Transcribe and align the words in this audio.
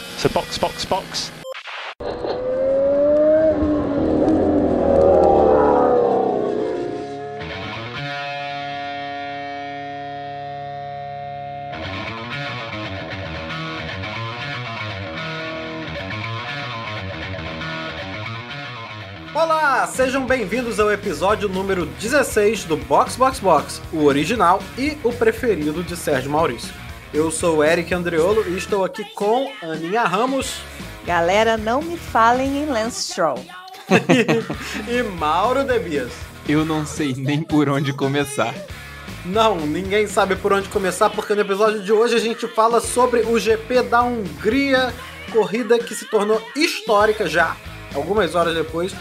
So 0.00 0.28
box, 0.28 0.58
box, 0.58 0.84
box. 0.84 1.32
Olá, 19.34 19.86
sejam 19.86 20.26
bem-vindos 20.26 20.80
ao 20.80 20.90
episódio 20.90 21.48
número 21.48 21.86
16 21.86 22.64
do 22.64 22.76
Box 22.76 23.16
Box 23.16 23.40
Box, 23.40 23.82
o 23.92 24.04
original 24.04 24.62
e 24.78 24.96
o 25.04 25.12
preferido 25.12 25.82
de 25.82 25.96
Sérgio 25.96 26.30
Maurício. 26.30 26.83
Eu 27.14 27.30
sou 27.30 27.58
o 27.58 27.64
Eric 27.64 27.94
Andreolo 27.94 28.44
e 28.48 28.58
estou 28.58 28.84
aqui 28.84 29.04
com 29.14 29.48
Aninha 29.62 30.02
Ramos 30.02 30.56
Galera, 31.06 31.56
não 31.56 31.80
me 31.80 31.96
falem 31.96 32.64
em 32.64 32.66
Lance 32.66 33.12
Stroll. 33.12 33.38
e 34.88 35.00
Mauro 35.02 35.62
Debias. 35.62 36.10
Eu 36.48 36.64
não 36.64 36.84
sei 36.84 37.14
nem 37.14 37.40
por 37.40 37.68
onde 37.68 37.92
começar. 37.92 38.52
Não, 39.24 39.54
ninguém 39.54 40.08
sabe 40.08 40.34
por 40.34 40.52
onde 40.52 40.68
começar, 40.68 41.08
porque 41.08 41.34
no 41.34 41.42
episódio 41.42 41.84
de 41.84 41.92
hoje 41.92 42.16
a 42.16 42.18
gente 42.18 42.48
fala 42.48 42.80
sobre 42.80 43.20
o 43.20 43.38
GP 43.38 43.82
da 43.82 44.02
Hungria, 44.02 44.92
corrida 45.30 45.78
que 45.78 45.94
se 45.94 46.06
tornou 46.06 46.42
histórica 46.56 47.28
já, 47.28 47.56
algumas 47.94 48.34
horas 48.34 48.54
depois, 48.54 48.92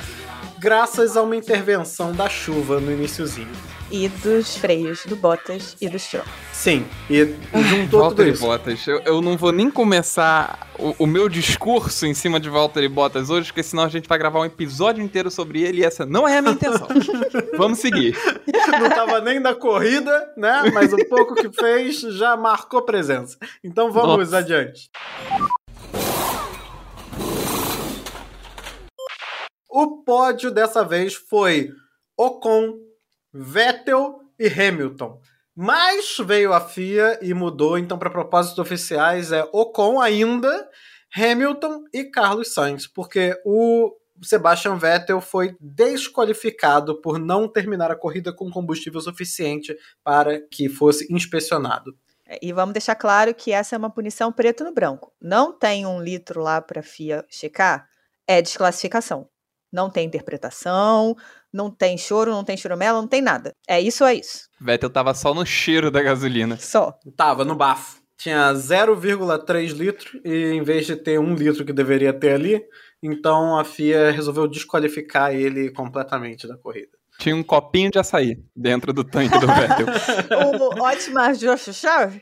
graças 0.60 1.18
a 1.18 1.24
uma 1.24 1.36
intervenção 1.36 2.12
da 2.12 2.30
chuva 2.30 2.80
no 2.80 2.92
iníciozinho. 2.92 3.73
E 3.96 4.08
dos 4.10 4.58
freios 4.58 5.06
do 5.06 5.16
Bottas 5.16 5.78
e 5.80 5.88
do 5.88 6.00
Stroll. 6.00 6.26
Sim, 6.52 6.84
e 7.08 7.26
juntou 7.54 7.86
tudo 7.86 8.00
Valtteri 8.00 8.32
isso. 8.32 8.42
Bottas. 8.42 8.88
Eu, 8.88 9.00
eu 9.02 9.22
não 9.22 9.38
vou 9.38 9.52
nem 9.52 9.70
começar 9.70 10.68
o, 10.80 11.04
o 11.04 11.06
meu 11.06 11.30
discurso 11.30 12.08
em 12.08 12.14
cima 12.16 12.40
de 12.40 12.50
Valtteri 12.50 12.90
Bottas 12.90 13.30
hoje, 13.30 13.50
porque 13.50 13.62
senão 13.62 13.84
a 13.84 13.90
gente 13.90 14.10
vai 14.10 14.18
gravar 14.18 14.40
um 14.40 14.46
episódio 14.46 15.04
inteiro 15.04 15.30
sobre 15.30 15.62
ele 15.62 15.82
e 15.82 15.84
essa 15.84 16.08
não 16.08 16.28
é 16.28 16.40
a 16.40 16.42
minha 16.42 16.56
intenção. 16.56 16.88
Vamos 17.56 17.78
seguir. 17.78 18.18
Não 18.82 18.90
tava 18.90 19.22
nem 19.22 19.40
na 19.40 19.54
corrida, 19.54 20.34
né? 20.36 20.72
Mas 20.74 20.92
o 20.92 20.98
pouco 21.08 21.36
que 21.36 21.52
fez 21.52 22.00
já 22.00 22.36
marcou 22.36 22.82
presença. 22.82 23.38
Então 23.64 23.92
vamos 23.92 24.32
Nossa. 24.32 24.40
adiante. 24.40 24.90
O 29.70 30.04
pódio 30.04 30.50
dessa 30.50 30.84
vez 30.84 31.14
foi 31.14 31.70
Ocon, 32.18 32.74
Vettel 33.34 34.20
e 34.40 34.48
Hamilton. 34.48 35.20
Mas 35.56 36.18
veio 36.26 36.54
a 36.54 36.62
FIA 36.62 37.20
e 37.22 37.34
mudou, 37.34 37.78
então, 37.78 37.98
para 37.98 38.10
propósitos 38.10 38.60
oficiais, 38.60 39.32
é 39.32 39.48
Ocon 39.52 40.00
ainda, 40.02 40.70
Hamilton 41.16 41.84
e 41.94 42.06
Carlos 42.06 42.54
Sainz, 42.54 42.88
porque 42.88 43.40
o 43.46 43.96
Sebastian 44.22 44.78
Vettel 44.78 45.22
foi 45.22 45.56
desqualificado 45.60 47.00
por 47.02 47.20
não 47.20 47.48
terminar 47.48 47.92
a 47.92 47.96
corrida 47.96 48.34
com 48.34 48.50
combustível 48.50 49.00
suficiente 49.00 49.76
para 50.04 50.42
que 50.42 50.70
fosse 50.70 51.12
inspecionado. 51.14 51.96
E 52.42 52.52
vamos 52.52 52.74
deixar 52.74 52.96
claro 52.96 53.34
que 53.36 53.52
essa 53.52 53.76
é 53.76 53.78
uma 53.78 53.90
punição 53.90 54.32
preto 54.32 54.64
no 54.64 54.74
branco. 54.74 55.14
Não 55.22 55.58
tem 55.58 55.86
um 55.86 56.02
litro 56.02 56.42
lá 56.42 56.62
para 56.62 56.80
a 56.80 56.84
FIA 56.84 57.26
checar, 57.30 57.88
é 58.26 58.42
desclassificação. 58.42 59.30
Não 59.72 59.90
tem 59.90 60.06
interpretação, 60.06 61.16
não 61.54 61.70
tem 61.70 61.98
choro, 61.98 62.32
não 62.32 62.44
tem 62.44 62.58
choromela, 62.58 63.00
não 63.00 63.08
tem 63.08 63.22
nada. 63.22 63.54
É 63.68 63.80
isso 63.80 64.04
ou 64.04 64.10
é 64.10 64.16
isso. 64.16 64.50
Vettel 64.60 64.90
tava 64.90 65.14
só 65.14 65.34
no 65.34 65.46
cheiro 65.46 65.92
da 65.92 66.02
gasolina. 66.02 66.58
Só. 66.58 66.98
Tava 67.16 67.46
no 67.46 67.56
bafo. 67.56 68.02
Tinha 68.18 68.54
0,3 68.54 69.74
litros 69.74 70.20
e 70.24 70.54
em 70.54 70.64
vez 70.64 70.86
de 70.86 70.96
ter 70.96 71.20
um 71.20 71.36
litro 71.36 71.66
que 71.66 71.74
deveria 71.74 72.14
ter 72.14 72.34
ali, 72.34 72.64
então 73.02 73.60
a 73.60 73.66
FIA 73.66 74.12
resolveu 74.12 74.48
desqualificar 74.48 75.34
ele 75.34 75.70
completamente 75.72 76.48
da 76.48 76.58
corrida. 76.58 76.98
Tinha 77.20 77.36
um 77.36 77.44
copinho 77.44 77.92
de 77.92 78.00
açaí 78.00 78.38
dentro 78.56 78.94
do 78.94 79.04
tanque 79.04 79.38
do 79.38 79.48
Vettel. 79.48 79.88
O 80.80 80.84
Otmar 80.84 81.36
Joshua, 81.36 82.14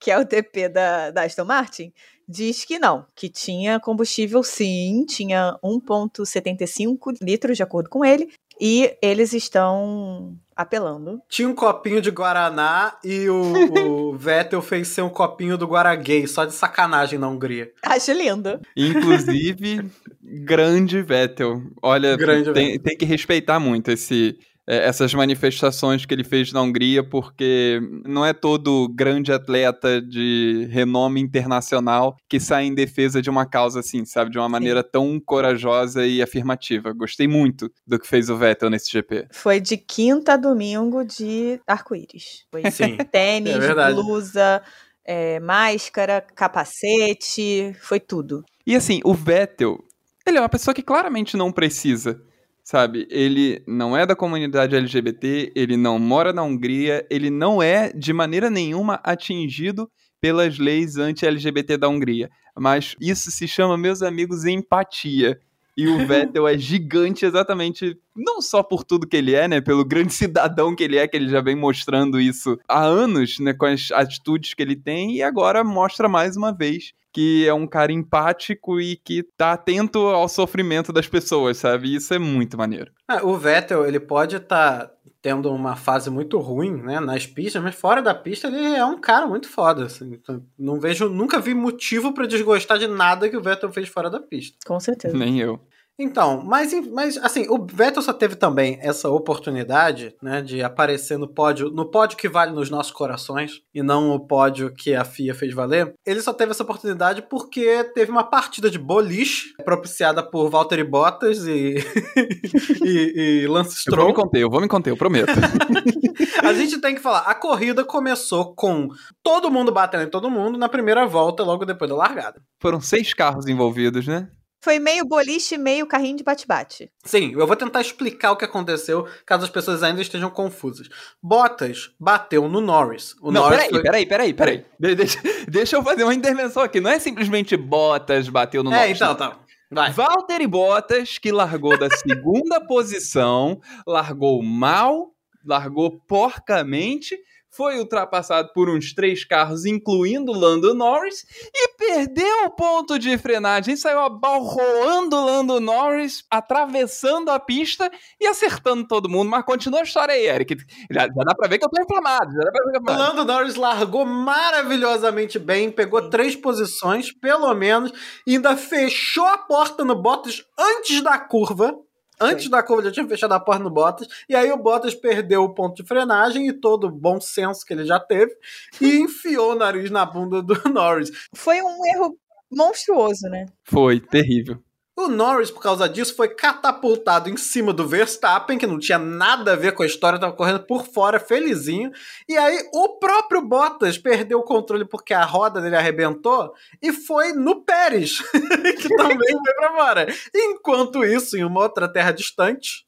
que 0.00 0.10
é 0.10 0.18
o 0.18 0.24
TP 0.24 0.68
da, 0.68 1.10
da 1.10 1.22
Aston 1.24 1.44
Martin, 1.44 1.92
diz 2.26 2.64
que 2.64 2.78
não, 2.78 3.06
que 3.14 3.28
tinha 3.28 3.78
combustível 3.80 4.42
sim, 4.42 5.04
tinha 5.06 5.58
1,75 5.62 7.16
litros, 7.20 7.56
de 7.56 7.62
acordo 7.62 7.90
com 7.90 8.04
ele, 8.04 8.32
e 8.60 8.94
eles 9.00 9.32
estão 9.32 10.36
apelando. 10.54 11.22
Tinha 11.28 11.48
um 11.48 11.54
copinho 11.54 12.02
de 12.02 12.10
Guaraná 12.10 12.98
e 13.02 13.28
o, 13.30 14.10
o 14.10 14.12
Vettel 14.18 14.60
fez 14.60 14.88
ser 14.88 15.00
um 15.02 15.08
copinho 15.08 15.56
do 15.56 15.66
Guaragay, 15.66 16.26
só 16.26 16.44
de 16.44 16.52
sacanagem 16.52 17.18
na 17.18 17.28
Hungria. 17.28 17.72
Acho 17.82 18.12
lindo. 18.12 18.60
Inclusive, 18.76 19.90
grande 20.22 21.00
Vettel. 21.00 21.62
Olha, 21.82 22.14
Grande 22.16 22.52
tem, 22.52 22.78
tem 22.78 22.96
que 22.96 23.06
respeitar 23.06 23.58
muito 23.58 23.90
esse, 23.90 24.38
essas 24.70 25.12
manifestações 25.12 26.06
que 26.06 26.14
ele 26.14 26.22
fez 26.22 26.52
na 26.52 26.62
Hungria, 26.62 27.02
porque 27.02 27.80
não 28.06 28.24
é 28.24 28.32
todo 28.32 28.88
grande 28.88 29.32
atleta 29.32 30.00
de 30.00 30.68
renome 30.70 31.20
internacional 31.20 32.16
que 32.28 32.38
sai 32.38 32.66
em 32.66 32.74
defesa 32.74 33.20
de 33.20 33.28
uma 33.28 33.44
causa 33.44 33.80
assim, 33.80 34.04
sabe? 34.04 34.30
De 34.30 34.38
uma 34.38 34.48
maneira 34.48 34.84
tão 34.84 35.18
corajosa 35.18 36.06
e 36.06 36.22
afirmativa. 36.22 36.92
Gostei 36.92 37.26
muito 37.26 37.70
do 37.84 37.98
que 37.98 38.06
fez 38.06 38.30
o 38.30 38.36
Vettel 38.36 38.70
nesse 38.70 38.90
GP. 38.92 39.26
Foi 39.32 39.60
de 39.60 39.76
quinta 39.76 40.34
a 40.34 40.36
domingo 40.36 41.04
de 41.04 41.60
arco-íris. 41.66 42.44
Foi 42.50 42.70
Sim, 42.70 42.96
tênis, 43.10 43.56
é 43.56 43.92
blusa, 43.92 44.62
é, 45.04 45.40
máscara, 45.40 46.24
capacete, 46.34 47.74
foi 47.80 47.98
tudo. 47.98 48.44
E 48.64 48.76
assim, 48.76 49.00
o 49.04 49.14
Vettel, 49.14 49.82
ele 50.24 50.38
é 50.38 50.40
uma 50.40 50.48
pessoa 50.48 50.72
que 50.72 50.82
claramente 50.82 51.36
não 51.36 51.50
precisa, 51.50 52.22
sabe? 52.70 53.04
Ele 53.10 53.60
não 53.66 53.96
é 53.96 54.06
da 54.06 54.14
comunidade 54.14 54.76
LGBT, 54.76 55.50
ele 55.56 55.76
não 55.76 55.98
mora 55.98 56.32
na 56.32 56.44
Hungria, 56.44 57.04
ele 57.10 57.28
não 57.28 57.60
é 57.60 57.92
de 57.92 58.12
maneira 58.12 58.48
nenhuma 58.48 59.00
atingido 59.02 59.90
pelas 60.20 60.56
leis 60.56 60.96
anti-LGBT 60.96 61.76
da 61.76 61.88
Hungria. 61.88 62.30
Mas 62.56 62.94
isso 63.00 63.28
se 63.32 63.48
chama, 63.48 63.76
meus 63.76 64.02
amigos, 64.02 64.44
empatia. 64.44 65.36
E 65.76 65.88
o 65.88 65.98
Vettel 66.06 66.46
é 66.46 66.56
gigante 66.56 67.26
exatamente, 67.26 67.98
não 68.14 68.40
só 68.40 68.62
por 68.62 68.84
tudo 68.84 69.08
que 69.08 69.16
ele 69.16 69.34
é, 69.34 69.48
né? 69.48 69.60
Pelo 69.60 69.84
grande 69.84 70.14
cidadão 70.14 70.72
que 70.72 70.84
ele 70.84 70.96
é, 70.96 71.08
que 71.08 71.16
ele 71.16 71.28
já 71.28 71.40
vem 71.40 71.56
mostrando 71.56 72.20
isso 72.20 72.56
há 72.68 72.84
anos, 72.84 73.40
né? 73.40 73.52
Com 73.52 73.66
as 73.66 73.90
atitudes 73.90 74.54
que 74.54 74.62
ele 74.62 74.76
tem, 74.76 75.16
e 75.16 75.24
agora 75.24 75.64
mostra 75.64 76.08
mais 76.08 76.36
uma 76.36 76.52
vez 76.52 76.92
que 77.12 77.46
é 77.46 77.54
um 77.54 77.66
cara 77.66 77.92
empático 77.92 78.80
e 78.80 78.96
que 78.96 79.22
tá 79.36 79.52
atento 79.52 79.98
ao 79.98 80.28
sofrimento 80.28 80.92
das 80.92 81.06
pessoas, 81.06 81.58
sabe? 81.58 81.94
Isso 81.94 82.14
é 82.14 82.18
muito 82.18 82.56
maneiro. 82.56 82.90
Ah, 83.08 83.24
o 83.24 83.36
Vettel, 83.36 83.86
ele 83.86 84.00
pode 84.00 84.36
estar 84.36 84.90
tendo 85.22 85.52
uma 85.52 85.76
fase 85.76 86.08
muito 86.08 86.38
ruim, 86.38 86.72
né, 86.82 86.98
nas 86.98 87.26
pistas, 87.26 87.62
mas 87.62 87.74
fora 87.74 88.00
da 88.00 88.14
pista 88.14 88.48
ele 88.48 88.74
é 88.74 88.84
um 88.84 88.98
cara 88.98 89.26
muito 89.26 89.48
foda, 89.48 89.84
assim. 89.84 90.14
Então, 90.14 90.42
não 90.58 90.80
vejo, 90.80 91.08
nunca 91.10 91.38
vi 91.38 91.52
motivo 91.52 92.14
pra 92.14 92.26
desgostar 92.26 92.78
de 92.78 92.86
nada 92.86 93.28
que 93.28 93.36
o 93.36 93.42
Vettel 93.42 93.70
fez 93.70 93.88
fora 93.88 94.08
da 94.08 94.18
pista. 94.18 94.56
Com 94.66 94.80
certeza. 94.80 95.16
Nem 95.16 95.38
eu. 95.38 95.60
Então, 96.02 96.42
mas, 96.42 96.72
mas 96.88 97.18
assim, 97.18 97.46
o 97.50 97.66
Vettel 97.70 98.00
só 98.00 98.14
teve 98.14 98.34
também 98.34 98.78
essa 98.80 99.10
oportunidade, 99.10 100.14
né, 100.22 100.40
de 100.40 100.62
aparecer 100.62 101.18
no 101.18 101.28
pódio, 101.28 101.68
no 101.70 101.90
pódio 101.90 102.16
que 102.16 102.26
vale 102.26 102.52
nos 102.52 102.70
nossos 102.70 102.90
corações, 102.90 103.60
e 103.74 103.82
não 103.82 104.10
o 104.10 104.18
pódio 104.18 104.74
que 104.74 104.94
a 104.94 105.04
FIA 105.04 105.34
fez 105.34 105.52
valer. 105.54 105.92
Ele 106.06 106.22
só 106.22 106.32
teve 106.32 106.52
essa 106.52 106.62
oportunidade 106.62 107.22
porque 107.28 107.84
teve 107.94 108.10
uma 108.10 108.24
partida 108.24 108.70
de 108.70 108.78
boliche 108.78 109.54
propiciada 109.62 110.22
por 110.22 110.48
Valtteri 110.48 110.84
Bottas 110.84 111.46
e, 111.46 111.76
e, 112.82 113.42
e 113.42 113.46
Lance 113.46 113.84
Eu 113.86 113.94
vou 113.94 114.06
me 114.06 114.12
Stroll. 114.12 114.14
conter, 114.14 114.40
eu 114.40 114.50
vou 114.50 114.60
me 114.62 114.68
conter, 114.68 114.90
eu 114.90 114.96
prometo. 114.96 115.32
A 116.42 116.54
gente 116.54 116.80
tem 116.80 116.94
que 116.94 117.00
falar, 117.00 117.20
a 117.20 117.34
corrida 117.34 117.84
começou 117.84 118.54
com 118.54 118.88
todo 119.22 119.50
mundo 119.50 119.70
batendo 119.70 120.04
em 120.04 120.10
todo 120.10 120.30
mundo 120.30 120.58
na 120.58 120.68
primeira 120.68 121.06
volta, 121.06 121.42
logo 121.42 121.64
depois 121.64 121.90
da 121.90 121.96
largada. 121.96 122.40
Foram 122.60 122.80
seis 122.80 123.12
carros 123.12 123.46
envolvidos, 123.46 124.06
né? 124.06 124.28
Foi 124.62 124.78
meio 124.78 125.06
boliche, 125.06 125.56
meio 125.56 125.86
carrinho 125.86 126.16
de 126.18 126.22
bate-bate. 126.24 126.90
Sim, 127.04 127.32
eu 127.32 127.46
vou 127.46 127.56
tentar 127.56 127.80
explicar 127.80 128.32
o 128.32 128.36
que 128.36 128.44
aconteceu, 128.44 129.08
caso 129.24 129.44
as 129.44 129.50
pessoas 129.50 129.82
ainda 129.82 130.02
estejam 130.02 130.28
confusas. 130.28 130.88
Bottas 131.22 131.90
bateu 131.98 132.46
no 132.48 132.60
Norris. 132.60 133.14
O 133.22 133.32
não, 133.32 133.42
Norris 133.42 133.56
peraí, 133.58 133.70
foi- 133.70 133.82
peraí, 133.82 134.06
peraí, 134.06 134.32
peraí. 134.34 134.64
De- 134.78 134.94
Deixa, 134.94 135.18
deixa 135.48 135.76
eu 135.76 135.82
fazer 135.82 136.04
uma 136.04 136.14
intervenção 136.14 136.62
aqui. 136.62 136.78
Não 136.80 136.90
é 136.90 136.98
simplesmente 136.98 137.56
Bottas 137.56 138.28
bateu 138.28 138.62
no 138.62 138.70
É, 138.72 138.76
Norris, 138.80 138.96
então, 138.96 139.08
não. 139.08 139.16
tá. 139.16 139.38
Vai. 139.72 139.92
Valtteri 139.92 140.46
Bottas, 140.46 141.16
que 141.16 141.30
largou 141.32 141.78
da 141.78 141.88
segunda 141.90 142.60
posição, 142.66 143.60
largou 143.86 144.42
mal, 144.42 145.12
largou 145.46 146.00
porcamente, 146.06 147.16
foi 147.50 147.78
ultrapassado 147.78 148.52
por 148.54 148.70
uns 148.70 148.94
três 148.94 149.24
carros, 149.24 149.64
incluindo 149.64 150.32
Lando 150.32 150.72
Norris, 150.72 151.24
e 151.54 151.68
perdeu 151.76 152.44
o 152.46 152.50
ponto 152.50 152.98
de 152.98 153.18
frenagem. 153.18 153.76
Saiu 153.76 154.00
abalroando 154.00 155.16
Lando 155.16 155.60
Norris, 155.60 156.24
atravessando 156.30 157.30
a 157.30 157.40
pista 157.40 157.90
e 158.20 158.26
acertando 158.26 158.86
todo 158.86 159.08
mundo. 159.08 159.28
Mas 159.28 159.44
continua 159.44 159.80
a 159.80 159.84
história 159.84 160.14
aí, 160.14 160.26
Eric. 160.26 160.56
Já, 160.90 161.02
já 161.02 161.24
dá 161.24 161.34
pra 161.34 161.48
ver 161.48 161.58
que 161.58 161.64
eu 161.64 161.70
tô 161.70 161.82
inflamado. 161.82 162.32
Já 162.32 162.40
dá 162.40 162.52
pra 162.52 162.64
ver 162.64 162.80
que 162.80 162.90
eu. 162.90 162.96
Lando 162.96 163.24
Norris 163.24 163.56
largou 163.56 164.04
maravilhosamente 164.06 165.38
bem, 165.38 165.70
pegou 165.70 166.08
três 166.08 166.36
posições, 166.36 167.12
pelo 167.12 167.52
menos, 167.54 167.92
ainda 168.26 168.56
fechou 168.56 169.26
a 169.26 169.38
porta 169.38 169.84
no 169.84 170.00
Bottas 170.00 170.44
antes 170.58 171.02
da 171.02 171.18
curva. 171.18 171.74
Antes 172.20 172.50
da 172.50 172.62
curva 172.62 172.82
já 172.82 172.92
tinha 172.92 173.08
fechado 173.08 173.32
a 173.32 173.40
porta 173.40 173.64
no 173.64 173.70
Bottas, 173.70 174.06
e 174.28 174.36
aí 174.36 174.52
o 174.52 174.56
Bottas 174.56 174.94
perdeu 174.94 175.42
o 175.42 175.54
ponto 175.54 175.82
de 175.82 175.88
frenagem 175.88 176.48
e 176.48 176.52
todo 176.52 176.86
o 176.86 176.90
bom 176.90 177.20
senso 177.20 177.64
que 177.64 177.72
ele 177.72 177.84
já 177.84 177.98
teve, 177.98 178.32
e 178.80 178.98
enfiou 179.00 179.52
o 179.52 179.54
nariz 179.54 179.90
na 179.90 180.04
bunda 180.04 180.42
do 180.42 180.54
Norris. 180.68 181.10
Foi 181.34 181.62
um 181.62 181.86
erro 181.86 182.18
monstruoso, 182.50 183.28
né? 183.28 183.46
Foi 183.64 184.00
terrível. 184.00 184.58
O 185.00 185.08
Norris, 185.08 185.50
por 185.50 185.62
causa 185.62 185.88
disso, 185.88 186.14
foi 186.14 186.28
catapultado 186.28 187.30
em 187.30 187.36
cima 187.38 187.72
do 187.72 187.88
Verstappen, 187.88 188.58
que 188.58 188.66
não 188.66 188.78
tinha 188.78 188.98
nada 188.98 189.54
a 189.54 189.56
ver 189.56 189.72
com 189.72 189.82
a 189.82 189.86
história, 189.86 190.16
estava 190.16 190.34
correndo 190.34 190.60
por 190.60 190.84
fora, 190.84 191.18
felizinho. 191.18 191.90
E 192.28 192.36
aí 192.36 192.68
o 192.70 192.98
próprio 192.98 193.40
Bottas 193.40 193.96
perdeu 193.96 194.40
o 194.40 194.44
controle 194.44 194.84
porque 194.84 195.14
a 195.14 195.24
roda 195.24 195.58
dele 195.58 195.74
arrebentou 195.74 196.52
e 196.82 196.92
foi 196.92 197.32
no 197.32 197.64
Pérez, 197.64 198.18
que 198.78 198.94
também 198.94 199.16
foi 199.16 199.54
pra 199.54 199.72
fora. 199.72 200.06
Enquanto 200.34 201.02
isso, 201.02 201.34
em 201.34 201.44
uma 201.44 201.62
outra 201.62 201.90
terra 201.90 202.12
distante, 202.12 202.84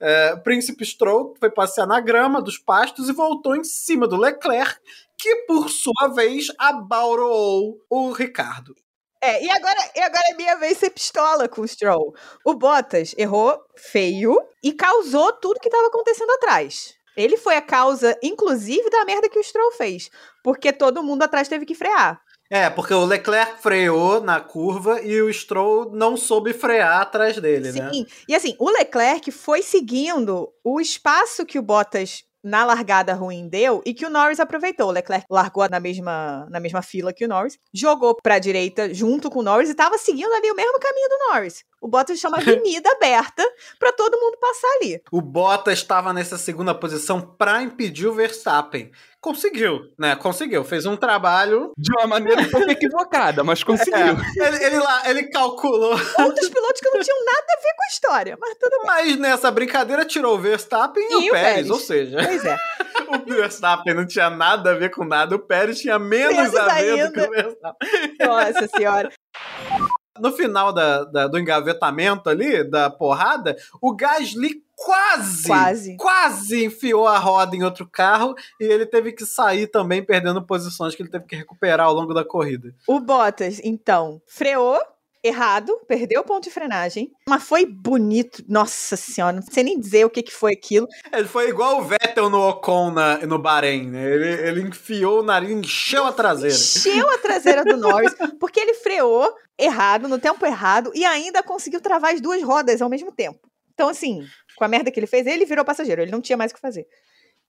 é, 0.00 0.36
Príncipe 0.36 0.86
Stroll 0.86 1.34
foi 1.38 1.50
passear 1.50 1.86
na 1.86 2.00
grama 2.00 2.40
dos 2.40 2.56
pastos 2.56 3.10
e 3.10 3.12
voltou 3.12 3.54
em 3.54 3.64
cima 3.64 4.08
do 4.08 4.16
Leclerc, 4.16 4.80
que 5.18 5.44
por 5.46 5.68
sua 5.68 6.08
vez 6.08 6.46
abaurou 6.58 7.78
o 7.90 8.12
Ricardo. 8.12 8.74
É, 9.22 9.44
e 9.44 9.50
agora, 9.50 9.90
e 9.94 10.00
agora 10.00 10.24
é 10.30 10.34
minha 10.34 10.56
vez 10.56 10.78
ser 10.78 10.90
pistola 10.90 11.48
com 11.48 11.60
o 11.60 11.68
Stroll. 11.68 12.14
O 12.44 12.54
Bottas 12.54 13.14
errou 13.18 13.58
feio 13.76 14.36
e 14.62 14.72
causou 14.72 15.32
tudo 15.34 15.60
que 15.60 15.68
estava 15.68 15.88
acontecendo 15.88 16.30
atrás. 16.30 16.94
Ele 17.16 17.36
foi 17.36 17.56
a 17.56 17.62
causa, 17.62 18.16
inclusive, 18.22 18.88
da 18.88 19.04
merda 19.04 19.28
que 19.28 19.38
o 19.38 19.44
Stroll 19.44 19.72
fez. 19.72 20.08
Porque 20.42 20.72
todo 20.72 21.02
mundo 21.02 21.22
atrás 21.22 21.48
teve 21.48 21.66
que 21.66 21.74
frear. 21.74 22.18
É, 22.48 22.68
porque 22.68 22.92
o 22.92 23.04
Leclerc 23.04 23.62
freou 23.62 24.20
na 24.20 24.40
curva 24.40 25.00
e 25.02 25.20
o 25.22 25.32
Stroll 25.32 25.92
não 25.92 26.16
soube 26.16 26.52
frear 26.52 27.02
atrás 27.02 27.36
dele, 27.36 27.70
né? 27.70 27.90
Sim. 27.92 28.06
E 28.26 28.34
assim, 28.34 28.56
o 28.58 28.68
Leclerc 28.70 29.30
foi 29.30 29.62
seguindo 29.62 30.52
o 30.64 30.80
espaço 30.80 31.46
que 31.46 31.60
o 31.60 31.62
Bottas 31.62 32.24
na 32.42 32.64
largada 32.64 33.14
ruim 33.14 33.48
deu 33.48 33.82
e 33.84 33.92
que 33.92 34.06
o 34.06 34.10
Norris 34.10 34.40
aproveitou. 34.40 34.88
O 34.88 34.92
Leclerc 34.92 35.26
largou 35.30 35.68
na 35.68 35.80
mesma, 35.80 36.46
na 36.50 36.60
mesma 36.60 36.82
fila 36.82 37.12
que 37.12 37.24
o 37.24 37.28
Norris, 37.28 37.58
jogou 37.72 38.16
para 38.22 38.36
a 38.36 38.38
direita 38.38 38.92
junto 38.92 39.30
com 39.30 39.40
o 39.40 39.42
Norris 39.42 39.68
e 39.68 39.72
estava 39.72 39.98
seguindo 39.98 40.32
ali 40.32 40.50
o 40.50 40.56
mesmo 40.56 40.78
caminho 40.78 41.08
do 41.08 41.18
Norris. 41.28 41.64
O 41.80 41.88
Bottas 41.88 42.18
chama 42.18 42.38
avenida 42.38 42.90
aberta 42.90 43.42
para 43.78 43.92
todo 43.92 44.18
mundo 44.18 44.36
passar 44.38 44.68
ali. 44.80 45.00
O 45.10 45.20
Bottas 45.20 45.78
estava 45.78 46.12
nessa 46.12 46.36
segunda 46.36 46.74
posição 46.74 47.20
para 47.20 47.62
impedir 47.62 48.06
o 48.06 48.14
Verstappen. 48.14 48.90
Conseguiu, 49.20 49.80
né? 49.98 50.16
Conseguiu. 50.16 50.64
Fez 50.64 50.86
um 50.86 50.96
trabalho. 50.96 51.72
De 51.76 51.92
uma 51.92 52.06
maneira 52.06 52.40
um 52.40 52.48
pouco 52.50 52.70
equivocada, 52.72 53.44
mas 53.44 53.62
conseguiu. 53.62 53.96
É, 54.40 54.46
ele, 54.48 54.64
ele 54.64 54.78
lá, 54.78 55.10
ele 55.10 55.24
calculou. 55.28 55.90
Outros 55.92 56.48
pilotos 56.48 56.80
que 56.80 56.88
não 56.90 57.00
tinham 57.00 57.24
nada 57.24 57.46
a 57.58 57.60
ver 57.62 57.74
com 57.76 57.82
a 57.82 57.86
história, 57.88 58.38
mas 58.40 58.56
tudo 58.58 58.78
bem. 58.78 58.86
Mas 58.86 59.16
nessa 59.18 59.50
brincadeira 59.50 60.04
tirou 60.06 60.36
o 60.36 60.38
Verstappen 60.40 61.02
e, 61.02 61.12
E 61.12 61.16
o 61.16 61.18
o 61.28 61.30
Pérez, 61.32 61.52
Pérez. 61.52 61.70
ou 61.70 61.78
seja, 61.78 62.18
Pois 62.24 62.44
é. 62.44 62.56
o 63.14 63.18
Verstappen 63.34 63.94
não 63.94 64.06
tinha 64.06 64.30
nada 64.30 64.70
a 64.70 64.74
ver 64.74 64.88
com 64.90 65.04
nada, 65.04 65.36
o 65.36 65.38
Pérez 65.38 65.78
tinha 65.80 65.98
menos, 65.98 66.34
Menos 66.36 66.56
a 66.56 66.74
ver 66.74 67.08
do 67.08 67.12
que 67.12 67.20
ainda. 67.20 67.28
o 67.28 67.30
Verstappen. 67.30 68.16
Nossa 68.20 68.68
senhora. 68.74 69.10
No 70.20 70.32
final 70.32 70.72
da, 70.72 71.04
da- 71.04 71.26
do 71.26 71.38
engavetamento 71.38 72.28
ali, 72.28 72.62
da 72.68 72.88
porrada, 72.90 73.56
o 73.80 73.94
Gasly 73.94 74.62
quase, 74.76 75.46
Quase. 75.46 75.96
quase 75.96 76.64
enfiou 76.64 77.06
a 77.06 77.18
roda 77.18 77.54
em 77.54 77.62
outro 77.62 77.86
carro 77.86 78.34
e 78.58 78.64
ele 78.64 78.86
teve 78.86 79.12
que 79.12 79.26
sair 79.26 79.66
também 79.66 80.02
perdendo 80.02 80.40
posições 80.42 80.94
que 80.94 81.02
ele 81.02 81.10
teve 81.10 81.26
que 81.26 81.36
recuperar 81.36 81.86
ao 81.86 81.92
longo 81.94 82.14
da 82.14 82.24
corrida. 82.24 82.74
O 82.86 82.98
Bottas, 82.98 83.60
então, 83.62 84.22
freou 84.26 84.80
errado, 85.22 85.78
perdeu 85.86 86.20
o 86.22 86.24
ponto 86.24 86.44
de 86.44 86.50
frenagem, 86.50 87.12
mas 87.28 87.42
foi 87.42 87.66
bonito. 87.66 88.42
Nossa 88.48 88.96
senhora, 88.96 89.36
não 89.36 89.42
sei 89.42 89.62
nem 89.62 89.78
dizer 89.78 90.04
o 90.04 90.10
que, 90.10 90.22
que 90.22 90.32
foi 90.32 90.52
aquilo. 90.52 90.86
Ele 91.12 91.28
foi 91.28 91.48
igual 91.48 91.78
o 91.78 91.82
Vettel 91.84 92.30
no 92.30 92.40
Ocon 92.48 92.90
na- 92.90 93.18
no 93.18 93.38
Bahrein, 93.38 93.88
né? 93.90 94.02
Ele, 94.02 94.28
ele 94.48 94.60
enfiou 94.62 95.20
o 95.20 95.22
nariz, 95.22 95.50
encheu 95.50 96.04
a 96.06 96.12
traseira. 96.12 96.54
Encheu 96.54 97.10
a 97.10 97.18
traseira 97.18 97.64
do 97.64 97.76
Norris, 97.76 98.14
porque 98.38 98.58
ele 98.60 98.74
freou 98.74 99.34
errado, 99.58 100.08
no 100.08 100.18
tempo 100.18 100.44
errado, 100.46 100.90
e 100.94 101.04
ainda 101.04 101.42
conseguiu 101.42 101.80
travar 101.80 102.14
as 102.14 102.20
duas 102.20 102.42
rodas 102.42 102.80
ao 102.80 102.88
mesmo 102.88 103.12
tempo. 103.12 103.38
Então, 103.74 103.88
assim, 103.88 104.26
com 104.56 104.64
a 104.64 104.68
merda 104.68 104.90
que 104.90 104.98
ele 104.98 105.06
fez, 105.06 105.26
ele 105.26 105.44
virou 105.44 105.64
passageiro, 105.64 106.00
ele 106.02 106.10
não 106.10 106.20
tinha 106.20 106.36
mais 106.36 106.50
o 106.50 106.54
que 106.54 106.60
fazer. 106.60 106.86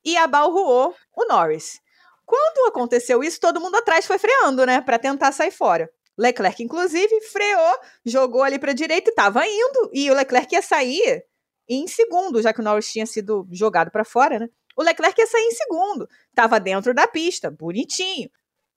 E 0.04 0.18
abalroou 0.18 0.94
o 1.16 1.26
Norris. 1.26 1.80
Quando 2.26 2.68
aconteceu 2.70 3.24
isso, 3.24 3.40
todo 3.40 3.60
mundo 3.60 3.76
atrás 3.76 4.06
foi 4.06 4.18
freando, 4.18 4.66
né, 4.66 4.80
Pra 4.82 4.98
tentar 4.98 5.32
sair 5.32 5.52
fora. 5.52 5.90
Leclerc, 6.18 6.62
inclusive, 6.64 7.22
freou, 7.32 7.80
jogou 8.06 8.44
ali 8.44 8.60
pra 8.60 8.74
direita 8.74 9.10
e 9.10 9.14
tava 9.14 9.46
indo, 9.46 9.90
e 9.94 10.10
o 10.12 10.14
Leclerc 10.14 10.54
ia 10.54 10.62
sair 10.62 11.24
em 11.70 11.88
segundo, 11.88 12.42
já 12.42 12.54
que 12.54 12.60
o 12.60 12.64
Norris 12.64 12.92
tinha 12.92 13.06
sido 13.06 13.48
jogado 13.52 13.90
pra 13.92 14.04
fora, 14.04 14.40
né? 14.40 14.50
O 14.78 14.84
Leclerc 14.84 15.20
ia 15.20 15.28
sair 15.28 15.44
em 15.44 15.52
segundo, 15.52 16.08
tava 16.36 16.60
dentro 16.60 16.94
da 16.94 17.08
pista, 17.08 17.50
bonitinho. 17.50 18.30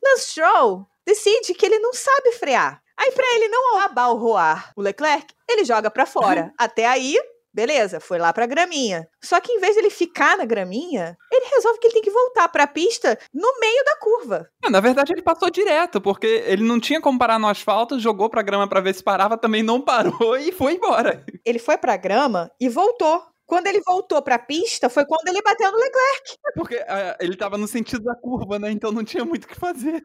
Lance 0.05 0.29
Stroll 0.29 0.87
decide 1.07 1.55
que 1.55 1.67
ele 1.67 1.79
não 1.79 1.93
sabe 1.93 2.33
frear. 2.33 2.83
Aí, 2.97 3.11
pra 3.11 3.27
ele 3.35 3.49
não 3.49 3.81
abalroar 3.81 4.73
o 4.77 4.81
Leclerc, 4.81 5.35
ele 5.49 5.65
joga 5.65 5.91
pra 5.91 6.07
fora. 6.07 6.53
Até 6.59 6.87
aí, 6.87 7.19
beleza, 7.55 8.01
foi 8.01 8.19
lá 8.19 8.33
pra 8.33 8.47
graminha. 8.47 9.07
Só 9.23 9.41
que 9.41 9.53
em 9.53 9.61
vez 9.61 9.77
dele 9.77 9.91
ficar 9.91 10.37
na 10.37 10.45
graminha, 10.45 11.17
ele 11.33 11.47
resolve 11.55 11.79
que 11.79 11.87
ele 11.87 11.95
tem 11.95 12.03
que 12.03 12.11
voltar 12.11 12.49
pra 12.49 12.67
pista 12.67 13.19
no 13.33 13.61
meio 13.61 13.85
da 13.85 13.97
curva. 13.97 14.49
Ah, 14.65 14.71
Na 14.71 14.81
verdade, 14.81 15.13
ele 15.13 15.23
passou 15.23 15.49
direto, 15.51 16.01
porque 16.01 16.27
ele 16.47 16.65
não 16.65 16.81
tinha 16.81 17.01
como 17.01 17.19
parar 17.19 17.39
no 17.39 17.49
asfalto, 17.49 17.99
jogou 18.01 18.29
pra 18.29 18.43
grama 18.43 18.69
pra 18.69 18.81
ver 18.81 18.95
se 18.95 19.03
parava, 19.03 19.39
também 19.39 19.63
não 19.63 19.81
parou 19.81 20.37
e 20.37 20.51
foi 20.53 20.75
embora. 20.75 21.25
Ele 21.45 21.59
foi 21.59 21.79
pra 21.79 21.97
grama 21.97 22.51
e 22.61 22.69
voltou. 22.69 23.23
Quando 23.47 23.67
ele 23.67 23.81
voltou 23.83 24.21
pra 24.23 24.39
pista, 24.39 24.89
foi 24.89 25.05
quando 25.05 25.29
ele 25.29 25.43
bateu 25.43 25.71
no 25.71 25.79
Leclerc. 25.79 26.37
Porque 26.55 26.77
ah, 26.89 27.17
ele 27.21 27.37
tava 27.37 27.59
no 27.59 27.67
sentido 27.69 28.03
da 28.05 28.15
curva, 28.15 28.59
né? 28.59 28.71
Então 28.71 28.91
não 28.91 29.05
tinha 29.05 29.25
muito 29.25 29.45
o 29.45 29.49
que 29.49 29.55
fazer. 29.55 30.03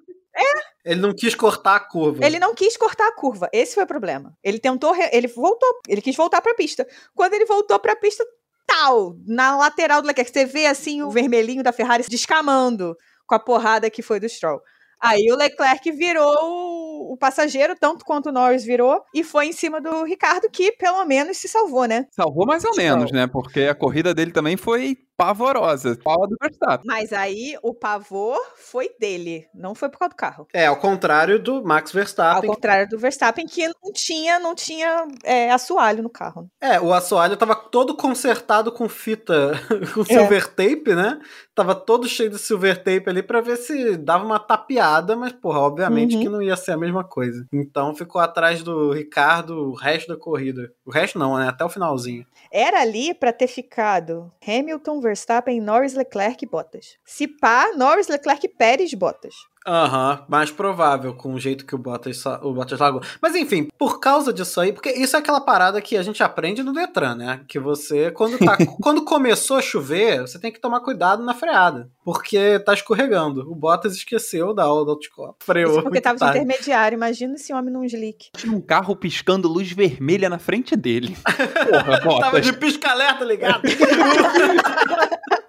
Ele 0.85 1.01
não 1.01 1.13
quis 1.13 1.35
cortar 1.35 1.75
a 1.75 1.79
curva. 1.79 2.25
Ele 2.25 2.39
não 2.39 2.53
quis 2.53 2.77
cortar 2.77 3.07
a 3.07 3.15
curva. 3.15 3.49
Esse 3.51 3.75
foi 3.75 3.83
o 3.83 3.87
problema. 3.87 4.33
Ele 4.43 4.59
tentou, 4.59 4.91
re- 4.91 5.09
ele 5.11 5.27
voltou, 5.27 5.69
ele 5.87 6.01
quis 6.01 6.15
voltar 6.15 6.41
pra 6.41 6.53
pista. 6.53 6.87
Quando 7.13 7.33
ele 7.33 7.45
voltou 7.45 7.77
pra 7.79 7.95
pista, 7.95 8.25
tal, 8.65 9.15
na 9.25 9.57
lateral 9.57 10.01
do 10.01 10.07
Leclerc, 10.07 10.31
você 10.31 10.45
vê 10.45 10.65
assim 10.65 11.01
o 11.01 11.09
vermelhinho 11.09 11.63
da 11.63 11.71
Ferrari 11.73 12.03
se 12.03 12.09
descamando 12.09 12.95
com 13.25 13.35
a 13.35 13.39
porrada 13.39 13.89
que 13.89 14.01
foi 14.01 14.19
do 14.19 14.29
Stroll. 14.29 14.61
Aí 15.01 15.31
o 15.31 15.35
Leclerc 15.35 15.91
virou 15.91 17.11
o, 17.11 17.17
passageiro, 17.17 17.75
tanto 17.79 18.03
quanto 18.03 18.29
o 18.29 18.31
Norris 18.31 18.63
virou, 18.63 19.01
e 19.13 19.23
foi 19.23 19.47
em 19.47 19.53
cima 19.53 19.79
do 19.79 20.03
Ricardo, 20.03 20.49
que 20.49 20.71
pelo 20.73 21.05
menos 21.05 21.37
se 21.37 21.47
salvou, 21.47 21.85
né? 21.85 22.05
Salvou 22.11 22.45
mais 22.45 22.63
ou 22.65 22.75
menos, 22.75 23.11
né? 23.11 23.25
Porque 23.27 23.61
a 23.61 23.75
corrida 23.75 24.13
dele 24.13 24.31
também 24.31 24.57
foi 24.57 24.97
pavorosa. 25.19 25.97
Pau 26.03 26.25
do 26.27 26.35
Verstappen. 26.41 26.85
Mas 26.85 27.11
aí 27.13 27.57
o 27.61 27.73
pavor 27.73 28.39
foi 28.55 28.89
dele, 28.99 29.47
não 29.53 29.75
foi 29.75 29.89
por 29.89 29.99
causa 29.99 30.13
do 30.13 30.15
carro. 30.17 30.47
É, 30.53 30.65
ao 30.67 30.77
contrário 30.77 31.37
do 31.41 31.63
Max 31.63 31.91
Ao 31.91 31.93
Verstappen. 31.99 32.49
contrário 32.49 32.87
do 32.89 32.97
Verstappen, 32.97 33.45
que 33.45 33.67
não 33.67 33.91
tinha, 33.93 34.39
não 34.39 34.55
tinha 34.55 35.05
é, 35.23 35.51
assoalho 35.51 36.01
no 36.01 36.09
carro. 36.09 36.49
É, 36.61 36.79
o 36.79 36.93
assoalho 36.93 37.35
tava 37.37 37.55
todo 37.55 37.95
consertado 37.95 38.71
com 38.71 38.87
fita, 38.87 39.51
com 39.93 40.03
silver 40.05 40.47
tape, 40.47 40.95
né? 40.95 41.19
Tava 41.53 41.75
todo 41.75 42.07
cheio 42.07 42.29
de 42.29 42.39
silver 42.39 42.77
tape 42.77 43.09
ali 43.09 43.21
pra 43.21 43.41
ver 43.41 43.57
se 43.57 43.97
dava 43.97 44.23
uma 44.25 44.39
tapeada, 44.39 45.15
mas, 45.15 45.33
porra, 45.33 45.59
obviamente 45.59 46.15
Uhum. 46.15 46.21
que 46.21 46.29
não 46.29 46.41
ia 46.41 46.55
ser 46.55 46.71
a 46.71 46.77
mesma 46.77 47.03
coisa. 47.03 47.45
Então 47.53 47.93
ficou 47.93 48.21
atrás 48.21 48.63
do 48.63 48.91
Ricardo 48.93 49.69
o 49.69 49.73
resto 49.75 50.07
da 50.13 50.17
corrida. 50.17 50.71
O 50.85 50.91
resto 50.91 51.19
não, 51.19 51.37
né? 51.37 51.49
Até 51.49 51.65
o 51.65 51.69
finalzinho. 51.69 52.25
Era 52.51 52.81
ali 52.81 53.13
pra 53.13 53.33
ter 53.33 53.47
ficado 53.47 54.31
Hamilton, 54.47 55.01
Verstappen, 55.09 55.59
Norris, 55.59 55.95
Leclerc 55.95 56.45
e 56.45 56.47
Bottas. 56.47 56.97
Se 57.03 57.27
pá, 57.27 57.71
Norris, 57.75 58.07
Leclerc, 58.07 58.47
Pérez, 58.49 58.93
Bottas. 58.93 59.33
Aham, 59.67 60.25
mais 60.27 60.51
provável 60.51 61.13
com 61.13 61.33
o 61.33 61.39
jeito 61.39 61.65
que 61.65 61.75
o 61.75 61.77
Bottas, 61.77 62.25
o 62.41 62.53
Bottas 62.53 62.79
largou. 62.79 63.01
Mas 63.21 63.35
enfim, 63.35 63.67
por 63.77 63.99
causa 63.99 64.31
disso 64.31 64.59
aí, 64.59 64.71
porque 64.71 64.89
isso 64.89 65.15
é 65.15 65.19
aquela 65.19 65.41
parada 65.41 65.81
que 65.81 65.97
a 65.97 66.01
gente 66.01 66.23
aprende 66.23 66.63
no 66.63 66.73
Detran, 66.73 67.15
né? 67.15 67.41
Que 67.47 67.59
você, 67.59 68.09
quando, 68.11 68.37
tá, 68.37 68.57
quando 68.81 69.03
começou 69.03 69.57
a 69.57 69.61
chover, 69.61 70.21
você 70.21 70.39
tem 70.39 70.51
que 70.51 70.59
tomar 70.61 70.79
cuidado 70.79 71.23
na 71.23 71.33
freada. 71.33 71.89
Porque 72.03 72.59
tá 72.59 72.73
escorregando. 72.73 73.41
O 73.51 73.55
Bottas 73.55 73.95
esqueceu 73.95 74.53
da 74.53 74.63
aula 74.63 74.85
do 74.85 74.91
autoescola. 74.91 75.35
Freou. 75.39 75.71
Isso 75.73 75.83
porque 75.83 76.01
tava 76.01 76.17
de 76.17 76.25
intermediário. 76.25 76.95
Imagina 76.95 77.35
esse 77.35 77.53
homem 77.53 77.71
num 77.71 77.83
slick. 77.83 78.29
Tinha 78.35 78.55
um 78.55 78.61
carro 78.61 78.95
piscando 78.95 79.47
luz 79.47 79.71
vermelha 79.71 80.29
na 80.29 80.39
frente 80.39 80.75
dele. 80.75 81.15
Porra, 81.69 81.99
Tava 81.99 82.31
Bottas. 82.31 82.45
de 82.45 82.53
pisca-alerta 82.53 83.23
ligado. 83.23 83.61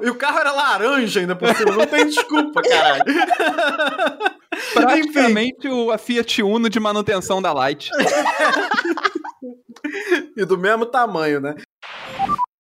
E 0.03 0.11
o 0.11 0.15
carro 0.15 0.39
era 0.39 0.53
laranja 0.53 1.21
ainda 1.21 1.37
por 1.37 1.55
cima, 1.55 1.77
não 1.77 1.87
tem 1.87 2.07
desculpa, 2.07 2.63
caralho. 2.63 3.05
Praticamente 4.75 5.69
o, 5.69 5.91
a 5.91 5.99
Fiat 5.99 6.43
Uno 6.43 6.69
de 6.69 6.81
manutenção 6.81 7.41
da 7.41 7.53
Light. 7.53 7.91
e 10.37 10.45
do 10.45 10.59
mesmo 10.59 10.87
tamanho, 10.87 11.41
né? 11.41 11.55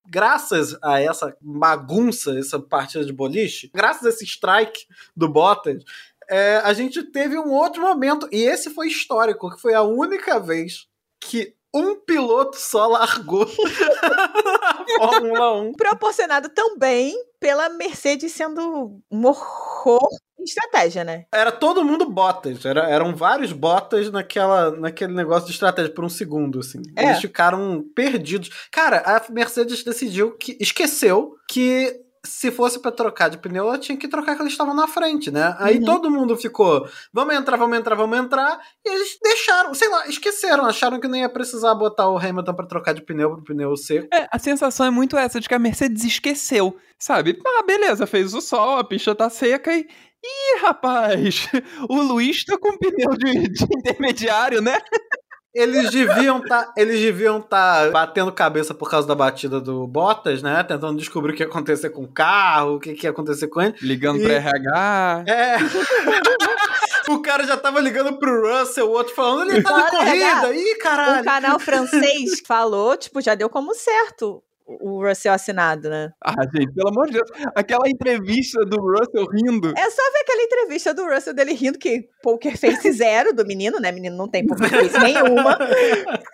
Graças 0.06 0.76
a 0.82 1.00
essa 1.00 1.37
bagunça, 1.40 2.38
essa 2.38 2.59
partida 2.59 3.04
de 3.04 3.12
boliche, 3.12 3.70
graças 3.73 4.04
a 4.04 4.09
esse 4.09 4.25
strike 4.25 4.87
do 5.16 5.28
Bottas, 5.28 5.82
é, 6.28 6.56
a 6.59 6.73
gente 6.73 7.02
teve 7.02 7.38
um 7.38 7.50
outro 7.50 7.82
momento, 7.82 8.28
e 8.30 8.42
esse 8.42 8.70
foi 8.70 8.88
histórico, 8.88 9.50
que 9.50 9.61
foi 9.61 9.75
a 9.75 9.82
única 9.82 10.38
vez 10.38 10.87
que 11.20 11.54
um 11.72 11.94
piloto 11.94 12.56
só 12.56 12.86
largou 12.86 13.42
a 13.42 14.84
Fórmula 14.98 15.62
1. 15.62 15.72
Proporcionado 15.72 16.48
também 16.48 17.14
pela 17.38 17.68
Mercedes 17.68 18.32
sendo 18.32 19.00
um 19.10 19.26
horror 19.26 20.08
em 20.38 20.44
estratégia, 20.44 21.04
né? 21.04 21.26
Era 21.32 21.52
todo 21.52 21.84
mundo 21.84 22.08
botas. 22.08 22.64
Era, 22.64 22.88
eram 22.88 23.14
vários 23.14 23.52
botas 23.52 24.10
naquela, 24.10 24.70
naquele 24.72 25.14
negócio 25.14 25.46
de 25.46 25.52
estratégia 25.52 25.92
por 25.92 26.04
um 26.04 26.08
segundo, 26.08 26.58
assim. 26.58 26.80
É. 26.96 27.04
Eles 27.04 27.20
ficaram 27.20 27.84
perdidos. 27.94 28.50
Cara, 28.70 28.98
a 29.04 29.32
Mercedes 29.32 29.84
decidiu 29.84 30.36
que. 30.36 30.56
esqueceu 30.60 31.36
que 31.48 32.00
se 32.24 32.50
fosse 32.50 32.78
pra 32.78 32.90
trocar 32.92 33.30
de 33.30 33.38
pneu, 33.38 33.64
ela 33.66 33.78
tinha 33.78 33.96
que 33.96 34.06
trocar 34.08 34.36
que 34.36 34.42
eles 34.42 34.52
estavam 34.52 34.74
na 34.74 34.86
frente, 34.86 35.30
né? 35.30 35.56
Aí 35.58 35.78
Uhum. 35.78 35.84
todo 35.84 36.10
mundo 36.10 36.36
ficou, 36.36 36.86
vamos 37.12 37.34
entrar, 37.34 37.56
vamos 37.56 37.78
entrar, 37.78 37.94
vamos 37.94 38.18
entrar, 38.18 38.60
e 38.84 38.90
eles 38.94 39.18
deixaram, 39.22 39.72
sei 39.74 39.88
lá, 39.88 40.06
esqueceram, 40.06 40.66
acharam 40.66 41.00
que 41.00 41.08
nem 41.08 41.22
ia 41.22 41.28
precisar 41.28 41.74
botar 41.74 42.08
o 42.08 42.18
Hamilton 42.18 42.54
pra 42.54 42.66
trocar 42.66 42.92
de 42.92 43.02
pneu 43.02 43.30
pro 43.36 43.44
pneu 43.44 43.76
seco. 43.76 44.08
É, 44.12 44.28
a 44.30 44.38
sensação 44.38 44.84
é 44.86 44.90
muito 44.90 45.16
essa 45.16 45.40
de 45.40 45.48
que 45.48 45.54
a 45.54 45.58
Mercedes 45.58 46.04
esqueceu, 46.04 46.76
sabe? 46.98 47.40
Ah, 47.46 47.62
beleza, 47.66 48.06
fez 48.06 48.34
o 48.34 48.40
sol, 48.40 48.76
a 48.78 48.84
pista 48.84 49.14
tá 49.14 49.30
seca 49.30 49.72
e. 49.72 49.86
Ih, 50.22 50.60
rapaz, 50.60 51.48
o 51.88 52.02
Luiz 52.02 52.44
tá 52.44 52.58
com 52.58 52.76
pneu 52.76 53.16
de, 53.16 53.48
de 53.48 53.64
intermediário, 53.64 54.60
né? 54.60 54.76
Eles 55.52 55.90
deviam 55.90 56.40
tá, 56.40 56.73
eles 56.76 57.00
deviam 57.00 57.40
tá 57.42 57.90
batendo 57.90 58.30
cabeça 58.30 58.73
por 58.73 58.88
causa 58.88 59.09
da 59.09 59.14
batida 59.16 59.61
do 59.61 59.85
Bottas, 59.87 60.42
né? 60.42 60.62
Tentando 60.62 60.97
descobrir 60.99 61.33
o 61.33 61.37
que 61.37 61.42
ia 61.42 61.49
acontecer 61.49 61.90
com 61.90 62.04
o 62.04 62.09
carro, 62.09 62.76
o 62.76 62.80
que, 62.80 62.95
que 62.95 63.07
ia 63.07 63.11
acontecer 63.11 63.49
com 63.49 63.61
ele. 63.61 63.75
Ligando 63.83 64.21
E- 64.21 64.23
pra 64.25 64.33
RH. 64.35 65.25
É. 65.26 65.57
o 67.11 67.21
cara 67.21 67.45
já 67.45 67.57
tava 67.57 67.80
ligando 67.80 68.16
pro 68.19 68.40
Russell, 68.61 68.87
o 68.88 68.92
outro 68.92 69.14
falando, 69.14 69.50
ele 69.50 69.62
tá 69.62 69.73
na 69.76 69.90
corrida. 69.90 70.54
Ih, 70.54 70.75
O 70.75 70.78
caralho. 70.78 71.25
canal 71.25 71.59
francês 71.59 72.40
falou, 72.47 72.97
tipo, 72.97 73.21
já 73.21 73.35
deu 73.35 73.49
como 73.49 73.75
certo 73.75 74.42
o 74.80 75.04
Russell 75.04 75.32
assinado, 75.32 75.90
né? 75.90 76.12
Ah, 76.22 76.44
gente, 76.54 76.72
pelo 76.72 76.88
amor 76.88 77.06
de 77.06 77.14
Deus. 77.14 77.28
Aquela 77.56 77.88
entrevista 77.88 78.64
do 78.64 78.76
Russell 78.76 79.26
rindo. 79.26 79.72
É 79.76 79.90
só 79.90 80.02
ver 80.12 80.18
aquela 80.20 80.42
entrevista 80.42 80.94
do 80.94 81.04
Russell 81.04 81.34
dele 81.34 81.54
rindo, 81.54 81.78
que 81.78 82.08
poker 82.22 82.56
face 82.56 82.92
zero 82.92 83.34
do 83.34 83.44
menino, 83.44 83.80
né? 83.80 83.90
Menino 83.90 84.16
não 84.16 84.28
tem 84.28 84.46
poker 84.46 84.68
face 84.68 84.98
nenhuma. 85.02 85.58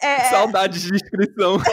É, 0.03 0.25
Saudades 0.31 0.83
de 0.83 0.95
inscrição. 0.95 1.59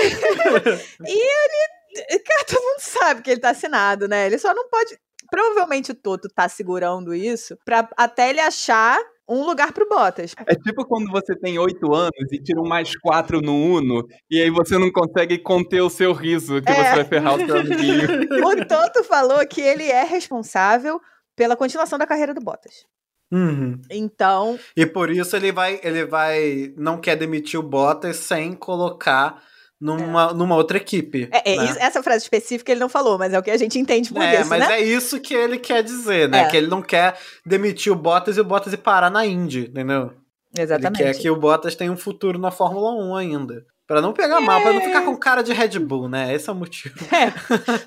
cara, 2.26 2.46
todo 2.48 2.62
mundo 2.62 2.80
sabe 2.80 3.22
que 3.22 3.32
ele 3.32 3.42
tá 3.42 3.50
assinado, 3.50 4.08
né? 4.08 4.28
Ele 4.28 4.38
só 4.38 4.54
não 4.54 4.70
pode. 4.70 4.98
Provavelmente 5.30 5.92
o 5.92 5.96
Toto 5.96 6.30
tá 6.30 6.48
segurando 6.48 7.14
isso 7.14 7.58
pra 7.66 7.90
até 7.98 8.30
ele 8.30 8.40
achar 8.40 8.98
um 9.34 9.46
lugar 9.46 9.72
pro 9.74 9.88
Bottas. 9.88 10.34
É 10.48 10.56
tipo 10.56 10.86
quando 10.86 11.10
você 11.12 11.36
tem 11.36 11.58
oito 11.60 11.94
anos 11.94 12.32
e 12.32 12.38
tira 12.42 12.62
um 12.62 12.68
mais 12.68 12.96
quatro 13.00 13.42
no 13.42 13.54
Uno, 13.56 14.06
e 14.30 14.42
aí 14.42 14.50
você 14.50 14.78
não 14.78 14.92
consegue 14.92 15.38
conter 15.38 15.82
o 15.82 15.90
seu 15.90 16.14
riso, 16.14 16.62
que 16.62 16.72
É. 16.72 16.76
você 16.76 16.96
vai 16.96 17.06
ferrar 17.06 17.36
o 17.36 17.46
seu 17.46 17.58
amiguinho. 17.58 18.08
O 18.46 18.66
Toto 18.66 19.04
falou 19.04 19.46
que 19.48 19.62
ele 19.62 19.86
é 19.90 20.04
responsável 20.04 21.00
pela 21.36 21.56
continuação 21.56 21.98
da 21.98 22.06
carreira 22.08 22.34
do 22.34 22.42
Bottas. 22.42 22.86
Uhum. 23.32 23.82
Então, 23.90 24.60
E 24.78 24.86
por 24.86 25.10
isso 25.10 25.36
ele 25.36 25.52
vai, 25.52 25.80
ele 25.84 26.06
vai, 26.06 26.72
não 26.78 27.00
quer 27.02 27.16
demitir 27.16 27.60
o 27.60 27.64
Bottas 27.64 28.18
sem 28.18 28.54
colocar 28.54 29.42
numa, 29.84 30.34
numa 30.34 30.56
outra 30.56 30.78
equipe. 30.78 31.28
é, 31.32 31.54
é, 31.54 31.58
né? 31.58 31.66
isso- 31.66 31.78
essa 31.80 32.02
frase 32.02 32.24
específica 32.24 32.72
ele 32.72 32.80
não 32.80 32.90
falou, 32.90 33.18
mas 33.18 33.34
é 33.34 33.40
o 33.40 33.44
que 33.44 33.52
a 33.52 33.58
gente 33.58 33.78
entende 33.78 34.12
por 34.14 34.22
É, 34.22 34.40
isso, 34.42 34.50
mas 34.50 34.60
né? 34.68 34.76
é 34.80 34.82
isso 34.84 35.20
que 35.20 35.34
ele 35.34 35.58
quer 35.58 35.84
dizer, 35.84 36.30
né? 36.30 36.44
É. 36.44 36.48
Que 36.48 36.58
ele 36.58 36.68
não 36.68 36.82
quer 36.82 37.18
demitir 37.46 37.92
o 37.92 37.96
Bottas 37.96 38.38
e 38.38 38.42
o 38.42 38.44
Bottas 38.46 38.72
ir 38.74 38.78
parar 38.78 39.10
na 39.10 39.26
Indy, 39.26 39.68
entendeu? 39.70 40.14
Exatamente. 40.58 41.02
Ele 41.04 41.14
quer 41.14 41.20
que 41.20 41.30
o 41.30 41.36
Bottas 41.36 41.76
tenha 41.76 41.92
um 41.92 41.98
futuro 41.98 42.40
na 42.40 42.52
Fórmula 42.52 42.92
1 42.94 43.16
ainda. 43.16 43.66
Pra 43.86 44.02
não 44.02 44.14
pegar 44.14 44.40
mal, 44.40 44.62
pra 44.62 44.72
não 44.72 44.80
É. 44.80 44.86
ficar 44.86 45.02
com 45.02 45.16
cara 45.18 45.42
de 45.42 45.52
Red 45.52 45.78
Bull, 45.80 46.08
né? 46.08 46.34
Esse 46.34 46.50
é 46.50 46.54
o 46.54 46.56
motivo. 46.56 46.96
É. 47.14 47.30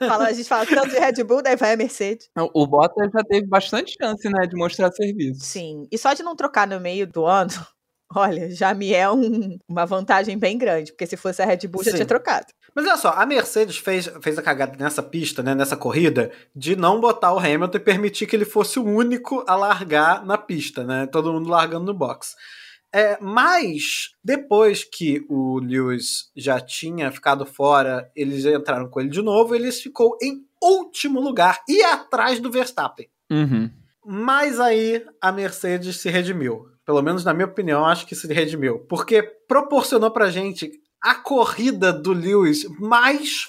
Fala, 0.07 0.27
a 0.27 0.33
gente 0.33 0.47
fala 0.47 0.67
tanto 0.67 0.91
de 0.91 0.99
Red 0.99 1.25
Bull, 1.25 1.43
daí 1.43 1.57
vai 1.57 1.73
a 1.73 1.77
Mercedes. 1.77 2.29
O 2.53 2.67
Bottas 2.67 3.11
já 3.11 3.25
teve 3.25 3.47
bastante 3.47 3.97
chance, 3.99 4.29
né, 4.29 4.47
de 4.47 4.55
mostrar 4.57 4.93
serviço. 4.93 5.41
Sim. 5.41 5.89
E 5.91 5.97
só 5.97 6.13
de 6.13 6.23
não 6.23 6.37
trocar 6.37 6.67
no 6.67 6.79
meio 6.79 7.07
do 7.07 7.25
ano, 7.25 7.51
olha, 8.15 8.51
já 8.51 8.73
me 8.75 8.93
é 8.93 9.11
um- 9.11 9.59
uma 9.69 9.85
vantagem 9.87 10.39
bem 10.39 10.57
grande, 10.57 10.93
porque 10.93 11.07
se 11.07 11.17
fosse 11.17 11.43
a 11.43 11.47
Red 11.47 11.67
Bull 11.69 11.83
já 11.85 11.91
Sim. 11.91 11.97
tinha 11.99 12.07
trocado. 12.07 12.47
Mas 12.75 12.85
olha 12.87 12.97
só, 12.97 13.11
a 13.11 13.25
Mercedes 13.25 13.79
fez, 13.79 14.07
fez 14.21 14.39
a 14.39 14.43
cagada 14.43 14.77
nessa 14.79 15.03
pista, 15.03 15.43
né, 15.43 15.55
nessa 15.55 15.77
corrida, 15.77 16.31
de 16.55 16.77
não 16.77 17.01
botar 17.01 17.33
o 17.33 17.39
Hamilton 17.39 17.79
e 17.79 17.81
permitir 17.81 18.27
que 18.27 18.37
ele 18.37 18.45
fosse 18.45 18.79
o 18.79 18.85
único 18.85 19.43
a 19.49 19.57
largar 19.57 20.25
na 20.27 20.37
pista, 20.37 20.85
né? 20.85 21.07
Todo 21.07 21.33
mundo 21.33 21.49
largando 21.49 21.87
no 21.87 21.95
box. 21.95 22.35
É, 22.95 23.19
mas, 23.21 24.11
depois 24.23 24.85
que 24.85 25.25
o 25.29 25.59
Lewis 25.59 26.31
já 26.37 26.61
tinha 26.61 27.11
ficado 27.11 27.45
fora, 27.45 28.11
eles 28.15 28.45
entraram 28.45 28.89
com 28.89 29.01
ele 29.01 29.11
de 29.11 29.21
novo, 29.23 29.55
ele 29.55 29.71
ficou 29.73 30.17
em 30.23 30.45
último 30.63 31.21
lugar 31.21 31.61
e 31.69 31.83
atrás 31.83 32.41
do 32.41 32.51
Verstappen. 32.51 33.09
Uhum. 33.31 33.71
Mas 34.05 34.61
aí 34.61 35.05
a 35.21 35.33
Mercedes 35.33 35.97
se 35.97 36.09
redimiu. 36.09 36.69
Pelo 36.87 37.03
menos 37.03 37.25
na 37.25 37.35
minha 37.35 37.47
opinião, 37.47 37.85
acho 37.85 38.07
que 38.07 38.15
se 38.15 38.33
redimiu. 38.33 38.79
Porque 38.89 39.23
proporcionou 39.23 40.11
pra 40.11 40.31
gente 40.31 40.71
a 41.03 41.15
corrida 41.15 41.93
do 41.93 42.13
Lewis 42.13 42.65
mais 42.79 43.49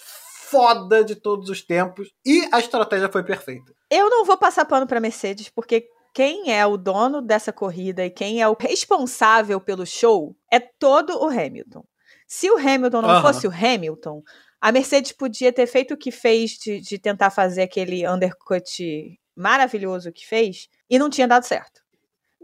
foda 0.49 1.03
de 1.03 1.15
todos 1.15 1.49
os 1.49 1.61
tempos 1.61 2.09
e 2.25 2.47
a 2.51 2.59
estratégia 2.59 3.09
foi 3.09 3.23
perfeita. 3.23 3.71
Eu 3.89 4.09
não 4.09 4.25
vou 4.25 4.37
passar 4.37 4.65
pano 4.65 4.87
pra 4.87 4.99
Mercedes, 4.99 5.49
porque 5.49 5.87
quem 6.13 6.51
é 6.51 6.65
o 6.65 6.77
dono 6.77 7.21
dessa 7.21 7.53
corrida 7.53 8.05
e 8.05 8.09
quem 8.09 8.41
é 8.41 8.47
o 8.47 8.57
responsável 8.59 9.61
pelo 9.61 9.85
show 9.85 10.35
é 10.51 10.59
todo 10.59 11.21
o 11.21 11.27
Hamilton. 11.27 11.85
Se 12.27 12.49
o 12.49 12.57
Hamilton 12.57 13.01
não 13.01 13.09
Aham. 13.09 13.21
fosse 13.21 13.47
o 13.47 13.51
Hamilton, 13.51 14.23
a 14.59 14.71
Mercedes 14.71 15.11
podia 15.11 15.53
ter 15.53 15.67
feito 15.67 15.93
o 15.93 15.97
que 15.97 16.11
fez 16.11 16.51
de, 16.51 16.81
de 16.81 16.97
tentar 16.97 17.29
fazer 17.29 17.61
aquele 17.61 18.07
undercut 18.07 19.19
maravilhoso 19.35 20.11
que 20.11 20.25
fez 20.25 20.67
e 20.89 20.97
não 20.97 21.09
tinha 21.09 21.27
dado 21.27 21.43
certo. 21.43 21.81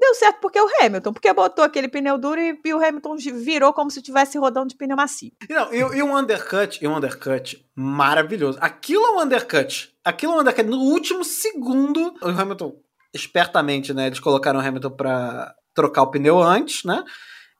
Deu 0.04 0.14
certo 0.16 0.42
porque 0.42 0.60
o 0.60 0.68
Hamilton, 0.82 1.14
porque 1.14 1.32
botou 1.32 1.64
aquele 1.64 1.88
pneu 1.88 2.18
duro 2.18 2.38
e, 2.38 2.60
e 2.66 2.74
o 2.74 2.86
Hamilton 2.86 3.16
virou 3.16 3.72
como 3.72 3.90
se 3.90 4.00
estivesse 4.00 4.38
rodando 4.38 4.68
de 4.68 4.76
pneu 4.76 4.98
macio. 4.98 5.32
E, 5.50 5.54
não, 5.54 5.74
e, 5.74 5.78
e 5.78 6.04
um 6.04 6.18
undercut, 6.18 6.78
e 6.84 6.86
um 6.86 6.98
undercut 6.98 7.66
maravilhoso. 7.74 8.58
Aquilo 8.60 9.06
é 9.06 9.12
um 9.12 9.22
undercut. 9.22 9.96
Aquilo 10.04 10.34
é 10.34 10.36
um 10.36 10.40
undercut. 10.42 10.70
No 10.70 10.78
último 10.78 11.24
segundo, 11.24 12.14
o 12.22 12.28
Hamilton, 12.28 12.76
espertamente, 13.14 13.94
né? 13.94 14.08
Eles 14.08 14.20
colocaram 14.20 14.60
o 14.60 14.62
Hamilton 14.62 14.92
pra 14.92 15.56
trocar 15.74 16.02
o 16.02 16.12
pneu 16.12 16.44
antes, 16.44 16.84
né? 16.84 17.02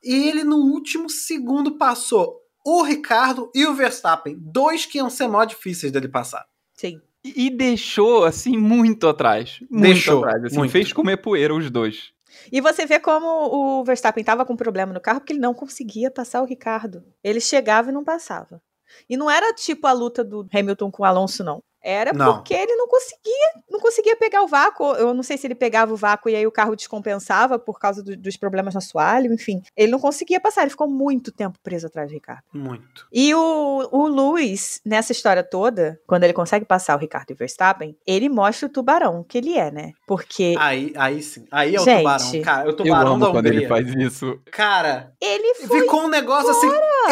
E 0.04 0.28
ele, 0.28 0.44
no 0.44 0.58
último 0.58 1.10
segundo, 1.10 1.78
passou 1.78 2.42
o 2.66 2.84
Ricardo 2.84 3.50
e 3.56 3.66
o 3.66 3.74
Verstappen. 3.74 4.38
Dois 4.38 4.86
que 4.86 4.98
iam 4.98 5.10
ser 5.10 5.30
mó 5.30 5.46
difíceis 5.46 5.94
dele 5.94 6.10
passar. 6.10 6.46
Sim. 6.74 7.00
E 7.24 7.46
e 7.46 7.50
deixou, 7.50 8.26
assim, 8.26 8.58
muito 8.58 9.08
atrás. 9.08 9.62
Muito 9.72 9.82
Deixou, 9.82 10.26
atrás. 10.26 10.44
Assim, 10.44 10.58
muito. 10.58 10.72
fez 10.72 10.92
comer 10.92 11.16
poeira 11.16 11.56
os 11.56 11.70
dois. 11.70 12.12
E 12.52 12.62
você 12.62 12.86
vê 12.86 13.00
como 13.00 13.28
o 13.28 13.84
Verstappen 13.84 14.22
estava 14.22 14.46
com 14.46 14.56
problema 14.56 14.94
no 14.94 15.02
carro, 15.02 15.20
porque 15.20 15.34
ele 15.34 15.40
não 15.40 15.54
conseguia 15.54 16.12
passar 16.12 16.42
o 16.42 16.46
Ricardo. 16.46 17.04
Ele 17.24 17.40
chegava 17.40 17.90
e 17.90 17.94
não 17.94 18.04
passava. 18.04 18.62
E 19.10 19.18
não 19.18 19.30
era 19.30 19.54
tipo 19.54 19.88
a 19.88 19.92
luta 19.92 20.24
do 20.24 20.48
Hamilton 20.54 20.92
com 20.92 21.04
o 21.04 21.06
Alonso, 21.06 21.44
não. 21.44 21.62
Era 21.84 22.14
Não. 22.14 22.36
porque 22.36 22.54
ele 22.54 22.76
não 22.76 22.88
conseguia, 22.88 23.50
não 23.70 23.80
conseguia 23.80 24.16
pegar 24.16 24.42
o 24.42 24.48
vácuo. 24.48 24.94
Eu 24.94 25.14
não 25.14 25.22
sei 25.24 25.38
se 25.38 25.46
ele 25.46 25.56
pegava 25.56 25.94
o 25.94 25.98
vácuo 25.98 26.30
e 26.30 26.36
aí 26.36 26.48
o 26.48 26.52
carro 26.52 26.76
descompensava 26.76 27.60
por 27.60 27.78
causa 27.80 28.02
do- 28.02 28.16
dos 28.16 28.38
problemas 28.38 28.74
no 28.74 28.78
assoalho, 28.78 29.34
enfim. 29.34 29.62
Ele 29.76 29.92
não 29.92 30.00
conseguia 30.00 30.40
passar, 30.40 30.62
ele 30.62 30.70
ficou 30.70 30.88
muito 30.90 31.32
tempo 31.32 31.60
preso 31.62 31.88
atrás 31.88 32.10
do 32.10 32.14
Ricardo. 32.14 32.44
Muito. 32.54 33.06
E 33.12 33.34
o, 33.36 33.90
o 33.92 34.08
Lewis, 34.08 34.80
nessa 34.86 35.12
história 35.12 35.44
toda, 35.44 36.00
quando 36.08 36.24
ele 36.24 36.34
consegue 36.34 36.64
passar 36.66 36.96
o 36.96 37.00
Ricardo 37.00 37.32
e 37.32 37.34
o 37.34 37.38
Verstappen, 37.38 37.98
ele 38.08 38.30
mostra 38.30 38.68
o 38.68 38.72
tubarão 38.72 39.24
que 39.24 39.38
ele 39.38 39.58
é, 39.58 39.70
né? 39.72 39.92
Porque 40.08 40.56
Aí, 40.58 40.94
aí 40.96 41.22
sim. 41.22 41.46
Aí 41.52 41.76
é 41.76 41.82
o 41.82 41.84
Gente. 41.84 41.98
tubarão. 41.98 42.42
Cara, 42.44 42.66
o 42.68 42.70
Eu 42.70 42.76
tubarão 42.76 43.20
da 43.20 43.26
amo 43.26 43.34
quando 43.36 43.48
ele 43.48 43.68
faz 43.68 43.88
isso. 43.96 44.40
Cara, 44.52 45.12
ele 45.20 45.56
foi 45.56 45.82
ficou 45.82 46.04
um 46.04 46.08
negócio 46.08 46.50
assim. 46.50 46.70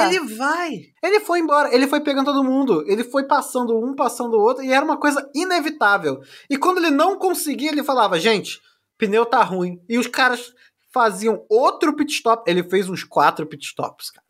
Ele 0.07 0.35
vai. 0.35 0.81
Ele 1.03 1.19
foi 1.19 1.39
embora. 1.39 1.73
Ele 1.73 1.87
foi 1.87 1.99
pegando 2.01 2.25
todo 2.25 2.43
mundo. 2.43 2.83
Ele 2.87 3.03
foi 3.03 3.23
passando 3.25 3.77
um, 3.77 3.95
passando 3.95 4.35
o 4.35 4.41
outro. 4.41 4.60
E 4.63 4.71
era 4.71 4.83
uma 4.83 4.97
coisa 4.97 5.29
inevitável. 5.33 6.21
E 6.49 6.57
quando 6.57 6.77
ele 6.77 6.91
não 6.91 7.17
conseguia, 7.17 7.71
ele 7.71 7.83
falava: 7.83 8.19
gente, 8.19 8.61
pneu 8.97 9.25
tá 9.25 9.43
ruim. 9.43 9.81
E 9.87 9.97
os 9.97 10.07
caras 10.07 10.53
faziam 10.91 11.45
outro 11.49 11.95
pit 11.95 12.13
stop. 12.13 12.49
Ele 12.49 12.63
fez 12.63 12.89
uns 12.89 13.03
quatro 13.03 13.45
pit 13.47 13.65
stops, 13.65 14.11
cara. 14.11 14.25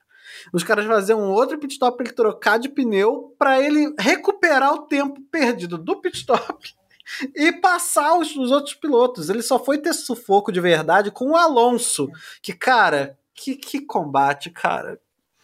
Os 0.54 0.64
caras 0.64 0.86
faziam 0.86 1.30
outro 1.32 1.60
pit 1.60 1.74
stop 1.74 1.98
pra 1.98 2.06
ele 2.06 2.16
trocar 2.16 2.58
de 2.58 2.70
pneu 2.70 3.36
para 3.38 3.62
ele 3.62 3.94
recuperar 4.00 4.74
o 4.74 4.88
tempo 4.88 5.22
perdido 5.32 5.78
do 5.78 6.02
pit 6.02 6.18
stop 6.18 6.74
e 7.36 7.52
passar 7.52 8.18
os, 8.18 8.36
os, 8.36 8.52
outros 8.52 8.74
pilotos. 8.74 9.30
Ele 9.30 9.42
só 9.42 9.64
foi 9.64 9.78
ter 9.78 9.94
sufoco 9.94 10.52
de 10.52 10.60
verdade 10.60 11.12
com 11.12 11.32
o 11.32 11.36
Alonso. 11.36 12.10
Que, 12.42 12.54
cara, 12.54 13.18
que, 13.34 13.56
que 13.56 13.82
combate, 13.82 14.50
cara. 14.50 15.00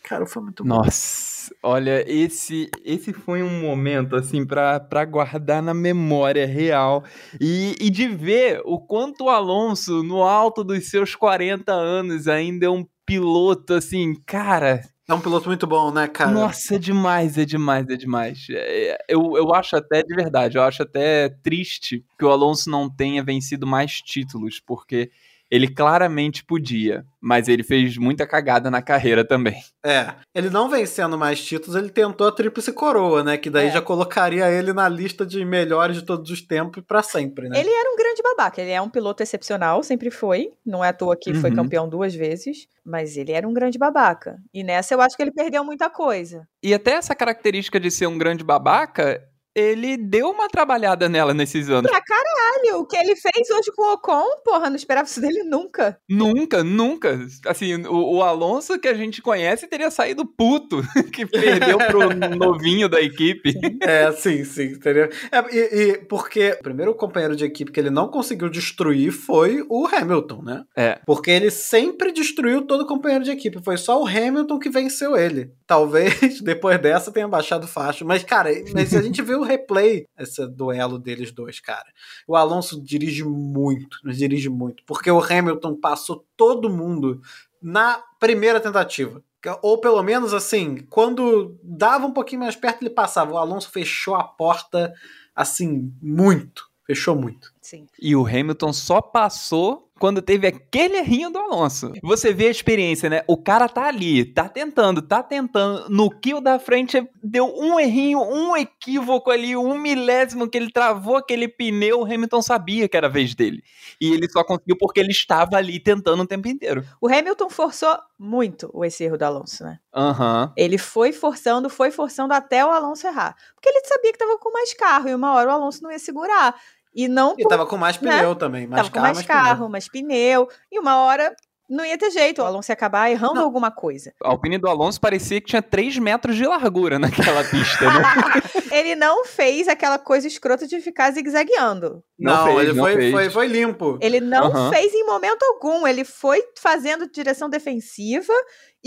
Cara, 0.07 0.25
foi 0.25 0.41
muito 0.41 0.63
bom. 0.63 0.69
Nossa, 0.69 1.53
olha, 1.61 2.01
esse 2.09 2.69
esse 2.85 3.11
foi 3.11 3.43
um 3.43 3.59
momento, 3.59 4.15
assim, 4.15 4.45
pra 4.45 5.03
guardar 5.03 5.61
na 5.61 5.73
memória 5.73 6.47
real. 6.47 7.03
E, 7.41 7.75
e 7.77 7.89
de 7.89 8.07
ver 8.07 8.61
o 8.63 8.79
quanto 8.79 9.25
o 9.25 9.29
Alonso, 9.29 10.01
no 10.03 10.23
alto 10.23 10.63
dos 10.63 10.89
seus 10.89 11.13
40 11.13 11.73
anos, 11.73 12.29
ainda 12.29 12.67
é 12.67 12.69
um 12.69 12.85
piloto, 13.05 13.73
assim, 13.73 14.13
cara, 14.25 14.81
é 15.09 15.13
um 15.13 15.21
piloto 15.21 15.47
muito 15.47 15.65
bom, 15.65 15.89
né, 15.89 16.05
cara? 16.07 16.31
Nossa, 16.31 16.75
é 16.75 16.77
demais, 16.77 17.37
é 17.37 17.45
demais, 17.45 17.87
é 17.89 17.95
demais. 17.95 18.47
É, 18.49 18.97
eu, 19.07 19.37
eu 19.37 19.53
acho 19.53 19.77
até, 19.77 20.03
de 20.03 20.13
verdade, 20.13 20.57
eu 20.57 20.63
acho 20.63 20.83
até 20.83 21.29
triste 21.29 22.03
que 22.19 22.25
o 22.25 22.29
Alonso 22.29 22.69
não 22.69 22.89
tenha 22.89 23.23
vencido 23.23 23.65
mais 23.65 24.01
títulos, 24.01 24.59
porque 24.59 25.09
ele 25.49 25.67
claramente 25.67 26.43
podia, 26.43 27.05
mas 27.21 27.47
ele 27.47 27.63
fez 27.63 27.97
muita 27.97 28.27
cagada 28.27 28.69
na 28.69 28.81
carreira 28.81 29.25
também. 29.25 29.61
É, 29.85 30.13
ele 30.35 30.49
não 30.49 30.69
vencendo 30.69 31.17
mais 31.17 31.41
títulos, 31.43 31.75
ele 31.75 31.89
tentou 31.89 32.27
a 32.27 32.31
tríplice 32.31 32.73
coroa, 32.73 33.23
né? 33.23 33.37
Que 33.37 33.49
daí 33.49 33.67
é. 33.67 33.71
já 33.71 33.81
colocaria 33.81 34.49
ele 34.49 34.73
na 34.73 34.89
lista 34.89 35.25
de 35.25 35.43
melhores 35.45 35.97
de 35.97 36.05
todos 36.05 36.29
os 36.29 36.41
tempos 36.41 36.83
para 36.85 37.01
sempre, 37.01 37.47
né? 37.47 37.59
Ele 37.59 37.69
era 37.69 37.89
um 37.91 37.95
grande 37.95 38.21
babaca, 38.21 38.61
ele 38.61 38.71
é 38.71 38.81
um 38.81 38.89
piloto 38.89 39.23
excepcional, 39.23 39.81
sempre 39.83 40.11
foi. 40.11 40.51
Não 40.65 40.83
é 40.83 40.89
à 40.89 40.93
toa 40.93 41.15
que 41.15 41.31
uhum. 41.31 41.41
foi 41.41 41.51
campeão 41.51 41.87
duas 41.87 42.13
vezes, 42.13 42.67
mas 42.85 43.15
ele 43.15 43.31
era 43.31 43.47
um 43.47 43.53
grande 43.53 43.77
babaca. 43.77 44.37
E 44.53 44.63
nessa 44.63 44.93
eu 44.93 45.01
acho 45.01 45.15
que 45.15 45.21
ele 45.21 45.31
perdeu 45.31 45.63
muita 45.63 45.89
coisa. 45.89 46.47
E 46.61 46.73
até 46.73 46.91
essa 46.91 47.15
característica 47.15 47.79
de 47.79 47.89
ser 47.89 48.07
um 48.07 48.17
grande 48.17 48.43
babaca 48.43 49.21
ele 49.57 49.97
deu 49.97 50.29
uma 50.29 50.47
trabalhada 50.47 51.09
nela 51.09 51.33
nesses 51.33 51.67
anos. 51.67 51.89
Pra 51.89 51.99
caralho! 51.99 52.81
O 52.81 52.85
que 52.85 52.95
ele 52.95 53.15
fez 53.15 53.49
hoje 53.49 53.71
com 53.75 53.81
o 53.81 53.93
Ocon, 53.93 54.23
porra, 54.45 54.69
não 54.69 54.75
esperava 54.75 55.07
isso 55.07 55.19
dele 55.19 55.41
nunca. 55.43 55.99
Nunca, 56.07 56.63
nunca. 56.63 57.19
Assim, 57.47 57.75
o, 57.87 58.17
o 58.17 58.21
Alonso 58.21 58.77
que 58.77 58.87
a 58.87 58.93
gente 58.93 59.19
conhece 59.19 59.67
teria 59.67 59.89
saído 59.89 60.27
puto, 60.27 60.83
que 61.11 61.25
perdeu 61.25 61.79
pro 61.79 62.13
novinho 62.37 62.87
da 62.87 63.01
equipe. 63.01 63.51
É, 63.81 64.11
sim, 64.11 64.43
sim. 64.43 64.77
Teria... 64.77 65.09
É, 65.31 65.55
e, 65.55 65.59
e, 65.59 65.97
porque 66.05 66.51
o 66.59 66.63
primeiro 66.63 66.93
companheiro 66.93 67.35
de 67.35 67.43
equipe 67.43 67.71
que 67.71 67.79
ele 67.79 67.89
não 67.89 68.09
conseguiu 68.09 68.49
destruir 68.49 69.11
foi 69.11 69.65
o 69.67 69.87
Hamilton, 69.87 70.43
né? 70.43 70.63
É. 70.75 70.99
Porque 71.03 71.31
ele 71.31 71.49
sempre 71.49 72.11
destruiu 72.11 72.61
todo 72.61 72.85
companheiro 72.85 73.23
de 73.23 73.31
equipe. 73.31 73.63
Foi 73.63 73.77
só 73.77 73.99
o 73.99 74.07
Hamilton 74.07 74.59
que 74.59 74.69
venceu 74.69 75.17
ele. 75.17 75.51
Talvez 75.65 76.41
depois 76.41 76.79
dessa 76.79 77.11
tenha 77.11 77.27
baixado 77.27 77.67
faixa. 77.67 78.05
Mas, 78.05 78.23
cara, 78.23 78.51
mas 78.71 78.93
a 78.93 79.01
gente 79.01 79.23
viu 79.23 79.46
replay 79.47 80.05
esse 80.19 80.45
duelo 80.47 80.99
deles 80.99 81.31
dois, 81.31 81.59
cara. 81.59 81.87
O 82.27 82.35
Alonso 82.35 82.81
dirige 82.81 83.23
muito, 83.23 83.97
dirige 84.05 84.49
muito, 84.49 84.83
porque 84.85 85.09
o 85.09 85.19
Hamilton 85.19 85.75
passou 85.75 86.25
todo 86.35 86.69
mundo 86.69 87.21
na 87.61 88.03
primeira 88.19 88.59
tentativa. 88.59 89.23
Ou 89.61 89.79
pelo 89.79 90.03
menos 90.03 90.33
assim, 90.33 90.77
quando 90.89 91.57
dava 91.63 92.05
um 92.05 92.11
pouquinho 92.11 92.41
mais 92.41 92.55
perto, 92.55 92.81
ele 92.81 92.89
passava. 92.89 93.33
O 93.33 93.37
Alonso 93.37 93.69
fechou 93.69 94.15
a 94.15 94.23
porta 94.23 94.93
assim, 95.35 95.93
muito. 96.01 96.67
Fechou 96.85 97.15
muito. 97.15 97.53
Sim. 97.67 97.85
E 98.01 98.15
o 98.15 98.25
Hamilton 98.25 98.71
só 98.71 99.01
passou 99.01 99.91
quando 99.99 100.21
teve 100.21 100.47
aquele 100.47 100.97
errinho 100.97 101.29
do 101.29 101.37
Alonso. 101.37 101.91
Você 102.01 102.31
vê 102.31 102.47
a 102.47 102.51
experiência, 102.51 103.09
né? 103.09 103.23
O 103.27 103.35
cara 103.35 103.67
tá 103.67 103.87
ali, 103.87 104.23
tá 104.23 104.47
tentando, 104.47 105.01
tá 105.01 105.21
tentando. 105.21 105.89
No 105.89 106.09
kill 106.09 106.39
da 106.39 106.59
frente, 106.59 107.05
deu 107.21 107.53
um 107.57 107.77
errinho, 107.77 108.19
um 108.19 108.55
equívoco 108.55 109.29
ali, 109.29 109.57
um 109.57 109.77
milésimo 109.77 110.49
que 110.49 110.57
ele 110.57 110.71
travou 110.71 111.17
aquele 111.17 111.47
pneu. 111.47 111.99
O 111.99 112.05
Hamilton 112.05 112.41
sabia 112.41 112.87
que 112.87 112.95
era 112.95 113.07
a 113.07 113.09
vez 113.09 113.35
dele. 113.35 113.61
E 113.99 114.13
ele 114.13 114.29
só 114.29 114.45
conseguiu 114.45 114.77
porque 114.79 114.99
ele 114.99 115.11
estava 115.11 115.57
ali 115.57 115.79
tentando 115.79 116.23
o 116.23 116.27
tempo 116.27 116.47
inteiro. 116.47 116.85
O 117.01 117.07
Hamilton 117.07 117.49
forçou 117.49 117.97
muito 118.17 118.71
esse 118.85 119.03
erro 119.03 119.17
do 119.17 119.23
Alonso, 119.23 119.63
né? 119.63 119.79
Aham. 119.93 120.43
Uhum. 120.43 120.53
Ele 120.55 120.77
foi 120.77 121.11
forçando, 121.11 121.69
foi 121.69 121.91
forçando 121.91 122.33
até 122.33 122.65
o 122.65 122.69
Alonso 122.69 123.07
errar. 123.07 123.35
Porque 123.55 123.69
ele 123.69 123.81
sabia 123.85 124.11
que 124.11 124.17
tava 124.17 124.37
com 124.37 124.51
mais 124.51 124.73
carro 124.73 125.09
e 125.09 125.15
uma 125.15 125.33
hora 125.33 125.49
o 125.49 125.53
Alonso 125.53 125.83
não 125.83 125.91
ia 125.91 125.99
segurar. 125.99 126.55
E 126.97 127.07
não. 127.07 127.35
E 127.37 127.43
por, 127.43 127.49
tava 127.49 127.67
com 127.67 127.77
mais 127.77 128.01
né? 128.01 128.17
pneu 128.17 128.29
né? 128.29 128.35
também. 128.35 128.65
Mais 128.65 128.81
tava 128.81 128.89
carro, 128.89 128.93
com 128.93 129.01
mais, 129.01 129.17
mais 129.17 129.27
carro, 129.27 129.57
pneu. 129.57 129.69
mais 129.69 129.87
pneu. 129.87 130.49
E 130.71 130.79
uma 130.79 130.97
hora 131.03 131.35
não 131.69 131.85
ia 131.85 131.97
ter 131.97 132.09
jeito 132.11 132.41
o 132.41 132.45
Alonso 132.45 132.71
ia 132.71 132.73
acabar 132.73 133.11
errando 133.11 133.35
não. 133.35 133.43
alguma 133.43 133.69
coisa. 133.69 134.13
A 134.23 134.29
Alpine 134.29 134.57
do 134.57 134.69
Alonso 134.69 134.99
parecia 134.99 135.41
que 135.41 135.47
tinha 135.47 135.61
3 135.61 135.97
metros 135.99 136.35
de 136.35 136.45
largura 136.45 136.97
naquela 136.99 137.43
pista, 137.43 137.85
né? 137.85 138.03
ele 138.71 138.95
não 138.95 139.25
fez 139.25 139.67
aquela 139.67 139.99
coisa 139.99 140.27
escrota 140.27 140.65
de 140.65 140.79
ficar 140.79 141.11
zigue-zagueando. 141.11 142.03
Não, 142.17 142.37
não 142.37 142.45
fez, 142.45 142.59
ele 142.59 142.73
não 142.73 142.83
foi, 142.83 142.95
fez. 142.95 143.11
Foi, 143.11 143.29
foi 143.29 143.47
limpo. 143.47 143.99
Ele 144.01 144.19
não 144.19 144.49
uhum. 144.49 144.69
fez 144.71 144.93
em 144.93 145.05
momento 145.05 145.43
algum. 145.43 145.85
Ele 145.85 146.05
foi 146.05 146.41
fazendo 146.57 147.09
direção 147.11 147.49
defensiva 147.49 148.33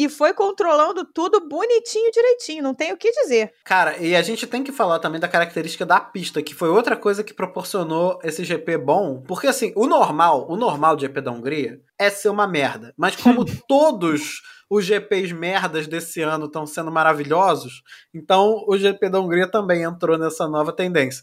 e 0.04 0.08
foi 0.08 0.32
controlando 0.32 1.04
tudo 1.04 1.46
bonitinho, 1.46 2.10
direitinho, 2.10 2.62
não 2.62 2.74
tem 2.74 2.90
o 2.90 2.96
que 2.96 3.12
dizer. 3.12 3.52
Cara, 3.62 3.98
e 3.98 4.16
a 4.16 4.22
gente 4.22 4.46
tem 4.46 4.64
que 4.64 4.72
falar 4.72 4.98
também 4.98 5.20
da 5.20 5.28
característica 5.28 5.84
da 5.84 6.00
pista, 6.00 6.42
que 6.42 6.54
foi 6.54 6.70
outra 6.70 6.96
coisa 6.96 7.22
que 7.22 7.34
proporcionou 7.34 8.18
esse 8.24 8.42
GP 8.42 8.78
bom, 8.78 9.22
porque 9.28 9.46
assim, 9.46 9.74
o 9.76 9.86
normal, 9.86 10.46
o 10.50 10.56
normal 10.56 10.96
de 10.96 11.02
GP 11.02 11.20
da 11.20 11.30
Hungria 11.30 11.82
é 11.98 12.08
ser 12.08 12.30
uma 12.30 12.48
merda, 12.48 12.94
mas 12.96 13.14
como 13.20 13.44
todos 13.68 14.40
os 14.70 14.86
GPs 14.86 15.32
merdas 15.32 15.86
desse 15.86 16.22
ano 16.22 16.46
estão 16.46 16.64
sendo 16.64 16.90
maravilhosos, 16.90 17.82
então 18.14 18.64
o 18.66 18.78
GP 18.78 19.10
da 19.10 19.20
Hungria 19.20 19.50
também 19.50 19.82
entrou 19.82 20.16
nessa 20.16 20.48
nova 20.48 20.72
tendência. 20.72 21.22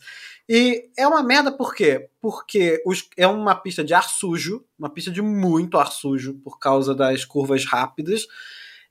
E 0.50 0.90
é 0.98 1.06
uma 1.08 1.24
merda 1.24 1.52
por 1.52 1.74
quê? 1.74 2.10
Porque 2.22 2.82
os, 2.86 3.10
é 3.18 3.28
uma 3.28 3.56
pista 3.56 3.84
de 3.84 3.94
ar 3.94 4.08
sujo, 4.08 4.64
uma 4.78 4.90
pista 4.90 5.10
de 5.10 5.22
muito 5.22 5.78
ar 5.78 5.92
sujo 5.92 6.36
por 6.36 6.60
causa 6.60 6.94
das 6.94 7.26
curvas 7.26 7.66
rápidas. 7.66 8.28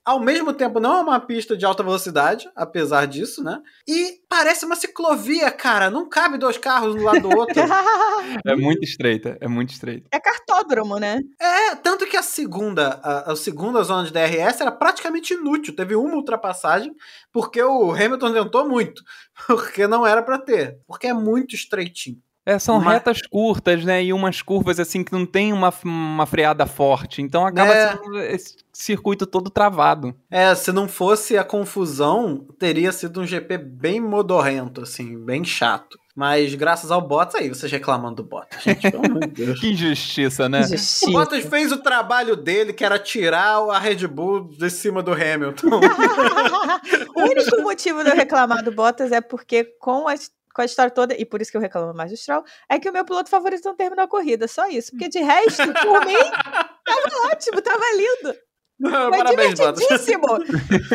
Ao 0.06 0.20
mesmo 0.20 0.52
tempo, 0.52 0.78
não 0.78 0.98
é 0.98 1.00
uma 1.00 1.18
pista 1.18 1.56
de 1.56 1.66
alta 1.66 1.82
velocidade, 1.82 2.48
apesar 2.54 3.08
disso, 3.08 3.42
né? 3.42 3.60
E 3.88 4.20
parece 4.28 4.64
uma 4.64 4.76
ciclovia, 4.76 5.50
cara. 5.50 5.90
Não 5.90 6.08
cabe 6.08 6.38
dois 6.38 6.56
carros 6.56 6.94
um 6.94 7.02
lado 7.02 7.22
do 7.22 7.36
outro. 7.36 7.54
é 8.46 8.54
muito 8.54 8.84
estreita, 8.84 9.36
é 9.40 9.48
muito 9.48 9.70
estreita. 9.70 10.08
É 10.12 10.20
cartódromo, 10.20 11.00
né? 11.00 11.18
É, 11.40 11.74
tanto 11.74 12.06
que 12.06 12.16
a 12.16 12.22
segunda, 12.22 13.00
a, 13.02 13.32
a, 13.32 13.36
segunda 13.36 13.82
zona 13.82 14.04
de 14.04 14.12
DRS 14.12 14.60
era 14.60 14.70
praticamente 14.70 15.34
inútil. 15.34 15.74
Teve 15.74 15.96
uma 15.96 16.14
ultrapassagem, 16.14 16.94
porque 17.32 17.60
o 17.60 17.90
Hamilton 17.90 18.32
tentou 18.32 18.68
muito. 18.68 19.02
Porque 19.46 19.86
não 19.86 20.06
era 20.06 20.22
para 20.22 20.38
ter. 20.38 20.78
Porque 20.86 21.08
é 21.08 21.12
muito 21.12 21.54
estreitinho. 21.54 22.22
É, 22.46 22.60
são 22.60 22.78
uma... 22.78 22.92
retas 22.92 23.20
curtas, 23.22 23.84
né? 23.84 24.04
E 24.04 24.12
umas 24.12 24.40
curvas 24.40 24.78
assim 24.78 25.02
que 25.02 25.10
não 25.12 25.26
tem 25.26 25.52
uma, 25.52 25.74
uma 25.84 26.26
freada 26.26 26.64
forte. 26.64 27.20
Então 27.20 27.44
acaba 27.44 27.74
é... 27.74 27.96
sendo 27.96 28.20
esse 28.20 28.56
circuito 28.72 29.26
todo 29.26 29.50
travado. 29.50 30.14
É, 30.30 30.54
se 30.54 30.70
não 30.70 30.86
fosse 30.86 31.36
a 31.36 31.42
confusão, 31.42 32.46
teria 32.56 32.92
sido 32.92 33.20
um 33.20 33.26
GP 33.26 33.58
bem 33.58 34.00
modorrento, 34.00 34.82
assim, 34.82 35.18
bem 35.18 35.44
chato. 35.44 35.98
Mas 36.16 36.54
graças 36.54 36.90
ao 36.90 37.02
Bottas, 37.02 37.34
aí 37.34 37.48
vocês 37.50 37.70
reclamando 37.70 38.16
do 38.16 38.24
Bottas, 38.24 38.62
gente, 38.62 38.90
pelo 38.90 39.04
amor 39.04 39.20
de 39.20 39.44
Deus. 39.44 39.60
que 39.60 39.72
injustiça, 39.72 40.48
né? 40.48 40.60
Injustiça. 40.60 41.10
O 41.10 41.12
Bottas 41.12 41.44
fez 41.44 41.70
o 41.72 41.76
trabalho 41.76 42.34
dele, 42.34 42.72
que 42.72 42.82
era 42.82 42.98
tirar 42.98 43.58
a 43.58 43.78
Red 43.78 44.06
Bull 44.06 44.48
de 44.48 44.70
cima 44.70 45.02
do 45.02 45.12
Hamilton. 45.12 45.66
o 47.14 47.20
único 47.20 47.60
motivo 47.60 48.02
de 48.02 48.08
eu 48.08 48.16
reclamar 48.16 48.64
do 48.64 48.72
Bottas 48.72 49.12
é 49.12 49.20
porque 49.20 49.64
com 49.78 50.08
as 50.08 50.30
com 50.56 50.62
a 50.62 50.64
história 50.64 50.90
toda, 50.90 51.14
e 51.14 51.26
por 51.26 51.42
isso 51.42 51.50
que 51.50 51.56
eu 51.58 51.60
reclamo 51.60 51.92
Stroll, 52.16 52.42
é 52.66 52.78
que 52.80 52.88
o 52.88 52.92
meu 52.92 53.04
piloto 53.04 53.28
favorito 53.28 53.62
não 53.66 53.76
terminou 53.76 54.06
a 54.06 54.08
corrida, 54.08 54.48
só 54.48 54.66
isso. 54.66 54.90
Porque 54.92 55.06
de 55.06 55.18
resto, 55.18 55.62
por 55.62 56.06
mim, 56.06 56.14
tava 56.82 57.30
ótimo, 57.30 57.60
tava 57.60 57.84
lindo. 57.94 58.34
Foi 58.80 59.10
Parabéns, 59.18 59.54
divertidíssimo. 59.54 60.26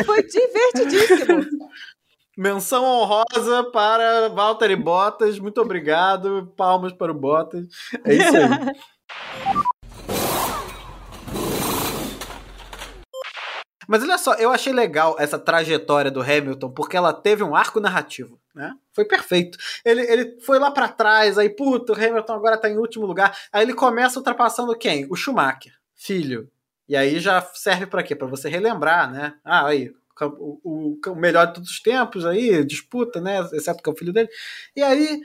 Foi 0.04 0.22
divertidíssimo. 0.24 1.46
Menção 2.36 2.84
honrosa 2.84 3.64
para 3.72 4.28
Valtteri 4.30 4.74
Bottas. 4.74 5.38
Muito 5.38 5.60
obrigado. 5.60 6.52
Palmas 6.56 6.92
para 6.92 7.12
o 7.12 7.14
Bottas. 7.14 7.66
É 8.04 8.14
isso 8.14 8.36
aí. 8.36 9.62
Mas 13.92 14.02
olha 14.02 14.16
só, 14.16 14.32
eu 14.36 14.50
achei 14.50 14.72
legal 14.72 15.16
essa 15.18 15.38
trajetória 15.38 16.10
do 16.10 16.22
Hamilton, 16.22 16.70
porque 16.70 16.96
ela 16.96 17.12
teve 17.12 17.44
um 17.44 17.54
arco 17.54 17.78
narrativo, 17.78 18.40
né? 18.54 18.74
Foi 18.90 19.04
perfeito. 19.04 19.58
Ele, 19.84 20.00
ele 20.10 20.40
foi 20.40 20.58
lá 20.58 20.70
para 20.70 20.88
trás, 20.88 21.36
aí, 21.36 21.50
puto, 21.50 21.92
o 21.92 21.94
Hamilton 21.94 22.32
agora 22.32 22.56
tá 22.56 22.70
em 22.70 22.78
último 22.78 23.04
lugar. 23.04 23.36
Aí 23.52 23.62
ele 23.62 23.74
começa 23.74 24.18
ultrapassando 24.18 24.74
quem? 24.78 25.06
O 25.10 25.14
Schumacher, 25.14 25.74
filho. 25.94 26.50
E 26.88 26.96
aí 26.96 27.20
já 27.20 27.42
serve 27.52 27.84
para 27.84 28.02
quê? 28.02 28.16
Para 28.16 28.26
você 28.26 28.48
relembrar, 28.48 29.12
né? 29.12 29.34
Ah, 29.44 29.66
aí, 29.66 29.92
o, 30.22 30.58
o, 30.64 30.98
o, 31.08 31.14
melhor 31.14 31.48
de 31.48 31.52
todos 31.52 31.68
os 31.68 31.82
tempos 31.82 32.24
aí, 32.24 32.64
disputa, 32.64 33.20
né? 33.20 33.46
Exceto 33.52 33.82
que 33.82 33.90
é 33.90 33.92
o 33.92 33.96
filho 33.96 34.14
dele. 34.14 34.30
E 34.74 34.82
aí 34.82 35.20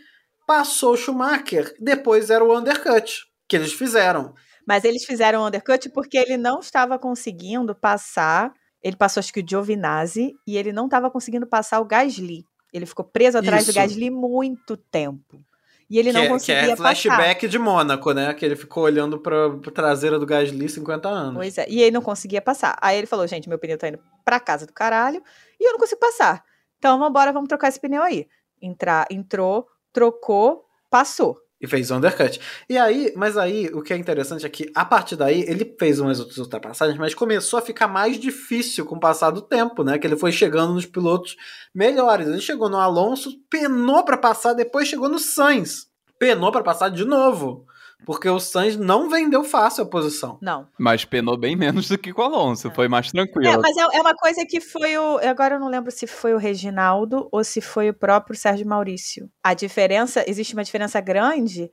passou 0.45 0.91
o 0.91 0.97
Schumacher, 0.97 1.73
depois 1.79 2.29
era 2.29 2.43
o 2.43 2.53
undercut 2.53 3.27
que 3.47 3.55
eles 3.55 3.71
fizeram. 3.71 4.35
Mas 4.67 4.83
eles 4.83 5.05
fizeram 5.05 5.41
o 5.41 5.47
undercut 5.47 5.89
porque 5.89 6.17
ele 6.17 6.37
não 6.37 6.59
estava 6.59 6.99
conseguindo 6.99 7.73
passar 7.73 8.53
ele 8.87 8.95
passou 8.95 9.19
acho 9.19 9.33
que 9.33 9.41
o 9.41 9.45
Giovinazzi 9.47 10.35
e 10.45 10.57
ele 10.57 10.71
não 10.71 10.85
estava 10.85 11.09
conseguindo 11.09 11.47
passar 11.47 11.79
o 11.79 11.85
Gasly. 11.85 12.45
Ele 12.71 12.85
ficou 12.85 13.03
preso 13.03 13.37
atrás 13.37 13.63
Isso. 13.63 13.71
do 13.71 13.75
Gasly 13.75 14.09
muito 14.09 14.77
tempo. 14.77 15.43
E 15.89 15.97
ele 15.97 16.09
que, 16.09 16.13
não 16.13 16.21
é, 16.21 16.23
que 16.25 16.29
conseguia 16.31 16.61
é 16.61 16.75
passar. 16.75 16.83
flashback 16.83 17.47
de 17.47 17.57
Mônaco, 17.57 18.11
né? 18.11 18.33
Que 18.33 18.45
ele 18.45 18.55
ficou 18.55 18.83
olhando 18.83 19.19
pra, 19.19 19.49
pra 19.57 19.71
traseira 19.71 20.19
do 20.19 20.25
Gasly 20.25 20.67
50 20.67 21.07
anos. 21.07 21.35
Pois 21.35 21.57
é, 21.57 21.65
e 21.69 21.81
ele 21.81 21.91
não 21.91 22.01
conseguia 22.01 22.41
passar. 22.41 22.77
Aí 22.81 22.97
ele 22.97 23.07
falou, 23.07 23.25
gente, 23.25 23.47
meu 23.47 23.57
pneu 23.57 23.77
tá 23.77 23.87
indo 23.87 23.99
pra 24.23 24.39
casa 24.39 24.65
do 24.65 24.73
caralho 24.73 25.23
e 25.59 25.67
eu 25.67 25.71
não 25.71 25.79
consigo 25.79 25.99
passar. 25.99 26.43
Então 26.77 26.99
vambora, 26.99 27.31
vamos 27.31 27.47
trocar 27.47 27.69
esse 27.69 27.79
pneu 27.79 28.03
aí. 28.03 28.27
Entrar, 28.61 29.07
entrou, 29.09 29.67
trocou, 29.93 30.65
passou. 30.89 31.37
E 31.59 31.65
fez 31.65 31.89
undercut. 31.89 32.39
E 32.69 32.77
aí, 32.77 33.11
mas 33.15 33.35
aí, 33.35 33.67
o 33.73 33.81
que 33.81 33.91
é 33.91 33.97
interessante 33.97 34.45
é 34.45 34.49
que, 34.49 34.71
a 34.75 34.85
partir 34.85 35.15
daí, 35.15 35.41
ele 35.47 35.75
fez 35.79 35.99
umas 35.99 36.19
outras 36.19 36.37
ultrapassagens, 36.37 36.99
mas 36.99 37.15
começou 37.15 37.57
a 37.57 37.61
ficar 37.63 37.87
mais 37.87 38.19
difícil 38.19 38.85
com 38.85 38.95
o 38.95 38.99
passar 38.99 39.31
do 39.31 39.41
tempo, 39.41 39.83
né? 39.83 39.97
Que 39.97 40.05
ele 40.05 40.15
foi 40.15 40.31
chegando 40.31 40.73
nos 40.73 40.85
pilotos 40.85 41.35
melhores. 41.73 42.27
Ele 42.27 42.41
chegou 42.41 42.69
no 42.69 42.77
Alonso, 42.77 43.31
penou 43.49 44.05
pra 44.05 44.17
passar, 44.17 44.53
depois 44.53 44.87
chegou 44.87 45.09
no 45.09 45.17
Sainz. 45.17 45.87
Penou 46.19 46.51
pra 46.51 46.61
passar 46.61 46.89
de 46.89 47.05
novo. 47.05 47.65
Porque 48.05 48.29
o 48.29 48.39
Sainz 48.39 48.77
não 48.77 49.09
vendeu 49.09 49.43
fácil 49.43 49.83
a 49.83 49.87
posição. 49.87 50.37
Não. 50.41 50.67
Mas 50.79 51.03
penou 51.03 51.35
bem 51.37 51.55
menos 51.55 51.89
do 51.89 51.97
que 51.97 52.13
com 52.13 52.21
o 52.21 52.25
Alonso. 52.25 52.71
Foi 52.71 52.87
mais 52.87 53.07
É, 53.07 53.11
tranquilo. 53.11 53.61
mas 53.61 53.75
é, 53.75 53.81
é 53.97 54.01
uma 54.01 54.15
coisa 54.15 54.45
que 54.47 54.61
foi 54.61 54.97
o. 54.97 55.17
Agora 55.17 55.55
eu 55.55 55.59
não 55.59 55.67
lembro 55.67 55.91
se 55.91 56.07
foi 56.07 56.33
o 56.33 56.37
Reginaldo 56.37 57.27
ou 57.31 57.43
se 57.43 57.59
foi 57.59 57.89
o 57.89 57.93
próprio 57.93 58.37
Sérgio 58.37 58.67
Maurício. 58.67 59.29
A 59.43 59.53
diferença, 59.53 60.23
existe 60.27 60.53
uma 60.53 60.63
diferença 60.63 61.01
grande 61.01 61.69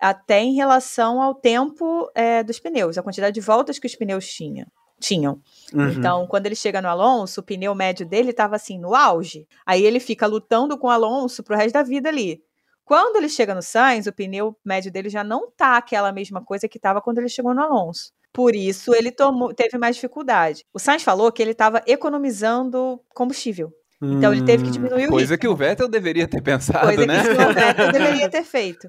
até 0.00 0.40
em 0.40 0.54
relação 0.54 1.22
ao 1.22 1.34
tempo 1.34 2.10
é, 2.14 2.42
dos 2.42 2.58
pneus, 2.58 2.98
a 2.98 3.02
quantidade 3.02 3.34
de 3.34 3.40
voltas 3.40 3.78
que 3.78 3.86
os 3.86 3.94
pneus 3.96 4.26
tinha, 4.26 4.66
tinham. 5.00 5.40
Uhum. 5.72 5.88
Então, 5.88 6.26
quando 6.26 6.46
ele 6.46 6.54
chega 6.54 6.82
no 6.82 6.88
Alonso, 6.88 7.40
o 7.40 7.44
pneu 7.44 7.74
médio 7.74 8.04
dele 8.06 8.30
estava 8.30 8.56
assim, 8.56 8.78
no 8.78 8.94
auge. 8.94 9.46
Aí 9.64 9.84
ele 9.84 10.00
fica 10.00 10.26
lutando 10.26 10.76
com 10.78 10.88
o 10.88 10.90
Alonso 10.90 11.42
pro 11.42 11.56
resto 11.56 11.74
da 11.74 11.82
vida 11.82 12.08
ali. 12.08 12.42
Quando 12.86 13.16
ele 13.16 13.28
chega 13.28 13.54
no 13.54 13.60
Sainz, 13.60 14.06
o 14.06 14.12
pneu 14.12 14.56
médio 14.64 14.90
dele 14.92 15.10
já 15.10 15.22
não 15.22 15.50
tá 15.50 15.76
aquela 15.76 16.10
mesma 16.12 16.42
coisa 16.42 16.66
que 16.68 16.78
estava 16.78 17.02
quando 17.02 17.18
ele 17.18 17.28
chegou 17.28 17.52
no 17.52 17.60
Alonso. 17.60 18.12
Por 18.32 18.54
isso, 18.54 18.94
ele 18.94 19.10
tomou, 19.10 19.52
teve 19.52 19.76
mais 19.76 19.96
dificuldade. 19.96 20.64
O 20.72 20.78
Sainz 20.78 21.02
falou 21.02 21.30
que 21.32 21.42
ele 21.42 21.50
estava 21.50 21.82
economizando 21.86 23.00
combustível. 23.14 23.72
Então, 24.00 24.32
ele 24.32 24.44
teve 24.44 24.62
que 24.62 24.68
Hum. 24.68 24.72
diminuir 24.72 25.06
o 25.06 25.10
Coisa 25.10 25.34
ritmo. 25.34 25.38
que 25.40 25.48
o 25.48 25.56
Vettel 25.56 25.88
deveria 25.88 26.28
ter 26.28 26.42
pensado, 26.42 26.86
Coisa 26.86 27.06
né? 27.06 27.22
que 27.22 27.30
o 27.30 27.54
Vettel 27.54 27.92
deveria 27.92 28.30
ter 28.30 28.44
feito. 28.44 28.88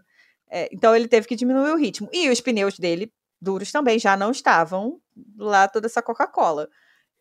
É, 0.50 0.70
então 0.72 0.96
ele 0.96 1.08
teve 1.08 1.28
que 1.28 1.36
diminuir 1.36 1.72
o 1.72 1.78
ritmo. 1.78 2.08
E 2.14 2.30
os 2.30 2.40
pneus 2.40 2.78
dele, 2.78 3.12
duros 3.42 3.72
também, 3.72 3.98
já 3.98 4.16
não 4.16 4.32
estavam 4.32 5.00
lá 5.38 5.68
toda 5.68 5.88
essa 5.88 6.02
Coca-Cola. 6.02 6.68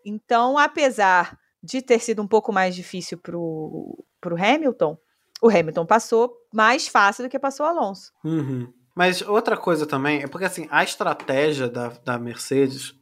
Então, 0.04 0.58
apesar 0.58 1.38
de 1.62 1.80
ter 1.80 2.00
sido 2.00 2.20
um 2.22 2.28
pouco 2.28 2.52
mais 2.52 2.74
difícil 2.74 3.18
para 3.18 3.36
o 3.36 4.04
Hamilton, 4.24 4.98
o 5.42 5.48
Hamilton 5.48 5.86
passou 5.86 6.32
mais 6.52 6.88
fácil 6.88 7.24
do 7.24 7.30
que 7.30 7.38
passou 7.38 7.66
o 7.66 7.68
Alonso. 7.68 8.12
Uhum. 8.24 8.72
Mas 8.94 9.20
outra 9.20 9.56
coisa 9.56 9.86
também 9.86 10.22
é 10.22 10.26
porque 10.26 10.46
assim, 10.46 10.66
a 10.70 10.82
estratégia 10.82 11.68
da, 11.68 11.88
da 12.02 12.18
Mercedes, 12.18 12.94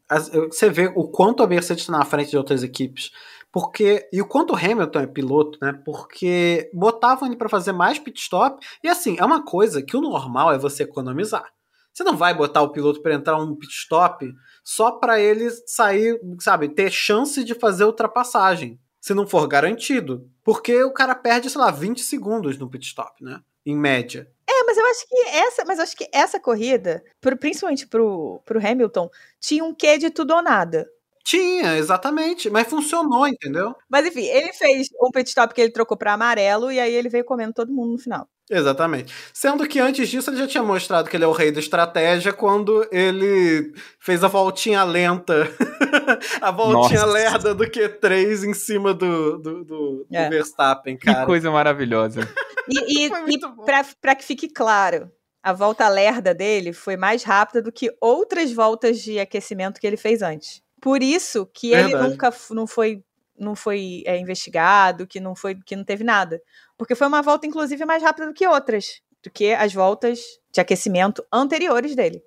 você 0.49 0.69
vê 0.69 0.93
o 0.95 1.09
quanto 1.09 1.43
a 1.43 1.47
Mercedes 1.47 1.85
está 1.85 1.97
na 1.97 2.05
frente 2.05 2.31
de 2.31 2.37
outras 2.37 2.63
equipes. 2.63 3.13
Porque. 3.55 4.09
E 4.13 4.21
o 4.21 4.27
quanto 4.27 4.53
o 4.53 4.57
Hamilton 4.57 4.99
é 4.99 5.07
piloto, 5.07 5.57
né? 5.63 5.73
Porque 5.85 6.69
botavam 6.75 7.29
ele 7.29 7.37
para 7.37 7.49
fazer 7.49 7.71
mais 7.71 8.01
pit 8.01 8.21
stop. 8.21 8.59
E 8.83 8.89
assim, 8.89 9.17
é 9.17 9.25
uma 9.25 9.45
coisa 9.45 9.81
que 9.81 9.97
o 9.97 10.01
normal 10.01 10.53
é 10.53 10.59
você 10.59 10.83
economizar. 10.83 11.45
Você 11.93 12.03
não 12.03 12.17
vai 12.17 12.35
botar 12.35 12.63
o 12.63 12.71
piloto 12.71 13.01
para 13.01 13.15
entrar 13.15 13.37
um 13.37 13.55
pit 13.55 13.73
stop 13.73 14.29
só 14.65 14.91
para 14.91 15.21
ele 15.21 15.49
sair, 15.69 16.21
sabe, 16.41 16.69
ter 16.69 16.91
chance 16.91 17.45
de 17.45 17.55
fazer 17.55 17.85
ultrapassagem. 17.85 18.81
Se 19.05 19.13
não 19.13 19.27
for 19.27 19.47
garantido. 19.47 20.31
Porque 20.43 20.83
o 20.83 20.91
cara 20.91 21.15
perde, 21.15 21.51
sei 21.51 21.61
lá, 21.61 21.71
20 21.71 22.01
segundos 22.03 22.57
no 22.57 22.71
pit 22.71 22.87
stop, 22.87 23.23
né? 23.23 23.39
Em 23.67 23.77
média. 23.77 24.27
É, 24.49 24.65
mas 24.65 24.79
eu 24.79 24.87
acho 24.87 25.07
que 25.07 25.15
essa, 25.29 25.65
mas 25.67 25.79
acho 25.79 25.95
que 25.95 26.09
essa 26.11 26.41
corrida, 26.41 27.05
pro- 27.21 27.37
principalmente 27.37 27.87
pro, 27.87 28.41
pro 28.47 28.67
Hamilton, 28.67 29.11
tinha 29.39 29.63
um 29.63 29.75
quê 29.75 29.99
de 29.99 30.09
tudo 30.09 30.33
ou 30.33 30.43
nada. 30.43 30.89
Tinha, 31.23 31.77
exatamente. 31.77 32.49
Mas 32.49 32.67
funcionou, 32.67 33.29
entendeu? 33.29 33.75
Mas 33.91 34.07
enfim, 34.07 34.25
ele 34.25 34.55
fez 34.55 34.89
um 34.99 35.11
pit 35.11 35.29
stop 35.29 35.53
que 35.53 35.61
ele 35.61 35.71
trocou 35.71 35.99
para 35.99 36.15
amarelo 36.15 36.73
e 36.73 36.81
aí 36.81 36.95
ele 36.95 37.11
veio 37.11 37.27
comendo 37.27 37.53
todo 37.53 37.75
mundo 37.75 37.93
no 37.93 37.99
final. 37.99 38.27
Exatamente. 38.51 39.13
Sendo 39.33 39.67
que 39.67 39.79
antes 39.81 40.09
disso 40.09 40.29
ele 40.31 40.37
já 40.37 40.47
tinha 40.47 40.63
mostrado 40.63 41.09
que 41.09 41.17
ele 41.17 41.25
é 41.25 41.27
o 41.27 41.33
rei 41.33 41.51
da 41.51 41.61
estratégia 41.61 42.33
quando 42.33 42.87
ele 42.93 43.73
fez 43.99 44.23
a 44.23 44.29
voltinha 44.29 44.85
lenta. 44.85 45.49
a 46.43 46.51
voltinha 46.51 47.01
Nossa. 47.01 47.13
lerda 47.13 47.55
do 47.55 47.65
Q3 47.65 48.45
em 48.45 48.53
cima 48.55 48.93
do, 48.93 49.39
do, 49.39 49.65
do- 49.65 50.05
do 50.05 50.07
É. 50.13 50.29
Verstappen, 50.29 50.97
Que 50.97 51.07
cara. 51.07 51.25
coisa 51.25 51.51
maravilhosa. 51.51 52.21
E, 52.69 53.07
e, 53.07 53.11
bom. 53.41 53.65
para 54.01 54.15
que 54.15 54.25
fique 54.25 54.49
claro, 54.49 55.11
a 55.43 55.53
volta 55.53 55.89
lerda 55.89 56.35
dele 56.35 56.73
foi 56.75 56.97
mais 56.97 57.23
rápida 57.23 57.63
do 57.63 57.73
que 57.73 57.91
outras 58.01 58.53
voltas 58.53 59.01
de 59.01 59.19
aquecimento 59.19 59.81
que 59.81 59.87
ele 59.87 59.97
fez 59.97 60.21
antes. 60.23 60.63
Por 60.83 61.03
isso 61.03 61.47
que 61.47 61.73
ele 61.73 61.89
Verdade. 61.89 62.09
nunca 62.11 62.27
f- 62.31 62.53
não 62.55 62.67
foi 62.67 63.03
não 63.37 63.57
foi 63.57 64.05
é, 64.07 64.17
investigado, 64.17 65.09
que 65.09 65.19
não 65.19 65.35
foi 65.35 65.57
que 65.67 65.75
não 65.75 65.83
teve 65.83 66.05
nada, 66.05 66.41
porque 66.77 66.95
foi 66.95 67.07
uma 67.07 67.23
volta 67.23 67.47
inclusive 67.47 67.85
mais 67.85 68.03
rápida 68.03 68.27
do 68.27 68.35
que 68.35 68.47
outras, 68.47 69.01
do 69.23 69.31
que 69.31 69.53
as 69.53 69.73
voltas 69.73 70.21
de 70.53 70.61
aquecimento 70.61 71.25
anteriores 71.33 71.95
dele. 71.95 72.23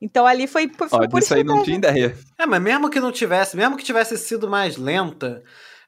Então 0.00 0.26
ali 0.26 0.46
foi, 0.46 0.68
foi, 0.68 0.88
Ó, 0.92 1.08
por 1.08 1.20
disso 1.20 1.34
aí 1.34 1.42
não 1.42 1.62
tinha 1.62 1.76
ideia. 1.76 2.16
É, 2.38 2.46
mas 2.46 2.60
mesmo 2.60 2.90
que 2.90 3.00
não 3.00 3.10
tivesse, 3.10 3.56
mesmo 3.56 3.76
que 3.76 3.84
tivesse 3.84 4.16
sido 4.18 4.48
mais 4.48 4.76
lenta, 4.76 5.42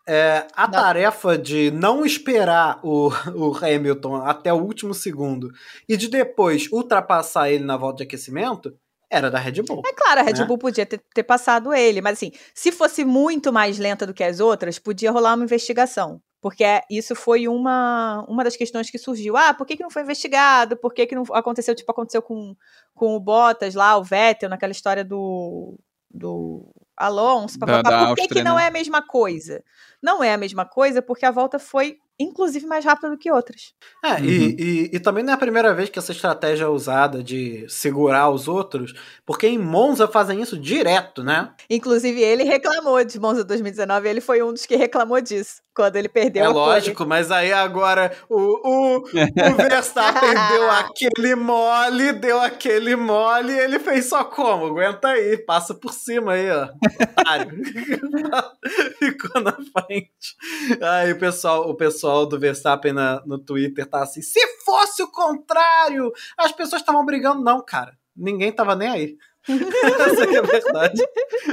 é, 0.07 0.47
a 0.55 0.67
Não. 0.67 0.73
tarefa 0.73 1.37
de 1.37 1.71
não 1.71 2.05
esperar 2.05 2.81
o, 2.83 3.11
o 3.37 3.55
Hamilton 3.55 4.17
até 4.17 4.53
o 4.53 4.57
último 4.57 4.95
segundo 4.95 5.51
e 5.87 5.97
de 5.97 6.09
depois 6.09 6.67
ultrapassar 6.73 7.51
ele 7.51 7.65
na 7.65 7.77
volta 7.77 7.99
de 7.99 8.05
aquecimento 8.05 8.75
era 9.11 9.31
da 9.31 9.39
Red 9.39 9.63
Bull. 9.63 9.83
É 9.87 9.93
claro, 9.93 10.21
a 10.21 10.23
Red 10.23 10.35
né? 10.35 10.45
Bull 10.45 10.59
podia 10.59 10.85
ter, 10.85 11.01
ter 11.15 11.23
passado 11.23 11.73
ele, 11.73 12.01
mas 12.01 12.15
assim, 12.15 12.33
se 12.55 12.71
fosse 12.71 13.05
muito 13.05 13.53
mais 13.53 13.79
lenta 13.79 14.07
do 14.07 14.13
que 14.13 14.23
as 14.25 14.41
outras, 14.41 14.79
podia 14.79 15.11
rolar 15.11 15.35
uma 15.35 15.45
investigação. 15.45 16.21
Porque 16.41 16.63
é- 16.65 16.83
isso 16.91 17.15
foi 17.17 17.49
uma, 17.49 18.25
uma 18.29 18.45
das 18.45 18.57
questões 18.57 18.91
que 18.91 18.99
surgiu. 18.99 19.37
Ah, 19.37 19.53
por 19.55 19.67
que, 19.67 19.77
que 19.77 19.83
não 19.83 19.91
foi 19.91 20.03
investigado? 20.03 20.77
Por 20.77 20.95
que, 20.95 21.07
que 21.07 21.15
não 21.15 21.25
aconteceu, 21.33 21.75
tipo, 21.75 21.91
aconteceu 21.91 22.23
com, 22.23 22.57
com 22.95 23.17
o 23.17 23.21
Bottas 23.21 23.75
lá, 23.75 23.97
o 23.97 24.05
Vettel, 24.05 24.49
naquela 24.49 24.73
história 24.73 25.05
do, 25.05 25.77
do 26.11 26.71
Alonso, 26.99 27.59
Da- 27.59 27.67
papapá. 27.67 27.91
da 27.91 28.07
por 28.09 28.15
que, 28.17 28.23
Áustria, 28.23 28.43
que 28.43 28.49
não 28.49 28.57
né? 28.57 28.65
é 28.65 28.67
a 28.67 28.71
mesma 28.71 29.01
coisa? 29.03 29.63
Não 30.03 30.23
é 30.23 30.33
a 30.33 30.39
mesma 30.39 30.65
coisa 30.65 31.01
porque 31.03 31.25
a 31.27 31.31
volta 31.31 31.59
foi, 31.59 31.99
inclusive, 32.19 32.67
mais 32.67 32.85
rápida 32.85 33.11
do 33.11 33.19
que 33.19 33.31
outras. 33.33 33.73
É, 34.05 34.15
Uhum. 34.15 34.25
e, 34.25 34.57
e, 34.59 34.91
e 34.97 35.01
também 35.01 35.25
não 35.25 35.33
é 35.33 35.35
a 35.35 35.39
primeira 35.39 35.75
vez 35.75 35.89
que 35.89 35.99
essa 35.99 36.13
estratégia 36.13 36.65
é 36.65 36.69
usada 36.69 37.23
de 37.23 37.67
segurar 37.69 38.31
os 38.31 38.47
outros, 38.49 38.93
porque 39.27 39.47
em 39.49 39.59
Monza 39.59 40.07
fazem 40.07 40.41
isso 40.41 40.57
direto, 40.59 41.23
né? 41.25 41.51
Inclusive, 41.69 42.21
ele 42.21 42.45
reclamou 42.45 43.03
de 43.05 43.19
Monza 43.19 43.43
2019, 43.45 44.09
ele 44.09 44.21
foi 44.21 44.41
um 44.43 44.53
dos 44.53 44.67
que 44.67 44.77
reclamou 44.77 45.21
disso, 45.21 45.63
quando 45.75 45.97
ele 45.97 46.09
perdeu 46.09 46.45
é 46.45 46.47
a 46.47 46.51
pole. 46.53 46.59
lógico, 46.67 47.05
mas 47.07 47.31
aí 47.33 47.53
agora 47.53 48.13
o, 48.29 48.37
o, 48.39 48.97
o 48.99 49.03
Verstappen 49.57 50.35
deu 50.53 50.71
aquele 50.71 51.35
mole, 51.35 52.13
deu 52.13 52.41
aquele 52.41 52.95
mole, 52.97 53.53
e 53.53 53.59
ele 53.59 53.79
fez 53.81 54.09
só 54.09 54.23
como? 54.25 54.67
Aguenta 54.67 55.09
aí, 55.09 55.37
passa 55.39 55.75
por 55.75 55.93
cima 55.93 56.33
aí, 56.35 56.51
ó. 56.51 56.69
Ficou 58.99 59.41
na 59.43 59.53
frente. 59.53 60.37
Aí 60.83 61.13
o 61.13 61.19
pessoal, 61.19 61.69
o 61.69 61.75
pessoal 61.75 62.27
do 62.27 62.39
Verstappen 62.39 62.93
na- 62.93 63.23
no 63.27 63.39
Twitter 63.39 63.87
tá 63.87 64.03
assim: 64.03 64.23
se 64.23 64.41
fosse 64.65 65.03
o 65.03 65.11
contrário, 65.11 66.13
as 66.37 66.53
pessoas 66.53 66.83
estavam 66.83 67.05
brigando. 67.05 67.43
Não, 67.43 67.65
cara. 67.65 67.97
Ninguém 68.17 68.51
tava 68.53 68.75
nem 68.75 68.89
aí. 68.89 69.17
Essa 69.49 70.25
é 70.25 70.39
a 70.39 70.43
verdade. 70.43 71.03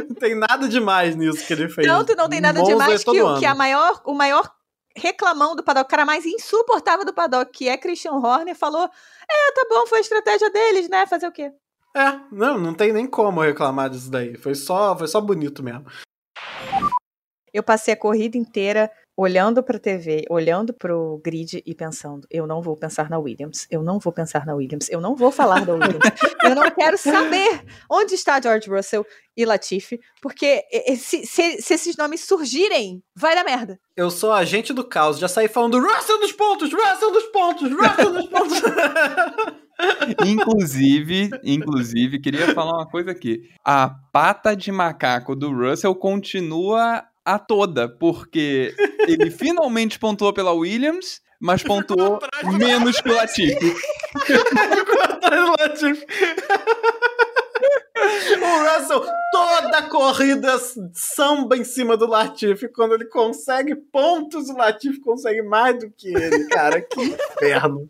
Não 0.10 0.16
tem 0.16 0.36
nada 0.36 0.68
demais 0.68 1.16
nisso 1.16 1.46
que 1.46 1.54
ele 1.54 1.70
fez. 1.70 1.88
Tanto 1.88 2.16
não 2.16 2.28
tem 2.28 2.42
nada 2.42 2.60
Monza 2.60 2.72
demais 2.72 3.02
é 3.02 3.04
que, 3.04 3.22
o- 3.22 3.40
que 3.40 3.46
a 3.46 3.56
maior, 3.56 4.02
o 4.06 4.14
maior 4.14 4.50
reclamão 4.98 5.56
do 5.56 5.64
paddock, 5.64 5.86
o 5.86 5.90
cara 5.90 6.06
mais 6.06 6.26
insuportável 6.26 7.06
do 7.06 7.14
paddock, 7.14 7.52
que 7.52 7.70
é 7.70 7.78
Christian 7.78 8.14
Horner, 8.14 8.56
falou: 8.56 8.90
É, 9.30 9.52
tá 9.52 9.66
bom, 9.70 9.86
foi 9.88 10.00
a 10.00 10.02
estratégia 10.02 10.50
deles, 10.50 10.90
né? 10.90 11.06
Fazer 11.06 11.28
o 11.28 11.32
quê? 11.32 11.52
É, 11.96 12.20
não, 12.32 12.60
não 12.60 12.74
tem 12.74 12.92
nem 12.92 13.08
como 13.08 13.42
reclamar 13.42 13.90
disso 13.90 14.12
daí. 14.12 14.36
Foi 14.38 14.54
só, 14.54 14.98
foi 14.98 15.08
só 15.08 15.22
bonito 15.22 15.64
mesmo. 15.64 15.86
Eu 17.54 17.64
passei 17.64 17.94
a 17.94 17.98
corrida 17.98 18.38
inteira 18.38 18.92
olhando 19.18 19.64
pra 19.64 19.80
TV, 19.80 20.26
olhando 20.30 20.74
pro 20.74 21.22
grid 21.24 21.64
e 21.66 21.74
pensando: 21.74 22.28
eu 22.30 22.46
não 22.46 22.62
vou 22.62 22.76
pensar 22.76 23.10
na 23.10 23.18
Williams, 23.18 23.66
eu 23.72 23.82
não 23.82 23.98
vou 23.98 24.12
pensar 24.12 24.46
na 24.46 24.54
Williams, 24.54 24.90
eu 24.90 25.00
não 25.00 25.16
vou 25.16 25.32
falar 25.32 25.66
da 25.66 25.72
Williams, 25.74 26.04
eu 26.44 26.54
não 26.54 26.70
quero 26.70 26.98
saber 26.98 27.64
onde 27.90 28.14
está 28.16 28.42
George 28.42 28.70
Russell 28.70 29.06
e 29.38 29.46
Latifi, 29.46 30.02
porque 30.22 30.66
se, 30.98 31.26
se- 31.26 31.62
se 31.62 31.74
esses 31.76 31.96
nomes 31.96 32.26
surgirem, 32.26 33.02
vai 33.16 33.34
dar 33.36 33.46
merda. 33.46 33.80
Eu 33.96 34.12
sou 34.12 34.34
agente 34.34 34.74
do 34.74 34.84
caos, 34.84 35.18
já 35.18 35.30
saí 35.30 35.48
falando 35.48 35.80
Russell 35.80 36.20
dos 36.20 36.34
pontos, 36.34 36.70
Russell 36.74 37.12
dos 37.14 37.26
pontos, 37.28 37.72
Russell 37.72 38.12
dos 38.12 38.26
pontos. 38.28 38.62
Inclusive, 40.26 41.30
inclusive, 41.44 42.20
queria 42.20 42.54
falar 42.54 42.74
uma 42.74 42.88
coisa 42.88 43.12
aqui. 43.12 43.50
A 43.64 43.90
pata 44.12 44.56
de 44.56 44.72
macaco 44.72 45.36
do 45.36 45.52
Russell 45.52 45.96
continua 45.96 47.04
a 47.24 47.40
toda, 47.40 47.90
porque 47.90 48.74
ele 49.08 49.32
finalmente 49.32 49.98
pontuou 49.98 50.32
pela 50.32 50.54
Williams, 50.54 51.22
mas 51.40 51.64
pontuou 51.64 52.20
menos 52.58 53.02
que 53.02 53.10
o 53.10 53.16
Latifi. 53.16 53.76
O 58.42 58.80
Russell, 58.80 59.06
toda 59.32 59.78
a 59.78 59.90
corrida 59.90 60.60
samba 60.94 61.58
em 61.58 61.64
cima 61.64 61.98
do 61.98 62.06
Latifi. 62.06 62.68
Quando 62.68 62.94
ele 62.94 63.06
consegue 63.06 63.76
pontos, 63.76 64.50
o 64.50 64.58
Latifi 64.58 65.00
consegue 65.00 65.42
mais 65.42 65.80
do 65.80 65.90
que 65.90 66.10
ele, 66.16 66.48
cara. 66.48 66.82
Que 66.82 67.02
inferno. 67.02 67.90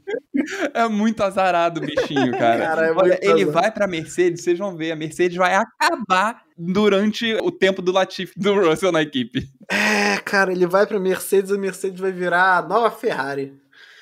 É 0.73 0.87
muito 0.87 1.21
azarado 1.23 1.81
o 1.81 1.85
bichinho, 1.85 2.31
cara. 2.37 2.65
Cara, 2.65 2.87
é 2.87 2.91
Olha, 2.91 3.19
ele 3.21 3.43
azar. 3.43 3.53
vai 3.53 3.71
pra 3.71 3.87
Mercedes, 3.87 4.43
vocês 4.43 4.57
vão 4.57 4.75
ver, 4.75 4.91
a 4.91 4.95
Mercedes 4.95 5.37
vai 5.37 5.55
acabar 5.55 6.41
durante 6.57 7.33
o 7.35 7.51
tempo 7.51 7.81
do 7.81 7.91
Latifi 7.91 8.33
do 8.37 8.53
Russell 8.67 8.91
na 8.91 9.01
equipe. 9.01 9.47
É, 9.69 10.17
cara, 10.23 10.51
ele 10.51 10.65
vai 10.67 10.85
pra 10.87 10.99
Mercedes, 10.99 11.51
a 11.51 11.57
Mercedes 11.57 11.99
vai 11.99 12.11
virar 12.11 12.57
a 12.57 12.61
nova 12.61 12.91
Ferrari. 12.91 13.53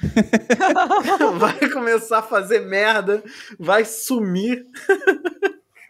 vai 1.40 1.70
começar 1.70 2.20
a 2.20 2.24
fazer 2.24 2.60
merda, 2.62 3.24
vai 3.58 3.86
sumir. 3.86 4.64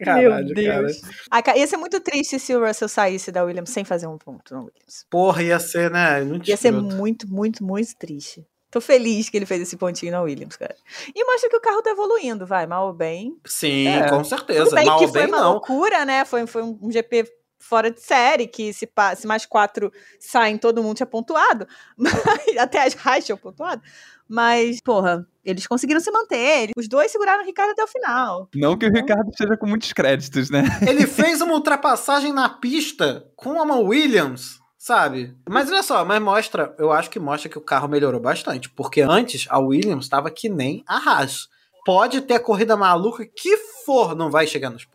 Caralho, 0.02 0.46
Meu 0.46 0.54
Deus. 0.54 1.00
Ah, 1.30 1.42
ca- 1.42 1.56
ia 1.56 1.66
ser 1.66 1.76
muito 1.76 2.00
triste 2.00 2.38
se 2.38 2.54
o 2.54 2.64
Russell 2.64 2.88
saísse 2.88 3.30
da 3.30 3.44
Williams 3.44 3.70
sem 3.70 3.84
fazer 3.84 4.06
um 4.06 4.18
ponto 4.18 4.52
na 4.52 4.60
Williams. 4.60 5.06
Porra, 5.08 5.42
ia 5.42 5.58
ser, 5.58 5.90
né? 5.90 6.20
Muito 6.22 6.48
Ia 6.48 6.56
ser 6.56 6.74
escroto. 6.74 6.94
muito, 6.96 7.28
muito, 7.28 7.64
muito 7.64 7.96
triste. 7.96 8.44
Tô 8.74 8.80
feliz 8.80 9.30
que 9.30 9.36
ele 9.36 9.46
fez 9.46 9.60
esse 9.62 9.76
pontinho 9.76 10.10
na 10.10 10.20
Williams, 10.20 10.56
cara. 10.56 10.74
E 11.14 11.24
mostra 11.24 11.48
que 11.48 11.56
o 11.56 11.60
carro 11.60 11.80
tá 11.80 11.90
evoluindo, 11.90 12.44
vai, 12.44 12.66
mal 12.66 12.88
ou 12.88 12.92
bem. 12.92 13.38
Sim, 13.46 13.86
É. 13.86 14.08
com 14.08 14.16
Tudo 14.16 14.24
certeza. 14.26 14.74
bem 14.74 14.84
Mal 14.84 14.98
que 14.98 15.04
ou 15.04 15.12
foi 15.12 15.20
bem, 15.20 15.30
uma 15.30 15.40
não. 15.42 15.52
loucura, 15.52 16.04
né? 16.04 16.24
Foi, 16.24 16.44
foi 16.48 16.64
um, 16.64 16.90
GP 16.90 17.24
fora 17.56 17.88
de 17.88 18.00
série, 18.00 18.48
que 18.48 18.72
se, 18.72 18.90
se 19.16 19.26
mais 19.28 19.46
quatro 19.46 19.92
saem, 20.18 20.58
todo 20.58 20.82
mundo 20.82 20.96
tinha 20.96 21.06
pontuado. 21.06 21.68
Mas, 21.96 22.56
até 22.58 22.82
as 22.84 22.96
Haas 23.06 23.24
tinham 23.24 23.38
pontuado. 23.38 23.80
Mas, 24.28 24.80
porra, 24.80 25.24
eles 25.44 25.68
conseguiram 25.68 26.00
se 26.00 26.10
manter. 26.10 26.70
Os 26.76 26.88
dois 26.88 27.12
seguraram 27.12 27.44
o 27.44 27.46
Ricardo 27.46 27.70
até 27.70 27.84
o 27.84 27.86
final. 27.86 28.48
Não 28.56 28.76
que 28.76 28.86
o 28.86 28.92
Ricardo 28.92 29.30
esteja 29.30 29.56
com 29.56 29.68
muitos 29.68 29.92
créditos, 29.92 30.50
né? 30.50 30.64
Ele 30.84 31.06
fez 31.06 31.40
uma 31.40 31.54
ultrapassagem 31.54 32.32
na 32.32 32.48
pista 32.48 33.24
com 33.36 33.50
uma 33.52 33.76
Williams, 33.78 34.58
sabe? 34.84 35.34
Mas 35.48 35.70
olha 35.70 35.82
só, 35.82 36.04
mas 36.04 36.20
mostra, 36.20 36.74
eu 36.76 36.92
acho 36.92 37.08
que 37.08 37.18
mostra 37.18 37.48
que 37.48 37.56
o 37.56 37.62
carro 37.62 37.88
melhorou 37.88 38.20
bastante, 38.20 38.68
porque 38.68 39.00
antes 39.00 39.46
a 39.48 39.58
Williams 39.58 40.04
estava 40.04 40.30
que 40.30 40.46
nem 40.46 40.84
a 40.86 40.98
Haas. 40.98 41.48
Pode 41.86 42.20
ter 42.20 42.34
a 42.34 42.40
corrida 42.40 42.76
maluca 42.76 43.24
que 43.24 43.56
for, 43.86 44.14
não 44.14 44.30
vai 44.30 44.46
chegar 44.46 44.68
nos. 44.68 44.86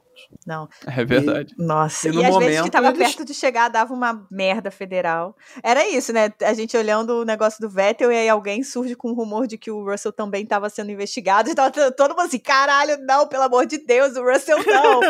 Não. 0.45 0.67
É 0.87 1.03
verdade. 1.05 1.53
Nossa, 1.57 2.07
E 2.07 2.11
e, 2.11 2.13
no 2.13 2.19
às 2.21 2.27
vezes 2.27 2.33
momento 2.43 2.63
que 2.63 2.71
tava 2.71 2.87
eles- 2.87 2.97
perto 2.99 3.25
de 3.25 3.33
chegar, 3.33 3.67
dava 3.69 3.93
uma 3.93 4.25
merda 4.31 4.71
federal. 4.71 5.35
Era 5.63 5.87
isso, 5.87 6.11
né? 6.13 6.31
A 6.43 6.53
gente 6.53 6.75
olhando 6.77 7.21
o 7.21 7.25
negócio 7.25 7.59
do 7.61 7.69
Vettel 7.69 8.11
e 8.11 8.15
aí 8.17 8.29
alguém 8.29 8.63
surge 8.63 8.95
com 8.95 9.09
um 9.11 9.13
rumor 9.13 9.47
de 9.47 9.57
que 9.57 9.69
o 9.71 9.83
Russell 9.83 10.11
também 10.13 10.43
estava 10.43 10.69
sendo 10.69 10.91
investigado. 10.91 11.49
E 11.51 11.55
tava 11.55 11.71
t- 11.71 11.91
todo 11.91 12.11
mundo 12.11 12.21
assim, 12.27 12.39
caralho, 12.39 12.97
não, 13.05 13.27
pelo 13.27 13.43
amor 13.43 13.65
de 13.65 13.77
Deus, 13.79 14.15
o 14.15 14.23
Russell 14.23 14.59
não. 14.65 15.01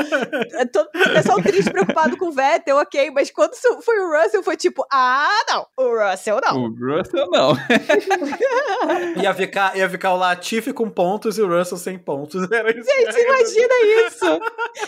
É 0.59 0.65
todo 0.65 0.87
o 0.87 1.13
pessoal 1.13 1.41
triste, 1.41 1.71
preocupado 1.71 2.17
com 2.17 2.27
o 2.27 2.31
Vettel, 2.31 2.77
ok, 2.77 3.11
mas 3.11 3.29
quando 3.31 3.53
foi 3.83 3.99
o 3.99 4.11
Russell, 4.21 4.43
foi 4.43 4.55
tipo, 4.57 4.85
ah, 4.91 5.27
não, 5.49 5.65
o 5.77 5.97
Russell 6.11 6.39
não. 6.41 6.65
O 6.65 6.69
Russell 6.69 7.29
não. 7.29 7.53
Ia 9.21 9.33
ficar, 9.33 9.75
ia 9.77 9.89
ficar 9.89 10.13
o 10.13 10.17
Latifi 10.17 10.73
com 10.73 10.89
pontos 10.89 11.37
e 11.37 11.41
o 11.41 11.47
Russell 11.47 11.77
sem 11.77 11.97
pontos. 11.97 12.49
Era 12.51 12.71
isso. 12.71 12.89
Gente, 12.89 13.17
imagina 13.19 13.73
isso. 14.07 14.39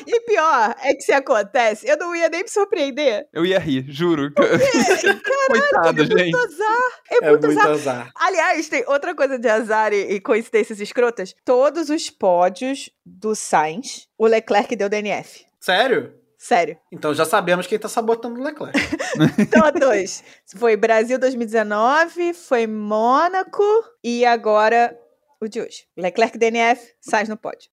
E 0.07 0.20
pior 0.25 0.75
é 0.83 0.93
que 0.93 1.01
se 1.01 1.11
acontece, 1.11 1.87
eu 1.87 1.97
não 1.97 2.15
ia 2.15 2.29
nem 2.29 2.43
me 2.43 2.49
surpreender. 2.49 3.27
Eu 3.33 3.45
ia 3.45 3.59
rir, 3.59 3.85
juro. 3.87 4.31
Coitado, 4.35 6.03
gente. 6.05 6.31
Muito 6.31 6.37
azar. 6.37 6.77
É, 7.09 7.15
É 7.25 7.29
muito 7.29 7.47
muito 7.47 7.59
azar. 7.59 7.71
azar. 7.71 8.11
Aliás, 8.15 8.69
tem 8.69 8.83
outra 8.87 9.13
coisa 9.15 9.37
de 9.37 9.47
azar 9.47 9.93
e, 9.93 10.13
e 10.13 10.19
coincidências 10.19 10.79
escrotas. 10.79 11.35
Todos 11.45 11.89
os 11.89 12.09
pódios 12.09 12.89
do 13.05 13.35
Sainz, 13.35 14.07
o 14.17 14.25
Leclerc 14.27 14.75
deu 14.75 14.89
DNF. 14.89 15.45
Sério? 15.59 16.13
Sério. 16.37 16.75
Então 16.91 17.13
já 17.13 17.23
sabemos 17.23 17.67
quem 17.67 17.77
tá 17.77 17.87
sabotando 17.87 18.39
o 18.39 18.43
Leclerc. 18.43 18.77
Todos. 19.51 20.23
foi 20.57 20.75
Brasil 20.75 21.19
2019, 21.19 22.33
foi 22.33 22.65
Mônaco 22.65 23.63
e 24.03 24.25
agora 24.25 24.97
o 25.39 25.47
de 25.47 25.61
hoje. 25.61 25.85
Leclerc 25.97 26.37
DNF, 26.37 26.81
Sainz 26.99 27.29
no 27.29 27.37
pódio. 27.37 27.69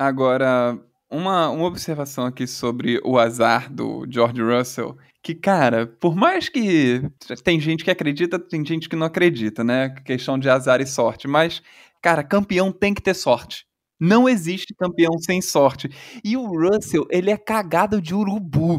Agora, 0.00 0.80
uma, 1.10 1.50
uma 1.50 1.66
observação 1.66 2.24
aqui 2.24 2.46
sobre 2.46 2.98
o 3.04 3.18
azar 3.18 3.70
do 3.70 4.06
George 4.08 4.40
Russell. 4.40 4.96
Que, 5.22 5.34
cara, 5.34 5.86
por 5.86 6.16
mais 6.16 6.48
que 6.48 7.02
tem 7.44 7.60
gente 7.60 7.84
que 7.84 7.90
acredita, 7.90 8.38
tem 8.38 8.64
gente 8.64 8.88
que 8.88 8.96
não 8.96 9.06
acredita, 9.06 9.62
né? 9.62 9.90
Questão 10.02 10.38
de 10.38 10.48
azar 10.48 10.80
e 10.80 10.86
sorte. 10.86 11.28
Mas, 11.28 11.62
cara, 12.00 12.24
campeão 12.24 12.72
tem 12.72 12.94
que 12.94 13.02
ter 13.02 13.12
sorte. 13.12 13.66
Não 14.00 14.26
existe 14.28 14.74
campeão 14.74 15.18
sem 15.18 15.42
sorte. 15.42 15.90
E 16.24 16.36
o 16.36 16.46
Russell, 16.46 17.06
ele 17.10 17.30
é 17.30 17.36
cagado 17.36 18.00
de 18.00 18.14
urubu. 18.14 18.76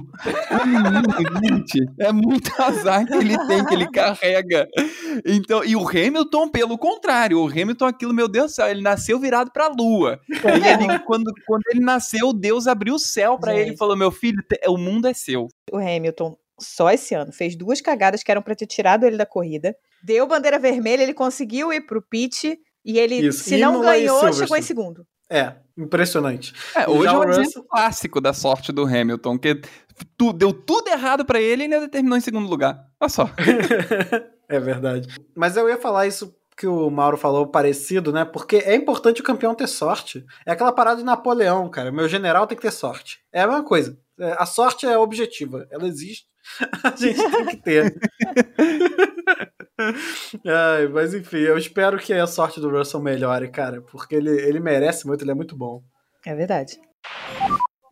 O 0.51 0.65
menino, 0.65 1.03
gente, 1.69 1.79
é 1.99 2.11
muito 2.11 2.51
azar 2.61 3.05
que 3.05 3.13
ele 3.13 3.37
tem, 3.47 3.63
que 3.65 3.73
ele 3.75 3.89
carrega. 3.91 4.67
Então, 5.25 5.63
e 5.63 5.75
o 5.75 5.87
Hamilton, 5.87 6.49
pelo 6.49 6.77
contrário, 6.77 7.39
o 7.39 7.47
Hamilton, 7.47 7.85
aquilo, 7.85 8.13
meu 8.13 8.27
Deus 8.27 8.51
do 8.51 8.55
céu, 8.55 8.67
ele 8.67 8.81
nasceu 8.81 9.19
virado 9.19 9.51
pra 9.51 9.67
lua. 9.67 10.19
Ele, 10.29 10.67
ele- 10.67 10.99
quando, 10.99 11.31
quando 11.45 11.63
ele 11.69 11.81
nasceu, 11.81 12.33
Deus 12.33 12.65
abriu 12.67 12.95
o 12.95 12.99
céu 12.99 13.37
pra 13.37 13.53
ele 13.55 13.73
e 13.73 13.77
falou: 13.77 13.95
Meu 13.95 14.11
filho, 14.11 14.43
o 14.67 14.77
mundo 14.77 15.07
é 15.07 15.13
seu. 15.13 15.47
O 15.71 15.77
Hamilton, 15.77 16.35
só 16.59 16.89
esse 16.89 17.13
ano, 17.13 17.31
fez 17.31 17.55
duas 17.55 17.79
cagadas 17.79 18.23
que 18.23 18.31
eram 18.31 18.41
pra 18.41 18.55
ter 18.55 18.65
tirado 18.65 19.05
ele 19.05 19.17
da 19.17 19.25
corrida. 19.25 19.75
Deu 20.03 20.25
bandeira 20.25 20.57
vermelha, 20.57 21.03
ele 21.03 21.13
conseguiu 21.13 21.71
ir 21.71 21.81
pro 21.85 22.01
pit. 22.01 22.57
E 22.83 22.97
ele, 22.99 23.27
Isso, 23.27 23.43
se 23.43 23.57
não 23.57 23.75
Imola 23.75 23.85
ganhou, 23.91 24.33
chegou 24.33 24.57
em 24.57 24.61
segundo. 24.61 25.05
É, 25.29 25.53
impressionante. 25.77 26.53
É, 26.75 26.89
hoje 26.89 27.07
é 27.07 27.11
um 27.11 27.19
o 27.19 27.23
exemplo 27.29 27.43
Russell- 27.45 27.63
clássico 27.69 28.19
da 28.19 28.33
sorte 28.33 28.71
do 28.71 28.83
Hamilton, 28.83 29.37
que 29.37 29.61
tu- 30.17 30.33
deu 30.33 30.51
tudo 30.51 30.89
errado 30.89 31.23
pra 31.23 31.39
ele 31.39 31.61
e 31.61 31.73
ainda 31.73 31.87
terminou 31.87 32.17
em 32.17 32.21
segundo 32.21 32.49
lugar. 32.49 32.83
Olha 32.99 33.09
só. 33.09 33.29
é 34.49 34.59
verdade. 34.59 35.07
Mas 35.35 35.55
eu 35.55 35.69
ia 35.69 35.77
falar 35.77 36.07
isso 36.07 36.35
que 36.57 36.67
o 36.67 36.89
Mauro 36.89 37.17
falou 37.17 37.47
parecido, 37.47 38.11
né? 38.11 38.25
Porque 38.25 38.57
é 38.57 38.75
importante 38.75 39.21
o 39.21 39.23
campeão 39.23 39.55
ter 39.55 39.67
sorte. 39.67 40.25
É 40.45 40.51
aquela 40.51 40.71
parada 40.73 40.97
de 40.97 41.05
Napoleão, 41.05 41.69
cara. 41.69 41.91
Meu 41.91 42.07
general 42.09 42.45
tem 42.45 42.55
que 42.57 42.61
ter 42.61 42.71
sorte. 42.71 43.19
É 43.31 43.41
a 43.41 43.47
mesma 43.47 43.63
coisa. 43.63 43.97
É, 44.19 44.35
A 44.37 44.45
sorte 44.45 44.85
é 44.85 44.97
objetiva. 44.97 45.65
Ela 45.71 45.87
existe. 45.87 46.25
A 46.83 46.89
gente 46.95 47.17
tem 47.31 47.45
que 47.45 47.57
ter. 47.57 47.95
Ai, 50.45 50.87
mas 50.87 51.13
enfim, 51.13 51.37
eu 51.39 51.57
espero 51.57 51.97
que 51.97 52.13
a 52.13 52.27
sorte 52.27 52.59
do 52.59 52.69
Russell 52.69 53.01
melhore, 53.01 53.49
cara. 53.49 53.81
Porque 53.81 54.15
ele, 54.15 54.29
ele 54.29 54.59
merece 54.59 55.05
muito, 55.07 55.23
ele 55.23 55.31
é 55.31 55.35
muito 55.35 55.55
bom. 55.55 55.81
É 56.25 56.35
verdade. 56.35 56.79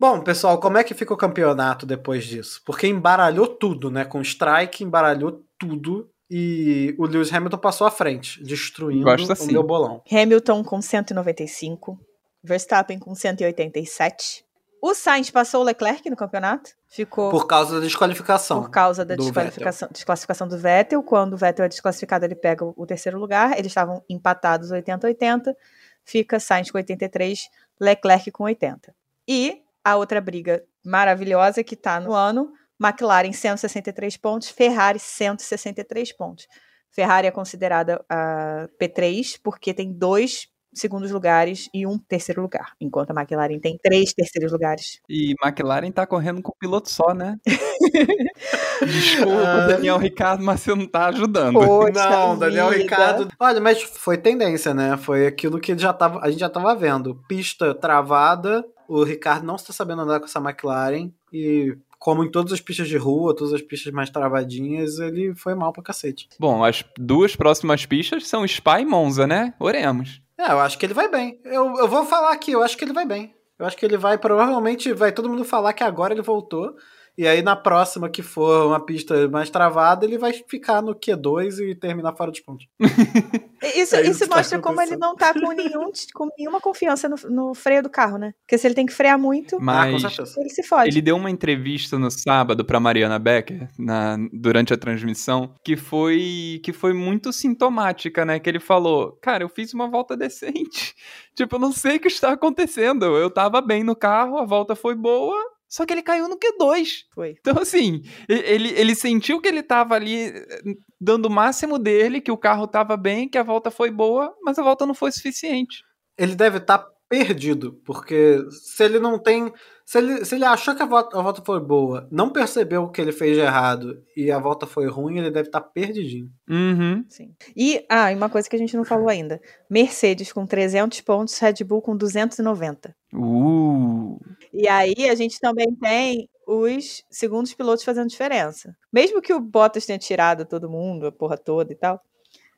Bom, 0.00 0.20
pessoal, 0.22 0.58
como 0.58 0.78
é 0.78 0.84
que 0.84 0.94
fica 0.94 1.12
o 1.12 1.16
campeonato 1.16 1.84
depois 1.84 2.24
disso? 2.24 2.62
Porque 2.64 2.86
embaralhou 2.86 3.46
tudo, 3.46 3.90
né? 3.90 4.04
Com 4.04 4.18
o 4.18 4.22
strike, 4.22 4.82
embaralhou 4.82 5.44
tudo. 5.58 6.08
E 6.30 6.94
o 6.96 7.06
Lewis 7.06 7.32
Hamilton 7.32 7.58
passou 7.58 7.86
à 7.86 7.90
frente, 7.90 8.42
destruindo 8.42 9.04
Gosto 9.04 9.28
o 9.28 9.32
assim. 9.32 9.52
meu 9.52 9.64
bolão. 9.64 10.00
Hamilton 10.10 10.62
com 10.62 10.80
195, 10.80 11.98
Verstappen 12.42 13.00
com 13.00 13.14
187. 13.14 14.44
O 14.82 14.94
Sainz 14.94 15.30
passou 15.30 15.60
o 15.60 15.64
Leclerc 15.64 16.08
no 16.08 16.16
campeonato, 16.16 16.70
ficou 16.88 17.30
por, 17.30 17.42
Por 17.42 17.46
causa 17.46 17.74
da 17.74 17.80
desqualificação. 17.80 18.62
causa 18.70 19.04
da 19.04 19.14
desqualificação, 19.14 19.88
desclassificação 19.92 20.48
do 20.48 20.56
Vettel. 20.56 21.02
Quando 21.02 21.34
o 21.34 21.36
Vettel 21.36 21.66
é 21.66 21.68
desclassificado, 21.68 22.24
ele 22.24 22.34
pega 22.34 22.64
o, 22.64 22.86
terceiro 22.86 23.18
lugar. 23.18 23.52
Eles 23.52 23.66
estavam 23.66 24.02
empatados 24.08 24.70
80-80. 24.70 25.54
Fica 26.02 26.40
Sainz 26.40 26.70
com 26.70 26.78
83, 26.78 27.48
Leclerc 27.78 28.30
com 28.30 28.44
80. 28.44 28.94
E 29.28 29.62
a 29.84 29.96
outra 29.96 30.20
briga 30.20 30.64
maravilhosa 30.84 31.62
que 31.62 31.76
tá 31.76 32.00
no 32.00 32.14
ano, 32.14 32.50
McLaren 32.80 33.32
163 33.32 34.16
pontos, 34.16 34.48
Ferrari 34.48 34.98
163 34.98 36.12
pontos. 36.12 36.48
Ferrari 36.90 37.26
é 37.26 37.30
considerada 37.30 38.04
a 38.08 38.68
P3 38.80 39.38
porque 39.42 39.72
tem 39.72 39.92
dois 39.92 40.48
segundos 40.72 41.10
lugares 41.10 41.68
e 41.74 41.86
um 41.86 41.98
terceiro 41.98 42.40
lugar, 42.42 42.72
enquanto 42.80 43.10
a 43.10 43.20
McLaren 43.20 43.58
tem 43.58 43.78
três 43.82 44.12
terceiros 44.12 44.52
lugares. 44.52 45.00
E 45.08 45.34
McLaren 45.42 45.90
tá 45.90 46.06
correndo 46.06 46.40
com 46.42 46.52
piloto 46.58 46.90
só, 46.90 47.12
né? 47.14 47.38
Desculpa, 48.86 49.40
Ah. 49.42 49.66
Daniel 49.66 49.98
Ricardo, 49.98 50.42
mas 50.44 50.60
você 50.60 50.74
não 50.74 50.86
tá 50.86 51.06
ajudando. 51.06 51.54
Poxa 51.54 52.10
Não, 52.10 52.38
Daniel 52.38 52.68
vida. 52.70 52.82
Ricardo. 52.82 53.28
Olha, 53.38 53.60
mas 53.60 53.82
foi 53.82 54.16
tendência, 54.16 54.72
né? 54.74 54.96
Foi 54.96 55.26
aquilo 55.26 55.58
que 55.60 55.76
já 55.78 55.92
tava, 55.92 56.20
a 56.22 56.30
gente 56.30 56.40
já 56.40 56.48
tava 56.48 56.74
vendo. 56.74 57.20
Pista 57.28 57.74
travada, 57.74 58.64
o 58.88 59.02
Ricardo 59.04 59.44
não 59.46 59.56
está 59.56 59.72
sabendo 59.72 60.02
andar 60.02 60.18
com 60.20 60.26
essa 60.26 60.38
McLaren 60.40 61.10
e 61.32 61.76
como 61.98 62.24
em 62.24 62.30
todas 62.30 62.52
as 62.52 62.60
pistas 62.60 62.88
de 62.88 62.96
rua, 62.96 63.36
todas 63.36 63.52
as 63.52 63.60
pistas 63.60 63.92
mais 63.92 64.08
travadinhas, 64.08 64.98
ele 64.98 65.34
foi 65.34 65.54
mal 65.54 65.70
pra 65.70 65.82
cacete. 65.82 66.28
Bom, 66.38 66.64
as 66.64 66.82
duas 66.98 67.36
próximas 67.36 67.84
pistas 67.84 68.26
são 68.26 68.46
Spa 68.48 68.80
e 68.80 68.86
Monza, 68.86 69.26
né? 69.26 69.52
Oremos. 69.60 70.22
É, 70.40 70.52
eu 70.52 70.60
acho 70.60 70.78
que 70.78 70.86
ele 70.86 70.94
vai 70.94 71.06
bem. 71.06 71.38
Eu, 71.44 71.76
eu 71.76 71.86
vou 71.86 72.06
falar 72.06 72.32
aqui, 72.32 72.52
eu 72.52 72.62
acho 72.62 72.74
que 72.76 72.82
ele 72.82 72.94
vai 72.94 73.04
bem. 73.04 73.34
Eu 73.58 73.66
acho 73.66 73.76
que 73.76 73.84
ele 73.84 73.98
vai, 73.98 74.16
provavelmente, 74.16 74.90
vai 74.94 75.12
todo 75.12 75.28
mundo 75.28 75.44
falar 75.44 75.74
que 75.74 75.84
agora 75.84 76.14
ele 76.14 76.22
voltou. 76.22 76.74
E 77.20 77.26
aí, 77.26 77.42
na 77.42 77.54
próxima 77.54 78.08
que 78.08 78.22
for 78.22 78.66
uma 78.66 78.80
pista 78.80 79.28
mais 79.28 79.50
travada, 79.50 80.06
ele 80.06 80.16
vai 80.16 80.32
ficar 80.32 80.80
no 80.80 80.94
Q2 80.94 81.58
e 81.58 81.74
terminar 81.74 82.16
fora 82.16 82.30
dos 82.30 82.40
pontos. 82.40 82.66
Isso, 83.76 83.94
É 83.94 84.06
isso 84.06 84.26
tá 84.26 84.36
mostra 84.36 84.58
como 84.58 84.80
ele 84.80 84.96
não 84.96 85.14
tá 85.14 85.34
com, 85.34 85.52
nenhum, 85.52 85.92
com 86.14 86.28
nenhuma 86.38 86.62
confiança 86.62 87.10
no, 87.10 87.16
no 87.28 87.54
freio 87.54 87.82
do 87.82 87.90
carro, 87.90 88.16
né? 88.16 88.32
Porque 88.40 88.56
se 88.56 88.66
ele 88.66 88.74
tem 88.74 88.86
que 88.86 88.92
frear 88.94 89.18
muito, 89.18 89.56
Ah, 89.56 89.60
Mas 89.60 90.02
ele 90.38 90.48
se 90.48 90.62
fode. 90.62 90.88
ele 90.88 91.02
deu 91.02 91.14
uma 91.14 91.30
entrevista 91.30 91.98
no 91.98 92.10
sábado 92.10 92.64
pra 92.64 92.80
Mariana 92.80 93.18
Becker, 93.18 93.68
na, 93.78 94.16
durante 94.32 94.72
a 94.72 94.78
transmissão, 94.78 95.54
que 95.62 95.76
foi, 95.76 96.58
que 96.64 96.72
foi 96.72 96.94
muito 96.94 97.34
sintomática, 97.34 98.24
né? 98.24 98.38
Que 98.40 98.48
ele 98.48 98.60
falou, 98.60 99.18
cara, 99.20 99.44
eu 99.44 99.48
fiz 99.50 99.74
uma 99.74 99.90
volta 99.90 100.16
decente. 100.16 100.94
Tipo, 101.36 101.56
eu 101.56 101.60
não 101.60 101.72
sei 101.72 101.96
o 101.96 102.00
que 102.00 102.08
está 102.08 102.32
acontecendo. 102.32 103.04
Eu 103.16 103.30
tava 103.30 103.60
bem 103.60 103.84
no 103.84 103.94
carro, 103.94 104.38
a 104.38 104.44
volta 104.44 104.74
foi 104.74 104.94
boa, 104.94 105.36
só 105.70 105.86
que 105.86 105.94
ele 105.94 106.02
caiu 106.02 106.28
no 106.28 106.36
Q2. 106.36 107.04
Foi. 107.14 107.36
Então, 107.38 107.62
assim, 107.62 108.02
ele, 108.28 108.70
ele 108.70 108.94
sentiu 108.96 109.40
que 109.40 109.46
ele 109.46 109.62
tava 109.62 109.94
ali 109.94 110.26
eh, 110.26 110.62
dando 111.00 111.26
o 111.26 111.30
máximo 111.30 111.78
dele, 111.78 112.20
que 112.20 112.32
o 112.32 112.36
carro 112.36 112.66
tava 112.66 112.96
bem, 112.96 113.28
que 113.28 113.38
a 113.38 113.44
volta 113.44 113.70
foi 113.70 113.88
boa, 113.88 114.34
mas 114.42 114.58
a 114.58 114.64
volta 114.64 114.84
não 114.84 114.94
foi 114.94 115.12
suficiente. 115.12 115.84
Ele 116.18 116.34
deve 116.34 116.58
estar 116.58 116.84
perdido, 117.08 117.80
porque 117.84 118.44
se 118.50 118.84
ele 118.84 118.98
não 118.98 119.16
tem. 119.16 119.52
Se 119.84 119.98
ele, 119.98 120.24
se 120.24 120.36
ele 120.36 120.44
achou 120.44 120.74
que 120.74 120.82
a 120.82 120.86
volta, 120.86 121.18
a 121.18 121.22
volta 121.22 121.42
foi 121.44 121.60
boa, 121.60 122.08
não 122.10 122.30
percebeu 122.30 122.84
o 122.84 122.90
que 122.90 123.00
ele 123.00 123.10
fez 123.10 123.36
de 123.36 123.42
errado 123.42 124.00
e 124.16 124.30
a 124.30 124.38
volta 124.38 124.66
foi 124.66 124.86
ruim, 124.86 125.18
ele 125.18 125.30
deve 125.30 125.48
estar 125.48 125.60
perdidinho. 125.60 126.30
Uhum. 126.48 127.04
Sim. 127.08 127.34
E, 127.56 127.84
ah, 127.88 128.12
e 128.12 128.16
uma 128.16 128.30
coisa 128.30 128.48
que 128.48 128.54
a 128.54 128.58
gente 128.58 128.76
não 128.76 128.84
falou 128.84 129.08
ainda. 129.08 129.40
Mercedes 129.68 130.32
com 130.32 130.46
300 130.46 131.00
pontos, 131.00 131.36
Red 131.38 131.64
Bull 131.64 131.82
com 131.82 131.96
290. 131.96 132.94
Uh. 133.12 134.20
E 134.52 134.68
aí 134.68 135.08
a 135.08 135.14
gente 135.14 135.38
também 135.38 135.74
tem 135.74 136.28
os 136.46 137.04
segundos 137.10 137.54
pilotos 137.54 137.84
fazendo 137.84 138.08
diferença. 138.08 138.76
Mesmo 138.92 139.22
que 139.22 139.32
o 139.32 139.40
Bottas 139.40 139.86
tenha 139.86 139.98
tirado 139.98 140.44
todo 140.44 140.68
mundo, 140.68 141.06
a 141.06 141.12
porra 141.12 141.38
toda 141.38 141.72
e 141.72 141.76
tal, 141.76 142.00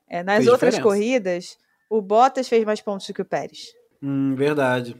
é, 0.08 0.22
nas 0.22 0.38
Fez 0.38 0.48
outras 0.48 0.74
diferença. 0.74 0.82
corridas, 0.82 1.58
o 1.90 2.00
Bottas 2.00 2.48
fez 2.48 2.64
mais 2.64 2.80
pontos 2.80 3.06
do 3.06 3.14
que 3.14 3.22
o 3.22 3.24
Pérez. 3.26 3.72
Hum, 4.02 4.34
verdade. 4.34 4.96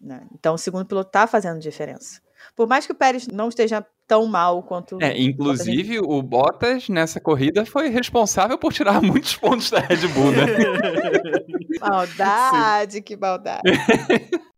né? 0.00 0.26
Então 0.32 0.54
o 0.54 0.58
segundo 0.58 0.86
piloto 0.86 1.10
tá 1.10 1.26
fazendo 1.26 1.58
diferença. 1.58 2.20
Por 2.56 2.66
mais 2.66 2.86
que 2.86 2.92
o 2.92 2.94
Pérez 2.94 3.26
não 3.28 3.48
esteja 3.48 3.84
tão 4.06 4.26
mal 4.26 4.62
quanto. 4.62 4.96
É, 5.00 5.12
o 5.12 5.16
inclusive 5.16 6.00
o 6.00 6.22
Bottas 6.22 6.88
nessa 6.88 7.20
corrida 7.20 7.66
foi 7.66 7.88
responsável 7.90 8.56
por 8.56 8.72
tirar 8.72 9.00
muitos 9.02 9.36
pontos 9.36 9.70
da 9.70 9.80
Red 9.80 10.08
Bull, 10.08 10.32
né? 10.32 10.46
Maldade, 11.80 13.02
que 13.02 13.16
maldade. 13.16 13.62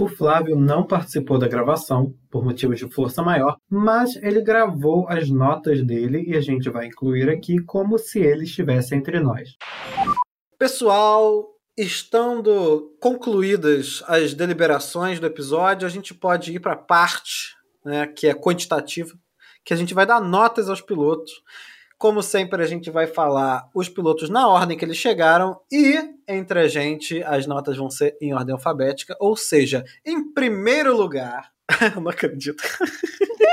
O 0.00 0.08
Flávio 0.08 0.56
não 0.56 0.86
participou 0.86 1.38
da 1.38 1.46
gravação 1.46 2.14
por 2.30 2.42
motivos 2.42 2.78
de 2.78 2.88
força 2.90 3.22
maior, 3.22 3.58
mas 3.68 4.16
ele 4.16 4.40
gravou 4.40 5.06
as 5.06 5.28
notas 5.28 5.84
dele 5.84 6.24
e 6.26 6.34
a 6.34 6.40
gente 6.40 6.70
vai 6.70 6.86
incluir 6.86 7.28
aqui 7.28 7.58
como 7.58 7.98
se 7.98 8.18
ele 8.18 8.44
estivesse 8.44 8.94
entre 8.94 9.20
nós. 9.20 9.58
Pessoal, 10.58 11.50
estando 11.76 12.96
concluídas 12.98 14.02
as 14.06 14.32
deliberações 14.32 15.20
do 15.20 15.26
episódio, 15.26 15.86
a 15.86 15.90
gente 15.90 16.14
pode 16.14 16.50
ir 16.50 16.60
para 16.60 16.72
a 16.72 16.76
parte 16.76 17.54
né, 17.84 18.06
que 18.06 18.26
é 18.26 18.32
quantitativa, 18.32 19.12
que 19.62 19.74
a 19.74 19.76
gente 19.76 19.92
vai 19.92 20.06
dar 20.06 20.18
notas 20.18 20.70
aos 20.70 20.80
pilotos. 20.80 21.30
Como 22.00 22.22
sempre, 22.22 22.62
a 22.62 22.66
gente 22.66 22.90
vai 22.90 23.06
falar 23.06 23.68
os 23.74 23.86
pilotos 23.86 24.30
na 24.30 24.48
ordem 24.48 24.74
que 24.74 24.82
eles 24.82 24.96
chegaram 24.96 25.60
e 25.70 25.98
entre 26.26 26.60
a 26.60 26.66
gente 26.66 27.22
as 27.22 27.46
notas 27.46 27.76
vão 27.76 27.90
ser 27.90 28.16
em 28.22 28.32
ordem 28.32 28.54
alfabética, 28.54 29.14
ou 29.20 29.36
seja, 29.36 29.84
em 30.02 30.32
primeiro 30.32 30.96
lugar. 30.96 31.50
Não 32.00 32.08
acredito. 32.08 32.64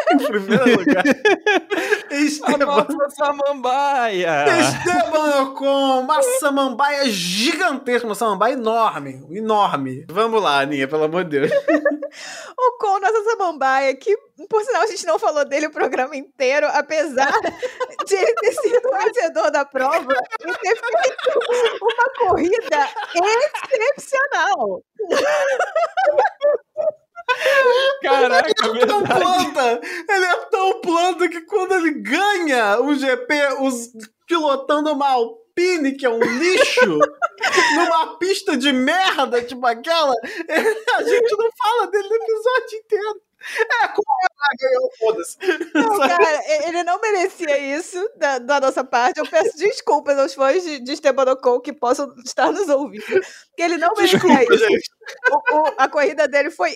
em 0.13 0.17
primeiro 0.17 0.79
lugar. 0.79 1.03
A 2.09 2.15
Esteban, 2.15 2.65
nossa 2.65 3.09
samambaia! 3.09 4.45
Esteban 4.59 5.41
Ocon, 5.43 5.99
uma 6.01 6.21
samambaia 6.39 7.09
gigantesca, 7.09 8.07
uma 8.07 8.15
samambaia 8.15 8.53
enorme, 8.53 9.25
enorme. 9.29 10.05
Vamos 10.09 10.41
lá, 10.41 10.61
Aninha, 10.61 10.87
pelo 10.87 11.03
amor 11.03 11.25
de 11.25 11.39
Deus. 11.39 11.51
O 12.57 12.77
Com 12.79 12.99
Nossa 12.99 13.23
Samambaia, 13.23 13.95
que 13.95 14.15
por 14.49 14.63
sinal 14.63 14.81
a 14.81 14.87
gente 14.87 15.05
não 15.05 15.19
falou 15.19 15.45
dele 15.45 15.67
o 15.67 15.71
programa 15.71 16.15
inteiro, 16.15 16.67
apesar 16.71 17.31
de 18.05 18.15
ele 18.15 18.33
ter 18.33 18.51
sido 18.53 18.87
o 18.87 18.97
vencedor 18.97 19.51
da 19.51 19.65
prova 19.65 20.13
e 20.41 20.53
ter 20.53 20.75
feito 20.75 21.39
uma 21.81 22.29
corrida 22.29 22.89
excepcional. 23.73 24.81
Caraca, 28.01 28.49
Ele 28.69 28.81
é 28.81 28.85
tão 28.85 28.99
verdade. 29.03 29.21
planta, 29.21 29.81
ele 30.09 30.25
é 30.25 30.35
tão 30.49 30.81
planta 30.81 31.29
que 31.29 31.41
quando 31.41 31.73
ele 31.75 31.91
ganha 32.01 32.79
o 32.81 32.95
GP, 32.95 33.33
os 33.61 33.89
pilotando 34.27 34.91
uma 34.93 35.09
Alpine, 35.09 35.95
que 35.97 36.05
é 36.05 36.09
um 36.09 36.19
lixo, 36.19 36.99
numa 37.75 38.17
pista 38.17 38.55
de 38.57 38.71
merda, 38.71 39.41
tipo 39.43 39.65
aquela, 39.65 40.13
a 40.95 41.03
gente 41.03 41.35
não 41.37 41.49
fala 41.57 41.87
dele 41.91 42.07
no 42.07 42.15
episódio 42.15 42.79
inteiro. 42.79 43.21
É, 43.83 43.87
como 43.89 44.07
ela 44.23 44.49
ganhou, 44.59 44.91
foda-se. 44.97 45.37
Não, 45.75 45.99
cara, 45.99 46.41
ele 46.67 46.83
não 46.83 46.99
merecia 46.99 47.77
isso 47.77 48.09
da, 48.17 48.39
da 48.39 48.59
nossa 48.59 48.83
parte. 48.83 49.19
Eu 49.19 49.27
peço 49.29 49.55
desculpas 49.57 50.17
aos 50.17 50.33
fãs 50.33 50.63
de, 50.63 50.79
de 50.79 50.93
Esteban 50.93 51.31
Ocon 51.33 51.59
que 51.61 51.71
possam 51.71 52.11
estar 52.25 52.51
nos 52.51 52.67
ouvindo. 52.67 53.05
Porque 53.05 53.61
ele 53.61 53.77
não 53.77 53.93
merecia 53.95 54.17
Desculpa, 54.19 54.53
isso. 54.55 54.91
O- 55.31 55.55
o- 55.69 55.73
a 55.77 55.87
corrida 55.87 56.27
dele 56.27 56.49
foi 56.49 56.75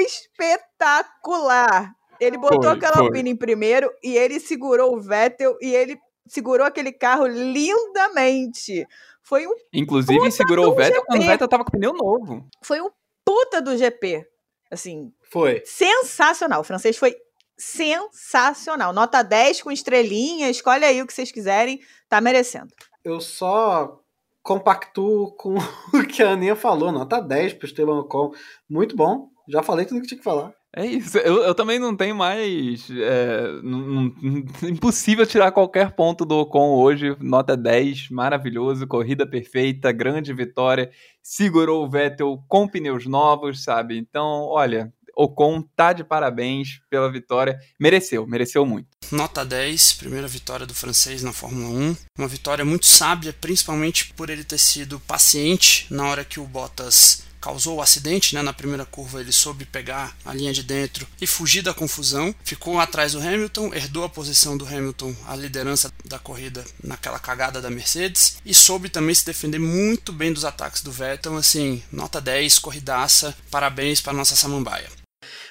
espetacular. 0.00 1.92
Ele 2.20 2.36
botou 2.36 2.76
Foi. 2.76 2.88
Alpine 3.04 3.30
em 3.30 3.36
primeiro 3.36 3.90
e 4.02 4.16
ele 4.16 4.40
segurou 4.40 4.96
o 4.96 5.00
Vettel 5.00 5.56
e 5.60 5.74
ele 5.74 5.98
segurou 6.26 6.66
aquele 6.66 6.92
carro 6.92 7.26
lindamente. 7.26 8.86
Foi 9.22 9.46
um, 9.46 9.54
Inclusive, 9.72 10.30
segurou 10.32 10.72
o 10.72 10.74
Vettel 10.74 11.04
quando 11.04 11.22
o. 11.22 11.26
Vettel 11.26 11.48
tava 11.48 11.64
com 11.64 11.70
pneu 11.70 11.92
novo. 11.92 12.46
foi 12.62 12.80
um 12.80 12.90
puta 13.24 13.60
do 13.60 13.76
GP. 13.76 14.26
Assim, 14.70 15.12
Foi. 15.30 15.62
sensacional. 15.64 16.60
O 16.60 16.64
francês 16.64 16.96
foi 16.96 17.14
sensacional. 17.56 18.92
Nota 18.92 19.22
10 19.22 19.62
com 19.62 19.70
estrelinha. 19.70 20.50
Escolhe 20.50 20.84
aí 20.84 21.00
o 21.02 21.06
que 21.06 21.12
vocês 21.12 21.32
quiserem. 21.32 21.80
Tá 22.08 22.20
merecendo. 22.20 22.68
Eu 23.04 23.20
só 23.20 24.00
compactuo 24.42 25.32
com 25.32 25.56
o 25.94 26.06
que 26.06 26.22
a 26.22 26.30
Aninha 26.30 26.56
falou, 26.56 26.90
nota 26.90 27.20
10 27.20 27.54
pro 27.54 27.66
Esteban 27.66 28.00
Ocon. 28.00 28.32
Muito 28.68 28.96
bom. 28.96 29.28
Já 29.48 29.62
falei 29.62 29.86
tudo 29.86 30.00
que 30.02 30.06
tinha 30.06 30.18
que 30.18 30.24
falar. 30.24 30.52
É 30.76 30.84
isso, 30.84 31.16
eu, 31.18 31.42
eu 31.44 31.54
também 31.54 31.78
não 31.78 31.96
tenho 31.96 32.14
mais. 32.14 32.88
É, 32.90 33.52
não- 33.62 33.78
não- 33.80 34.14
impossível 34.68 35.26
tirar 35.26 35.50
qualquer 35.50 35.92
ponto 35.92 36.26
do 36.26 36.36
Ocon 36.40 36.74
hoje. 36.76 37.16
Nota 37.20 37.56
10, 37.56 38.10
maravilhoso, 38.10 38.86
corrida 38.86 39.26
perfeita, 39.26 39.90
grande 39.90 40.32
vitória. 40.34 40.90
Segurou 41.22 41.84
o 41.84 41.88
Vettel 41.90 42.38
com 42.46 42.68
pneus 42.68 43.06
novos, 43.06 43.64
sabe? 43.64 43.96
Então, 43.96 44.42
olha, 44.44 44.92
Ocon 45.16 45.62
tá 45.74 45.92
de 45.94 46.04
parabéns 46.04 46.80
pela 46.90 47.10
vitória. 47.10 47.58
Mereceu, 47.80 48.26
mereceu 48.26 48.66
muito. 48.66 48.88
Nota 49.10 49.42
10, 49.42 49.94
primeira 49.94 50.28
vitória 50.28 50.66
do 50.66 50.74
francês 50.74 51.22
na 51.22 51.32
Fórmula 51.32 51.70
1. 51.70 51.96
Uma 52.18 52.28
vitória 52.28 52.62
muito 52.62 52.84
sábia, 52.84 53.32
principalmente 53.32 54.12
por 54.12 54.28
ele 54.28 54.44
ter 54.44 54.58
sido 54.58 55.00
paciente 55.00 55.86
na 55.88 56.06
hora 56.06 56.24
que 56.24 56.38
o 56.38 56.44
Bottas 56.44 57.22
causou 57.40 57.76
o 57.76 57.80
acidente, 57.80 58.34
né? 58.34 58.42
Na 58.42 58.52
primeira 58.52 58.84
curva 58.84 59.20
ele 59.20 59.32
soube 59.32 59.64
pegar 59.64 60.14
a 60.26 60.34
linha 60.34 60.52
de 60.52 60.62
dentro 60.62 61.06
e 61.18 61.26
fugir 61.26 61.62
da 61.62 61.72
confusão. 61.72 62.34
Ficou 62.44 62.78
atrás 62.78 63.12
do 63.12 63.20
Hamilton, 63.20 63.72
herdou 63.72 64.04
a 64.04 64.10
posição 64.10 64.58
do 64.58 64.66
Hamilton, 64.66 65.16
a 65.26 65.34
liderança 65.34 65.90
da 66.04 66.18
corrida 66.18 66.62
naquela 66.84 67.18
cagada 67.18 67.62
da 67.62 67.70
Mercedes 67.70 68.36
e 68.44 68.52
soube 68.52 68.90
também 68.90 69.14
se 69.14 69.24
defender 69.24 69.58
muito 69.58 70.12
bem 70.12 70.34
dos 70.34 70.44
ataques 70.44 70.82
do 70.82 70.92
Vettel. 70.92 71.36
Assim, 71.36 71.82
nota 71.90 72.20
10, 72.20 72.58
corridaça. 72.58 73.34
Parabéns 73.50 74.02
para 74.02 74.12
nossa 74.12 74.36
samambaia. 74.36 74.90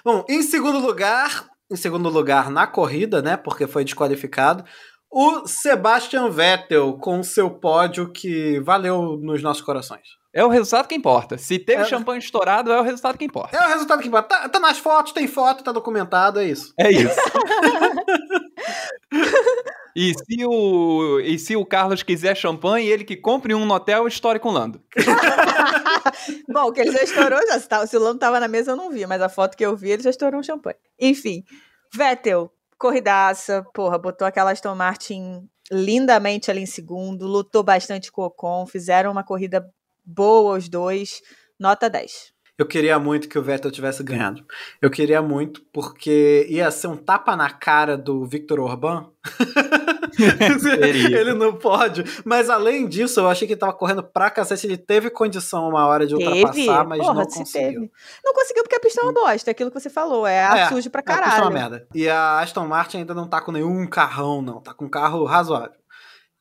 Bom, 0.03 0.23
em 0.29 0.43
segundo 0.43 0.79
lugar, 0.79 1.47
em 1.69 1.75
segundo 1.75 2.09
lugar 2.09 2.49
na 2.49 2.65
corrida, 2.65 3.21
né? 3.21 3.37
Porque 3.37 3.67
foi 3.67 3.83
desqualificado, 3.83 4.63
o 5.11 5.47
Sebastian 5.47 6.29
Vettel 6.29 6.97
com 6.97 7.23
seu 7.23 7.49
pódio 7.49 8.11
que 8.11 8.59
valeu 8.59 9.17
nos 9.21 9.41
nossos 9.41 9.63
corações. 9.63 10.07
É 10.37 10.45
o 10.45 10.49
resultado 10.49 10.87
que 10.87 10.93
importa. 10.93 11.35
Se 11.35 11.57
teve 11.57 11.81
É. 11.81 11.85
champanhe 11.85 12.19
estourado, 12.19 12.71
é 12.71 12.79
o 12.79 12.83
resultado 12.83 13.17
que 13.17 13.25
importa. 13.25 13.57
É 13.57 13.65
o 13.65 13.69
resultado 13.69 14.03
que 14.03 14.07
importa. 14.07 14.27
Tá, 14.27 14.47
tá 14.47 14.59
nas 14.59 14.77
fotos, 14.77 15.11
tem 15.11 15.27
foto, 15.27 15.63
tá 15.63 15.71
documentado, 15.71 16.39
é 16.39 16.45
isso. 16.45 16.75
É 16.77 16.91
isso. 16.91 17.15
e, 19.95 20.13
se 20.13 20.45
o, 20.45 21.19
e 21.21 21.39
se 21.39 21.55
o 21.55 21.65
Carlos 21.65 22.03
quiser 22.03 22.37
champanhe, 22.37 22.87
ele 22.87 23.03
que 23.03 23.15
compre 23.15 23.55
um 23.55 23.65
no 23.65 23.73
hotel 23.73 24.07
histórico 24.07 24.47
com 24.47 24.53
Lando. 24.53 24.79
Bom, 26.47 26.71
que 26.71 26.81
ele 26.81 26.91
já 26.91 27.01
estourou, 27.01 27.39
já. 27.47 27.59
Se, 27.59 27.67
tá- 27.67 27.87
se 27.87 27.97
o 27.97 27.99
Lando 27.99 28.19
tava 28.19 28.39
na 28.39 28.47
mesa, 28.47 28.73
eu 28.73 28.75
não 28.75 28.91
vi, 28.91 29.07
mas 29.07 29.19
a 29.23 29.29
foto 29.29 29.57
que 29.57 29.65
eu 29.65 29.75
vi, 29.75 29.89
ele 29.89 30.03
já 30.03 30.11
estourou 30.11 30.39
um 30.39 30.43
champanhe. 30.43 30.77
Enfim, 30.99 31.43
Vettel, 31.91 32.51
corridaça, 32.77 33.65
porra, 33.73 33.97
botou 33.97 34.27
aquela 34.27 34.51
Aston 34.51 34.75
Martin 34.75 35.49
lindamente 35.71 36.51
ali 36.51 36.61
em 36.61 36.67
segundo, 36.67 37.25
lutou 37.25 37.63
bastante 37.63 38.11
com 38.11 38.21
o 38.21 38.25
Ocon, 38.25 38.67
fizeram 38.67 39.11
uma 39.11 39.23
corrida 39.23 39.67
boa 40.07 40.57
os 40.57 40.69
dois, 40.69 41.21
nota 41.59 41.89
10. 41.89 42.37
Eu 42.57 42.65
queria 42.65 42.97
muito 42.97 43.29
que 43.29 43.37
o 43.37 43.43
Vettel 43.43 43.69
tivesse 43.69 44.01
ganhado. 44.01 44.43
Eu 44.81 44.89
queria 44.89 45.21
muito, 45.21 45.61
porque 45.71 46.47
ia 46.49 46.71
ser 46.71 46.87
um 46.87 46.97
tapa 46.97 47.35
na 47.35 47.51
cara 47.51 47.95
do 47.95 48.25
Victor 48.25 48.59
Orban. 48.59 49.11
ele 51.13 51.35
não 51.35 51.53
pode. 51.53 52.03
Mas 52.25 52.49
além 52.49 52.87
disso, 52.87 53.19
eu 53.19 53.29
achei 53.29 53.47
que 53.47 53.53
ele 53.53 53.59
tava 53.59 53.73
correndo 53.73 54.01
pra 54.01 54.31
cacete. 54.31 54.65
Ele 54.65 54.77
teve 54.77 55.11
condição 55.11 55.69
uma 55.69 55.85
hora 55.85 56.07
de 56.07 56.15
ultrapassar, 56.15 56.53
teve? 56.53 56.83
mas 56.87 56.99
Porra, 56.99 57.13
não 57.13 57.25
conseguiu. 57.25 57.51
Teve. 57.51 57.91
Não 58.25 58.33
conseguiu 58.33 58.63
porque 58.63 58.75
a 58.75 58.79
pista 58.79 59.01
é 59.01 59.03
uma 59.03 59.13
bosta, 59.13 59.51
é 59.51 59.51
aquilo 59.51 59.69
que 59.69 59.79
você 59.79 59.89
falou. 59.89 60.25
É, 60.25 60.61
é 60.61 60.67
sujo 60.69 60.89
pra 60.89 61.03
caralho. 61.03 61.25
A 61.25 61.29
pista 61.29 61.41
é 61.41 61.43
uma 61.43 61.51
merda. 61.51 61.87
E 61.93 62.09
a 62.09 62.39
Aston 62.39 62.65
Martin 62.65 62.97
ainda 62.97 63.13
não 63.13 63.27
tá 63.27 63.39
com 63.39 63.51
nenhum 63.51 63.85
carrão, 63.87 64.41
não. 64.41 64.59
Tá 64.61 64.73
com 64.73 64.85
um 64.85 64.89
carro 64.89 65.23
razoável. 65.25 65.77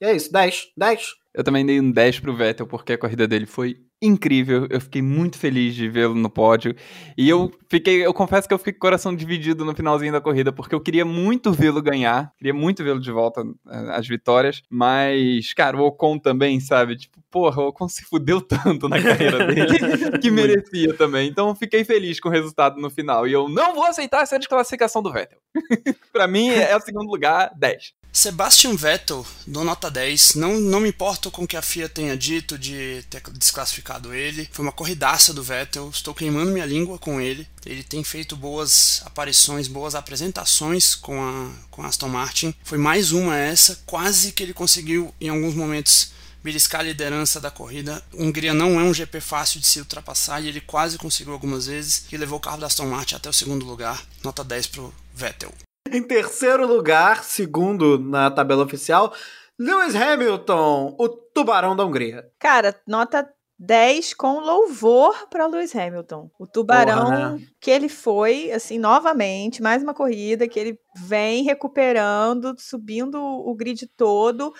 E 0.00 0.06
é 0.06 0.16
isso, 0.16 0.32
10. 0.32 0.68
10. 0.74 1.14
Eu 1.36 1.44
também 1.44 1.66
dei 1.66 1.78
um 1.78 1.90
10 1.90 2.20
pro 2.20 2.34
Vettel, 2.34 2.66
porque 2.66 2.94
a 2.94 2.98
corrida 2.98 3.28
dele 3.28 3.44
foi 3.44 3.76
incrível. 4.00 4.66
Eu 4.70 4.80
fiquei 4.80 5.02
muito 5.02 5.38
feliz 5.38 5.74
de 5.74 5.86
vê-lo 5.86 6.14
no 6.14 6.30
pódio. 6.30 6.74
E 7.16 7.28
eu 7.28 7.52
fiquei, 7.68 8.06
eu 8.06 8.14
confesso 8.14 8.48
que 8.48 8.54
eu 8.54 8.58
fiquei 8.58 8.72
com 8.72 8.78
o 8.78 8.80
coração 8.80 9.14
dividido 9.14 9.62
no 9.62 9.74
finalzinho 9.74 10.12
da 10.12 10.20
corrida, 10.20 10.50
porque 10.50 10.74
eu 10.74 10.80
queria 10.80 11.04
muito 11.04 11.52
vê-lo 11.52 11.82
ganhar, 11.82 12.32
queria 12.38 12.54
muito 12.54 12.82
vê-lo 12.82 12.98
de 12.98 13.12
volta 13.12 13.44
às 13.66 14.08
vitórias, 14.08 14.62
mas, 14.70 15.52
cara, 15.52 15.76
o 15.76 15.84
Ocon 15.84 16.18
também, 16.18 16.58
sabe? 16.58 16.96
Tipo, 16.96 17.20
porra, 17.30 17.60
o 17.60 17.68
Ocon 17.68 17.86
se 17.86 18.02
fudeu 18.02 18.40
tanto 18.40 18.88
na 18.88 19.02
carreira 19.02 19.44
dele 19.52 20.18
que 20.18 20.30
merecia 20.30 20.94
também. 20.94 21.28
Então 21.28 21.48
eu 21.48 21.54
fiquei 21.54 21.84
feliz 21.84 22.18
com 22.18 22.30
o 22.30 22.32
resultado 22.32 22.80
no 22.80 22.88
final. 22.88 23.28
E 23.28 23.32
eu 23.34 23.46
não 23.46 23.74
vou 23.74 23.84
aceitar 23.84 24.22
essa 24.22 24.38
desclassificação 24.38 25.02
do 25.02 25.12
Vettel. 25.12 25.38
para 26.10 26.26
mim 26.26 26.48
é 26.48 26.74
o 26.74 26.80
segundo 26.80 27.10
lugar, 27.10 27.50
10. 27.58 27.92
Sebastian 28.16 28.74
Vettel, 28.74 29.26
dou 29.46 29.62
nota 29.62 29.90
10. 29.90 30.36
Não, 30.36 30.58
não 30.58 30.80
me 30.80 30.88
importo 30.88 31.30
com 31.30 31.44
o 31.44 31.46
que 31.46 31.54
a 31.54 31.60
FIA 31.60 31.86
tenha 31.86 32.16
dito 32.16 32.56
de 32.56 33.04
ter 33.10 33.20
desclassificado 33.32 34.14
ele. 34.14 34.48
Foi 34.52 34.64
uma 34.64 34.72
corridaça 34.72 35.34
do 35.34 35.42
Vettel. 35.42 35.90
Estou 35.90 36.14
queimando 36.14 36.50
minha 36.50 36.64
língua 36.64 36.98
com 36.98 37.20
ele. 37.20 37.46
Ele 37.66 37.82
tem 37.82 38.02
feito 38.02 38.34
boas 38.34 39.02
aparições, 39.04 39.68
boas 39.68 39.94
apresentações 39.94 40.94
com 40.94 41.22
a, 41.22 41.50
com 41.70 41.82
a 41.82 41.88
Aston 41.88 42.08
Martin. 42.08 42.54
Foi 42.64 42.78
mais 42.78 43.12
uma 43.12 43.36
essa. 43.36 43.82
Quase 43.84 44.32
que 44.32 44.42
ele 44.42 44.54
conseguiu, 44.54 45.14
em 45.20 45.28
alguns 45.28 45.54
momentos, 45.54 46.12
beliscar 46.42 46.80
a 46.80 46.84
liderança 46.84 47.38
da 47.38 47.50
corrida. 47.50 48.02
Hungria 48.14 48.54
não 48.54 48.80
é 48.80 48.82
um 48.82 48.94
GP 48.94 49.20
fácil 49.20 49.60
de 49.60 49.66
se 49.66 49.78
ultrapassar 49.78 50.42
e 50.42 50.48
ele 50.48 50.62
quase 50.62 50.96
conseguiu 50.96 51.34
algumas 51.34 51.66
vezes 51.66 52.06
e 52.10 52.16
levou 52.16 52.38
o 52.38 52.40
carro 52.40 52.56
da 52.56 52.66
Aston 52.66 52.86
Martin 52.86 53.16
até 53.16 53.28
o 53.28 53.34
segundo 53.34 53.66
lugar. 53.66 54.02
Nota 54.24 54.42
10 54.42 54.68
para 54.68 54.80
o 54.80 54.94
Vettel. 55.14 55.52
Em 55.92 56.02
terceiro 56.02 56.66
lugar, 56.66 57.24
segundo 57.24 57.98
na 57.98 58.30
tabela 58.30 58.64
oficial, 58.64 59.12
Lewis 59.58 59.94
Hamilton, 59.94 60.94
o 60.98 61.08
tubarão 61.08 61.74
da 61.74 61.84
Hungria. 61.84 62.28
Cara, 62.38 62.78
nota 62.86 63.28
10 63.58 64.14
com 64.14 64.40
louvor 64.40 65.28
para 65.28 65.46
Lewis 65.46 65.74
Hamilton. 65.74 66.30
O 66.38 66.46
tubarão 66.46 67.04
Porra, 67.04 67.30
né? 67.32 67.46
que 67.60 67.70
ele 67.70 67.88
foi, 67.88 68.50
assim, 68.52 68.78
novamente, 68.78 69.62
mais 69.62 69.82
uma 69.82 69.94
corrida 69.94 70.46
que 70.46 70.58
ele 70.58 70.78
vem 70.94 71.42
recuperando, 71.42 72.54
subindo 72.58 73.18
o 73.18 73.54
grid 73.54 73.86
todo 73.96 74.52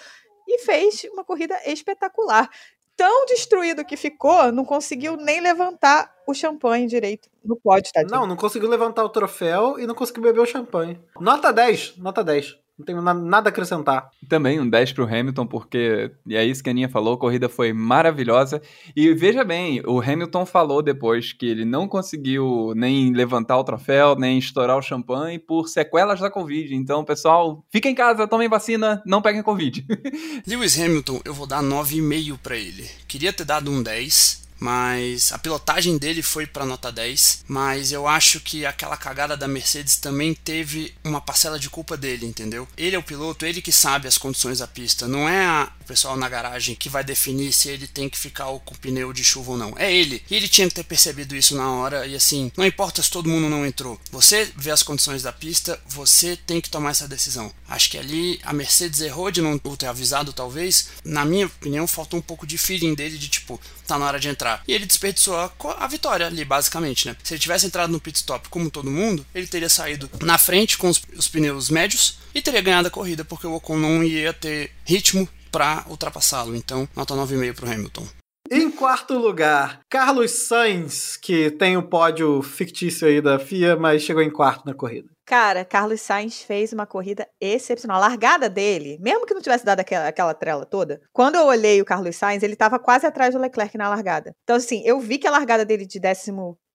e 0.49 0.61
fez 0.61 1.05
uma 1.13 1.25
corrida 1.25 1.57
espetacular 1.67 2.49
tão 2.97 3.27
destruído 3.27 3.85
que 3.85 3.97
ficou, 3.97 4.51
não 4.51 4.65
conseguiu 4.65 5.17
nem 5.17 5.41
levantar 5.41 6.13
o 6.27 6.35
champanhe 6.35 6.87
direito 6.87 7.29
no 7.45 7.57
pódio, 7.57 7.93
tá? 7.93 8.03
Não, 8.03 8.27
não 8.27 8.37
conseguiu 8.37 8.69
levantar 8.69 9.05
o 9.05 9.09
troféu 9.09 9.79
e 9.79 9.87
não 9.87 9.95
conseguiu 9.95 10.23
beber 10.23 10.41
o 10.41 10.47
champanhe. 10.47 10.99
Nota 11.21 11.53
10, 11.53 11.99
nota 11.99 12.25
10. 12.25 12.59
Não 12.79 12.85
tenho 12.85 13.01
nada 13.01 13.49
a 13.49 13.51
acrescentar. 13.51 14.11
Também 14.29 14.61
um 14.61 14.69
10 14.69 14.93
para 14.93 15.05
o 15.05 15.07
Hamilton, 15.07 15.47
porque, 15.47 16.11
e 16.27 16.37
é 16.37 16.45
isso 16.45 16.63
que 16.63 16.69
a 16.69 16.73
Aninha 16.73 16.89
falou, 16.89 17.15
a 17.15 17.19
corrida 17.19 17.49
foi 17.49 17.73
maravilhosa. 17.73 18.61
E 18.95 19.15
veja 19.15 19.43
bem, 19.45 19.81
o 19.87 20.01
Hamilton 20.01 20.45
falou 20.45 20.83
depois 20.83 21.33
que 21.33 21.47
ele 21.47 21.65
não 21.65 21.89
conseguiu 21.89 22.75
nem 22.77 23.13
levantar 23.15 23.57
o 23.57 23.65
troféu, 23.65 24.15
nem 24.15 24.39
estourar 24.39 24.77
o 24.77 24.83
champanhe 24.83 25.39
por 25.39 25.69
sequelas 25.69 26.21
da 26.21 26.31
Covid. 26.31 26.75
Então, 26.75 27.03
pessoal, 27.03 27.65
fiquem 27.71 27.93
em 27.93 27.95
casa, 27.95 28.29
tomem 28.29 28.49
vacina, 28.49 29.03
não 29.07 29.23
peguem 29.23 29.43
Covid. 29.43 29.87
Lewis 30.47 30.79
Hamilton, 30.79 31.21
eu 31.25 31.33
vou 31.33 31.47
dar 31.47 31.63
9,5 31.63 32.39
para 32.43 32.57
ele. 32.57 32.87
Queria 33.09 33.33
ter 33.33 33.45
dado 33.45 33.71
um 33.71 33.83
10, 33.83 34.46
mas 34.59 35.33
a 35.33 35.39
pilotagem 35.39 35.99
dele 35.99 36.23
foi 36.23 36.47
para 36.47 36.65
nota 36.65 36.91
10, 36.91 37.45
mas 37.49 37.93
eu 37.93 38.07
acho 38.07 38.41
que 38.41 38.65
aquela 38.65 38.97
cagada 38.97 39.37
da 39.37 39.49
Mercedes 39.49 39.97
também 39.97 40.35
teve 40.35 40.95
uma 41.05 41.21
parcela 41.21 41.59
de 41.59 41.71
culpa 41.71 41.97
dele, 41.97 42.27
entendeu? 42.27 42.67
Ele 42.77 42.97
é 42.97 42.99
o 42.99 43.03
piloto, 43.03 43.45
ele 43.45 43.63
que 43.63 43.73
sabe 43.73 44.09
as 44.09 44.19
condições 44.19 44.59
da 44.59 44.67
pista, 44.67 45.07
não 45.07 45.29
é 45.29 45.45
a, 45.45 45.71
o 45.81 45.85
pessoal 45.85 46.17
na 46.17 46.29
garagem 46.29 46.75
que 46.75 46.89
vai 46.89 47.05
definir 47.05 47.53
se 47.53 47.69
ele 47.69 47.87
tem 47.87 48.09
que 48.09 48.19
ficar 48.19 48.47
com 48.65 48.75
pneu 48.75 49.13
de 49.13 49.25
chuva 49.25 49.53
ou 49.53 49.57
não. 49.57 49.75
É 49.77 49.93
ele. 49.93 50.23
E 50.31 50.35
ele 50.35 50.49
tinha 50.49 50.69
que 50.69 50.75
ter 50.75 50.85
percebido 50.85 51.37
isso 51.37 51.57
na 51.57 51.71
hora 51.73 52.07
e 52.07 52.15
assim, 52.15 52.51
não 52.57 52.65
importa 52.65 53.03
se 53.03 53.11
todo 53.11 53.29
mundo 53.29 53.49
não 53.49 53.67
entrou. 53.67 54.01
Você 54.11 54.51
vê 54.57 54.71
as 54.71 54.83
condições 54.83 55.23
da 55.23 55.33
pista, 55.33 55.81
você 55.87 56.37
tem 56.37 56.61
que 56.61 56.71
tomar 56.71 56.91
essa 56.91 57.09
decisão. 57.09 57.53
Acho 57.69 57.91
que 57.91 57.99
ali 57.99 58.41
a 58.43 58.53
Mercedes 58.53 59.01
errou 59.01 59.31
de 59.31 59.43
não 59.43 59.59
ter 59.59 59.87
avisado 59.87 60.33
talvez. 60.33 60.89
Na 61.05 61.25
minha 61.25 61.47
opinião, 61.47 61.87
faltou 61.87 62.19
um 62.19 62.23
pouco 62.23 62.47
de 62.47 62.59
feeling 62.59 62.95
dele 62.95 63.19
de 63.19 63.29
tipo, 63.29 63.61
tá 63.87 63.99
na 63.99 64.07
hora 64.07 64.21
de 64.21 64.29
entrar. 64.29 64.63
E 64.67 64.73
ele 64.73 64.87
desperdiçou 64.87 65.37
a, 65.37 65.87
vitória 65.87 66.27
ali, 66.27 66.45
basicamente, 66.45 67.09
né? 67.09 67.17
Se 67.23 67.35
ele 67.35 67.41
tivesse 67.41 67.67
entrado 67.67 67.91
no 67.91 68.01
pit 68.01 68.17
stop 68.17 68.49
como 68.49 68.71
todo 68.71 68.91
mundo, 68.91 69.25
ele 69.35 69.47
teria 69.47 69.69
saído 69.69 70.11
na 70.23 70.39
frente 70.39 70.77
com 70.77 70.89
os, 70.89 71.03
os 71.17 71.29
pneus 71.29 71.71
médios 71.71 72.19
e 72.35 72.43
teria 72.43 72.61
ganhado 72.61 72.89
a 72.89 72.91
corrida, 72.91 73.25
porque 73.25 73.47
o 73.47 73.55
Ocon 73.55 73.79
não 73.79 74.03
ia 74.03 74.33
ter 74.33 74.71
ritmo 74.85 75.29
para 75.51 75.85
ultrapassá-lo. 75.89 76.55
Então, 76.55 76.89
nota 76.95 77.15
9,5 77.15 77.55
para 77.55 77.69
o 77.69 77.73
Hamilton. 77.73 78.09
Em 78.51 78.71
quarto 78.71 79.19
lugar, 79.19 79.81
Carlos 79.91 80.31
Sainz, 80.31 81.17
que 81.17 81.51
tem 81.51 81.77
o 81.77 81.83
pódio 81.83 82.43
fictício 82.43 83.09
aí 83.09 83.21
da 83.21 83.39
FIA, 83.39 83.75
mas 83.75 84.03
chegou 84.03 84.23
em 84.23 84.31
quarto 84.31 84.65
na 84.67 84.75
corrida. 84.75 85.09
Cara, 85.27 85.65
Carlos 85.65 86.01
Sainz 86.01 86.41
fez 86.43 86.73
uma 86.73 86.87
corrida 86.87 87.29
excepcional. 87.41 87.97
A 87.97 88.07
largada 88.07 88.49
dele, 88.49 88.97
mesmo 89.01 89.27
que 89.27 89.35
não 89.35 89.43
tivesse 89.43 89.65
dado 89.65 89.81
aquela, 89.81 90.07
aquela 90.07 90.33
trela 90.33 90.65
toda, 90.65 91.01
quando 91.13 91.35
eu 91.35 91.47
olhei 91.47 91.83
o 91.83 91.85
Carlos 91.85 92.15
Sainz, 92.15 92.45
ele 92.45 92.53
estava 92.53 92.79
quase 92.79 93.07
atrás 93.07 93.35
do 93.35 93.41
Leclerc 93.41 93.77
na 93.77 93.89
largada. 93.89 94.37
Então, 94.45 94.55
assim, 94.55 94.83
eu 94.85 95.01
vi 95.01 95.19
que 95.19 95.27
a 95.27 95.33
largada 95.33 95.65
dele 95.65 95.85
de 95.85 96.01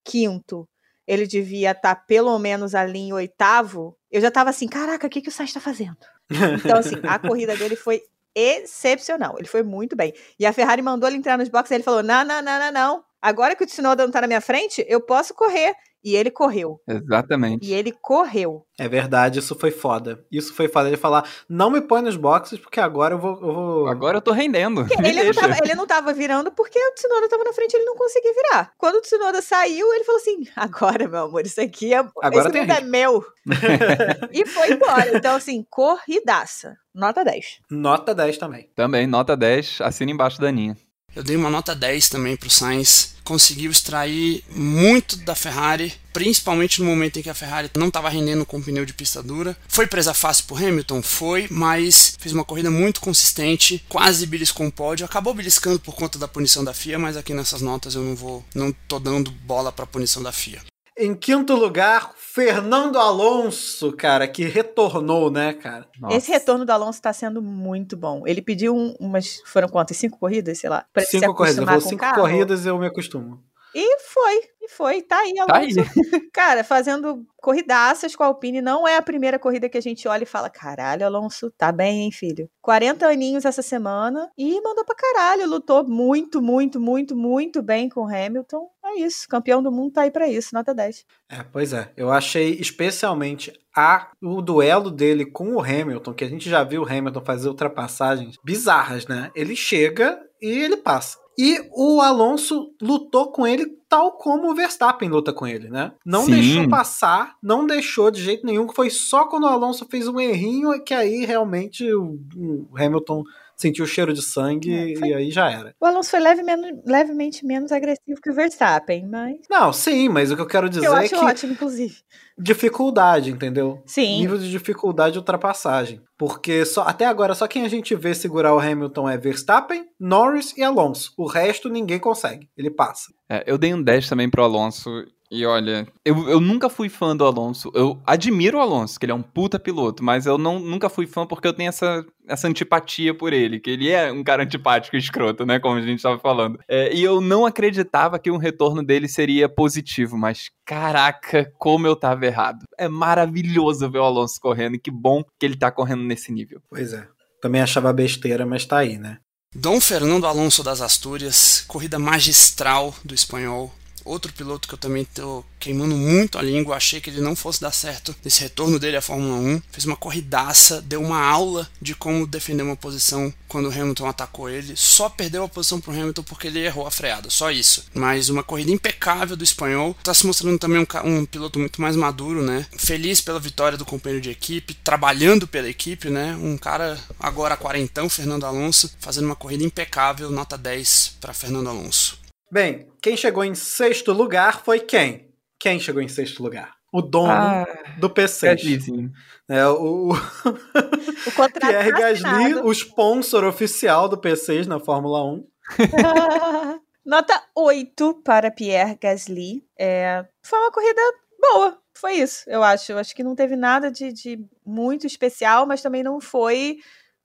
15 0.04 0.66
ele 1.06 1.26
devia 1.26 1.70
estar 1.70 1.94
tá 1.94 2.02
pelo 2.06 2.38
menos 2.38 2.74
ali 2.74 2.98
em 2.98 3.12
oitavo. 3.14 3.96
Eu 4.10 4.20
já 4.20 4.28
estava 4.28 4.50
assim, 4.50 4.68
caraca, 4.68 5.06
o 5.06 5.10
que, 5.10 5.22
que 5.22 5.30
o 5.30 5.32
Sainz 5.32 5.48
está 5.48 5.60
fazendo? 5.60 5.96
Então, 6.30 6.78
assim, 6.78 6.96
a 7.04 7.18
corrida 7.18 7.56
dele 7.56 7.74
foi 7.74 8.02
excepcional. 8.34 9.36
Ele 9.38 9.48
foi 9.48 9.62
muito 9.62 9.96
bem. 9.96 10.12
E 10.38 10.44
a 10.44 10.52
Ferrari 10.52 10.82
mandou 10.82 11.08
ele 11.08 11.16
entrar 11.16 11.38
nos 11.38 11.48
boxes 11.48 11.70
e 11.70 11.74
ele 11.76 11.84
falou: 11.84 12.02
não, 12.02 12.22
não, 12.22 12.42
não, 12.42 12.58
não, 12.58 12.72
não. 12.72 13.04
Agora 13.20 13.54
que 13.54 13.64
o 13.64 13.66
Tsunoda 13.66 14.04
não 14.04 14.10
tá 14.10 14.20
na 14.20 14.26
minha 14.26 14.40
frente, 14.40 14.84
eu 14.88 15.00
posso 15.00 15.32
correr. 15.32 15.74
E 16.04 16.16
ele 16.16 16.30
correu. 16.30 16.80
Exatamente. 16.88 17.66
E 17.66 17.72
ele 17.72 17.92
correu. 17.92 18.66
É 18.78 18.88
verdade, 18.88 19.38
isso 19.38 19.54
foi 19.54 19.70
foda. 19.70 20.24
Isso 20.30 20.52
foi 20.52 20.66
foda. 20.66 20.88
Ele 20.88 20.96
falar, 20.96 21.28
não 21.48 21.70
me 21.70 21.80
põe 21.80 22.02
nos 22.02 22.16
boxes, 22.16 22.58
porque 22.58 22.80
agora 22.80 23.14
eu 23.14 23.18
vou. 23.18 23.34
Eu 23.34 23.54
vou... 23.54 23.86
Agora 23.86 24.16
eu 24.16 24.22
tô 24.22 24.32
rendendo. 24.32 24.84
Ele 25.04 25.22
não, 25.22 25.32
tava, 25.32 25.56
ele 25.62 25.74
não, 25.74 25.86
tava, 25.86 26.12
virando 26.12 26.50
porque 26.50 26.78
o 26.78 26.94
Tsunoda 26.94 27.28
tava 27.28 27.44
na 27.44 27.52
frente 27.52 27.74
e 27.74 27.76
ele 27.76 27.84
não 27.84 27.96
conseguia 27.96 28.32
virar. 28.34 28.72
Quando 28.76 28.96
o 28.96 29.00
Tsunoda 29.00 29.40
saiu, 29.40 29.92
ele 29.94 30.04
falou 30.04 30.20
assim: 30.20 30.48
agora, 30.56 31.06
meu 31.06 31.24
amor, 31.24 31.46
isso 31.46 31.60
aqui 31.60 31.94
é. 31.94 31.98
Agora 31.98 32.48
esse 32.48 32.58
mundo 32.58 32.70
é 32.72 32.80
meu. 32.80 33.24
e 34.32 34.46
foi 34.46 34.72
embora. 34.72 35.16
Então, 35.16 35.36
assim, 35.36 35.64
corridaça. 35.70 36.76
Nota 36.94 37.24
10. 37.24 37.60
Nota 37.70 38.14
10 38.14 38.38
também. 38.38 38.68
Também, 38.74 39.06
nota 39.06 39.36
10, 39.36 39.78
assina 39.80 40.10
embaixo 40.10 40.40
da 40.40 40.48
Aninha. 40.48 40.76
Eu 41.14 41.22
dei 41.22 41.36
uma 41.36 41.50
nota 41.50 41.74
10 41.74 42.08
também 42.08 42.36
para 42.36 42.46
o 42.46 42.50
Sainz. 42.50 43.12
Conseguiu 43.22 43.70
extrair 43.70 44.42
muito 44.50 45.16
da 45.18 45.34
Ferrari, 45.34 45.92
principalmente 46.12 46.80
no 46.80 46.86
momento 46.86 47.18
em 47.18 47.22
que 47.22 47.30
a 47.30 47.34
Ferrari 47.34 47.70
não 47.76 47.88
estava 47.88 48.08
rendendo 48.08 48.44
com 48.44 48.60
pneu 48.60 48.84
de 48.84 48.92
pista 48.92 49.22
dura. 49.22 49.56
Foi 49.68 49.86
presa 49.86 50.12
fácil 50.12 50.44
por 50.46 50.62
Hamilton? 50.62 51.02
Foi, 51.02 51.46
mas 51.50 52.16
fez 52.18 52.32
uma 52.32 52.44
corrida 52.44 52.70
muito 52.70 53.00
consistente, 53.00 53.84
quase 53.88 54.26
beliscou 54.26 54.66
um 54.66 54.70
pódio. 54.70 55.06
Acabou 55.06 55.34
beliscando 55.34 55.78
por 55.78 55.94
conta 55.94 56.18
da 56.18 56.26
punição 56.26 56.64
da 56.64 56.74
FIA, 56.74 56.98
mas 56.98 57.16
aqui 57.16 57.32
nessas 57.32 57.60
notas 57.60 57.94
eu 57.94 58.02
não 58.02 58.16
vou, 58.16 58.44
não 58.54 58.72
tô 58.88 58.98
dando 58.98 59.30
bola 59.30 59.70
para 59.70 59.84
a 59.84 59.88
punição 59.88 60.22
da 60.22 60.32
FIA. 60.32 60.71
Em 61.02 61.16
quinto 61.16 61.56
lugar, 61.56 62.12
Fernando 62.14 62.96
Alonso, 62.96 63.90
cara, 63.90 64.28
que 64.28 64.44
retornou, 64.44 65.32
né, 65.32 65.52
cara? 65.52 65.84
Nossa. 66.00 66.16
Esse 66.16 66.30
retorno 66.30 66.64
do 66.64 66.70
Alonso 66.70 67.02
tá 67.02 67.12
sendo 67.12 67.42
muito 67.42 67.96
bom. 67.96 68.22
Ele 68.24 68.40
pediu 68.40 68.72
um, 68.72 68.94
umas. 69.00 69.40
Foram 69.46 69.68
quantas? 69.68 69.96
Cinco 69.96 70.16
corridas, 70.16 70.58
sei 70.58 70.70
lá? 70.70 70.86
Pra 70.92 71.02
cinco 71.02 71.34
corridas. 71.34 71.68
Ele 71.68 71.80
cinco 71.80 72.00
carro. 72.00 72.20
corridas 72.20 72.66
eu 72.66 72.78
me 72.78 72.86
acostumo. 72.86 73.42
E 73.74 73.98
foi, 74.00 74.40
e 74.60 74.68
foi. 74.68 75.02
Tá 75.02 75.18
aí, 75.18 75.32
Alonso. 75.38 75.48
Tá 75.48 75.58
aí. 75.58 76.20
Cara, 76.32 76.62
fazendo 76.62 77.26
corridaças 77.38 78.14
com 78.14 78.22
a 78.22 78.26
Alpine. 78.26 78.60
Não 78.60 78.86
é 78.86 78.96
a 78.96 79.02
primeira 79.02 79.38
corrida 79.38 79.68
que 79.68 79.78
a 79.78 79.82
gente 79.82 80.06
olha 80.06 80.24
e 80.24 80.26
fala: 80.26 80.50
caralho, 80.50 81.06
Alonso, 81.06 81.50
tá 81.50 81.72
bem, 81.72 82.02
hein, 82.02 82.12
filho? 82.12 82.48
40 82.60 83.06
aninhos 83.06 83.44
essa 83.44 83.62
semana 83.62 84.30
e 84.36 84.60
mandou 84.60 84.84
pra 84.84 84.94
caralho. 84.94 85.48
Lutou 85.48 85.84
muito, 85.88 86.42
muito, 86.42 86.78
muito, 86.78 87.16
muito 87.16 87.62
bem 87.62 87.88
com 87.88 88.02
o 88.02 88.08
Hamilton. 88.08 88.68
É 88.92 89.00
isso. 89.00 89.26
Campeão 89.28 89.62
do 89.62 89.72
mundo 89.72 89.92
tá 89.92 90.02
aí 90.02 90.10
pra 90.10 90.28
isso, 90.28 90.54
nota 90.54 90.74
10. 90.74 91.04
É, 91.28 91.42
pois 91.42 91.72
é. 91.72 91.90
Eu 91.96 92.10
achei 92.10 92.52
especialmente 92.60 93.52
a, 93.74 94.10
o 94.22 94.42
duelo 94.42 94.90
dele 94.90 95.24
com 95.24 95.54
o 95.54 95.60
Hamilton, 95.60 96.12
que 96.12 96.24
a 96.24 96.28
gente 96.28 96.48
já 96.48 96.62
viu 96.62 96.82
o 96.82 96.86
Hamilton 96.86 97.24
fazer 97.24 97.48
ultrapassagens 97.48 98.36
bizarras, 98.44 99.06
né? 99.06 99.30
Ele 99.34 99.56
chega 99.56 100.20
e 100.40 100.48
ele 100.48 100.76
passa. 100.76 101.22
E 101.38 101.66
o 101.72 102.02
Alonso 102.02 102.74
lutou 102.80 103.32
com 103.32 103.46
ele 103.46 103.64
tal 103.88 104.12
como 104.12 104.50
o 104.50 104.54
Verstappen 104.54 105.08
luta 105.08 105.32
com 105.32 105.46
ele, 105.46 105.70
né? 105.70 105.92
Não 106.04 106.24
Sim. 106.24 106.32
deixou 106.32 106.68
passar, 106.68 107.36
não 107.42 107.66
deixou 107.66 108.10
de 108.10 108.22
jeito 108.22 108.44
nenhum, 108.44 108.66
que 108.66 108.74
foi 108.74 108.90
só 108.90 109.26
quando 109.26 109.44
o 109.44 109.48
Alonso 109.48 109.86
fez 109.90 110.06
um 110.06 110.20
errinho 110.20 110.78
que 110.82 110.92
aí 110.92 111.24
realmente 111.24 111.90
o, 111.94 112.18
o 112.36 112.68
Hamilton 112.76 113.24
sentiu 113.62 113.84
o 113.84 113.88
cheiro 113.88 114.12
de 114.12 114.20
sangue 114.22 114.92
É, 114.92 114.98
foi- 114.98 115.08
e 115.08 115.14
aí 115.14 115.30
já 115.30 115.50
era. 115.50 115.74
O 115.80 115.86
Alonso 115.86 116.10
foi 116.10 116.20
leve 116.20 116.42
menos- 116.42 116.72
levemente 116.86 117.46
menos 117.46 117.72
agressivo 117.72 118.20
que 118.22 118.30
o 118.30 118.34
Verstappen, 118.34 119.08
mas 119.08 119.36
Não, 119.50 119.72
sim, 119.72 120.08
mas 120.08 120.30
o 120.30 120.36
que 120.36 120.42
eu 120.42 120.46
quero 120.46 120.68
dizer 120.68 120.86
eu 120.86 120.94
é 120.96 121.08
que 121.08 121.14
ótimo, 121.14 121.52
inclusive. 121.52 121.96
dificuldade, 122.38 123.30
entendeu? 123.30 123.82
Sim. 123.86 124.18
Nível 124.20 124.38
de 124.38 124.50
dificuldade 124.50 125.12
de 125.14 125.18
ultrapassagem. 125.18 126.00
Porque 126.18 126.64
só, 126.64 126.82
até 126.82 127.06
agora 127.06 127.34
só 127.34 127.46
quem 127.48 127.64
a 127.64 127.68
gente 127.68 127.94
vê 127.94 128.14
segurar 128.14 128.54
o 128.54 128.58
Hamilton 128.60 129.08
é 129.08 129.16
Verstappen, 129.16 129.86
Norris 129.98 130.54
e 130.56 130.62
Alonso. 130.62 131.12
O 131.16 131.26
resto 131.26 131.68
ninguém 131.68 131.98
consegue. 131.98 132.48
Ele 132.56 132.70
passa. 132.70 133.12
É, 133.28 133.42
eu 133.46 133.56
dei 133.58 133.72
um 133.74 133.82
10 133.82 134.08
também 134.08 134.28
pro 134.30 134.42
Alonso. 134.44 134.90
E 135.34 135.46
olha, 135.46 135.88
eu, 136.04 136.28
eu 136.28 136.38
nunca 136.38 136.68
fui 136.68 136.90
fã 136.90 137.16
do 137.16 137.24
Alonso. 137.24 137.72
Eu 137.74 137.98
admiro 138.06 138.58
o 138.58 138.60
Alonso, 138.60 139.00
que 139.00 139.06
ele 139.06 139.12
é 139.12 139.14
um 139.14 139.22
puta 139.22 139.58
piloto, 139.58 140.04
mas 140.04 140.26
eu 140.26 140.36
não, 140.36 140.58
nunca 140.58 140.90
fui 140.90 141.06
fã 141.06 141.26
porque 141.26 141.48
eu 141.48 141.54
tenho 141.54 141.70
essa, 141.70 142.04
essa 142.28 142.46
antipatia 142.46 143.16
por 143.16 143.32
ele, 143.32 143.58
que 143.58 143.70
ele 143.70 143.88
é 143.88 144.12
um 144.12 144.22
cara 144.22 144.42
antipático 144.42 144.94
e 144.94 144.98
escroto, 144.98 145.46
né? 145.46 145.58
Como 145.58 145.78
a 145.78 145.80
gente 145.80 146.02
tava 146.02 146.18
falando. 146.18 146.58
É, 146.68 146.94
e 146.94 147.02
eu 147.02 147.18
não 147.22 147.46
acreditava 147.46 148.18
que 148.18 148.30
o 148.30 148.36
retorno 148.36 148.84
dele 148.84 149.08
seria 149.08 149.48
positivo, 149.48 150.18
mas 150.18 150.50
caraca, 150.66 151.50
como 151.58 151.86
eu 151.86 151.96
tava 151.96 152.26
errado. 152.26 152.66
É 152.76 152.86
maravilhoso 152.86 153.90
ver 153.90 154.00
o 154.00 154.04
Alonso 154.04 154.38
correndo, 154.38 154.74
e 154.74 154.78
que 154.78 154.90
bom 154.90 155.24
que 155.40 155.46
ele 155.46 155.56
tá 155.56 155.70
correndo 155.70 156.02
nesse 156.02 156.30
nível. 156.30 156.60
Pois 156.68 156.92
é. 156.92 157.08
Também 157.40 157.62
achava 157.62 157.90
besteira, 157.90 158.44
mas 158.44 158.66
tá 158.66 158.76
aí, 158.76 158.98
né? 158.98 159.16
Dom 159.54 159.80
Fernando 159.80 160.26
Alonso 160.26 160.62
das 160.62 160.82
Astúrias, 160.82 161.64
corrida 161.66 161.98
magistral 161.98 162.94
do 163.02 163.14
espanhol. 163.14 163.72
Outro 164.04 164.32
piloto 164.32 164.68
que 164.68 164.74
eu 164.74 164.78
também 164.78 165.04
tô 165.04 165.44
queimando 165.58 165.96
muito 165.96 166.38
a 166.38 166.42
língua, 166.42 166.76
achei 166.76 167.00
que 167.00 167.08
ele 167.08 167.20
não 167.20 167.36
fosse 167.36 167.60
dar 167.60 167.70
certo 167.72 168.14
nesse 168.24 168.40
retorno 168.40 168.78
dele 168.78 168.96
à 168.96 169.02
Fórmula 169.02 169.36
1. 169.36 169.62
Fez 169.70 169.84
uma 169.84 169.96
corridaça, 169.96 170.82
deu 170.82 171.00
uma 171.00 171.20
aula 171.20 171.68
de 171.80 171.94
como 171.94 172.26
defender 172.26 172.62
uma 172.62 172.76
posição 172.76 173.32
quando 173.46 173.68
o 173.68 173.72
Hamilton 173.72 174.06
atacou 174.06 174.48
ele. 174.48 174.74
Só 174.76 175.08
perdeu 175.08 175.44
a 175.44 175.48
posição 175.48 175.80
pro 175.80 175.92
Hamilton 175.92 176.22
porque 176.24 176.48
ele 176.48 176.64
errou 176.64 176.86
a 176.86 176.90
freada, 176.90 177.30
só 177.30 177.50
isso. 177.50 177.84
Mas 177.94 178.28
uma 178.28 178.42
corrida 178.42 178.72
impecável 178.72 179.36
do 179.36 179.44
espanhol. 179.44 179.96
Tá 180.02 180.12
se 180.12 180.26
mostrando 180.26 180.58
também 180.58 180.78
um, 180.80 181.18
um 181.18 181.24
piloto 181.24 181.58
muito 181.58 181.80
mais 181.80 181.94
maduro, 181.94 182.42
né? 182.42 182.66
Feliz 182.76 183.20
pela 183.20 183.38
vitória 183.38 183.78
do 183.78 183.84
companheiro 183.84 184.22
de 184.22 184.30
equipe, 184.30 184.74
trabalhando 184.74 185.46
pela 185.46 185.68
equipe, 185.68 186.08
né? 186.10 186.36
Um 186.40 186.56
cara 186.58 186.98
agora 187.20 187.56
quarentão, 187.56 188.08
Fernando 188.08 188.44
Alonso, 188.44 188.90
fazendo 188.98 189.26
uma 189.26 189.36
corrida 189.36 189.64
impecável, 189.64 190.30
nota 190.30 190.58
10 190.58 191.18
para 191.20 191.32
Fernando 191.32 191.68
Alonso. 191.68 192.21
Bem, 192.52 192.86
quem 193.00 193.16
chegou 193.16 193.42
em 193.42 193.54
sexto 193.54 194.12
lugar 194.12 194.62
foi 194.62 194.78
quem? 194.78 195.32
Quem 195.58 195.80
chegou 195.80 196.02
em 196.02 196.08
sexto 196.08 196.42
lugar? 196.42 196.74
O 196.92 197.00
dono 197.00 197.32
Ah, 197.32 197.64
do 197.98 198.10
P6. 198.10 198.42
Gaslyzinho. 198.42 199.10
É, 199.48 199.66
o, 199.68 200.10
o 200.10 200.12
contrato 201.34 201.66
Pierre 201.66 201.90
Gasly, 201.92 202.26
assinado. 202.28 202.66
o 202.66 202.72
sponsor 202.72 203.44
oficial 203.44 204.06
do 204.06 204.18
P6 204.18 204.66
na 204.66 204.78
Fórmula 204.78 205.24
1. 205.24 205.46
Nota 207.06 207.42
8 207.56 208.20
para 208.22 208.50
Pierre 208.50 208.98
Gasly. 209.00 209.64
É, 209.78 210.22
foi 210.42 210.58
uma 210.58 210.70
corrida 210.70 211.00
boa. 211.40 211.78
Foi 211.94 212.12
isso, 212.12 212.44
eu 212.46 212.62
acho. 212.62 212.92
Eu 212.92 212.98
acho 212.98 213.14
que 213.14 213.24
não 213.24 213.34
teve 213.34 213.56
nada 213.56 213.90
de, 213.90 214.12
de 214.12 214.38
muito 214.66 215.06
especial, 215.06 215.66
mas 215.66 215.80
também 215.80 216.02
não 216.02 216.20
foi 216.20 216.76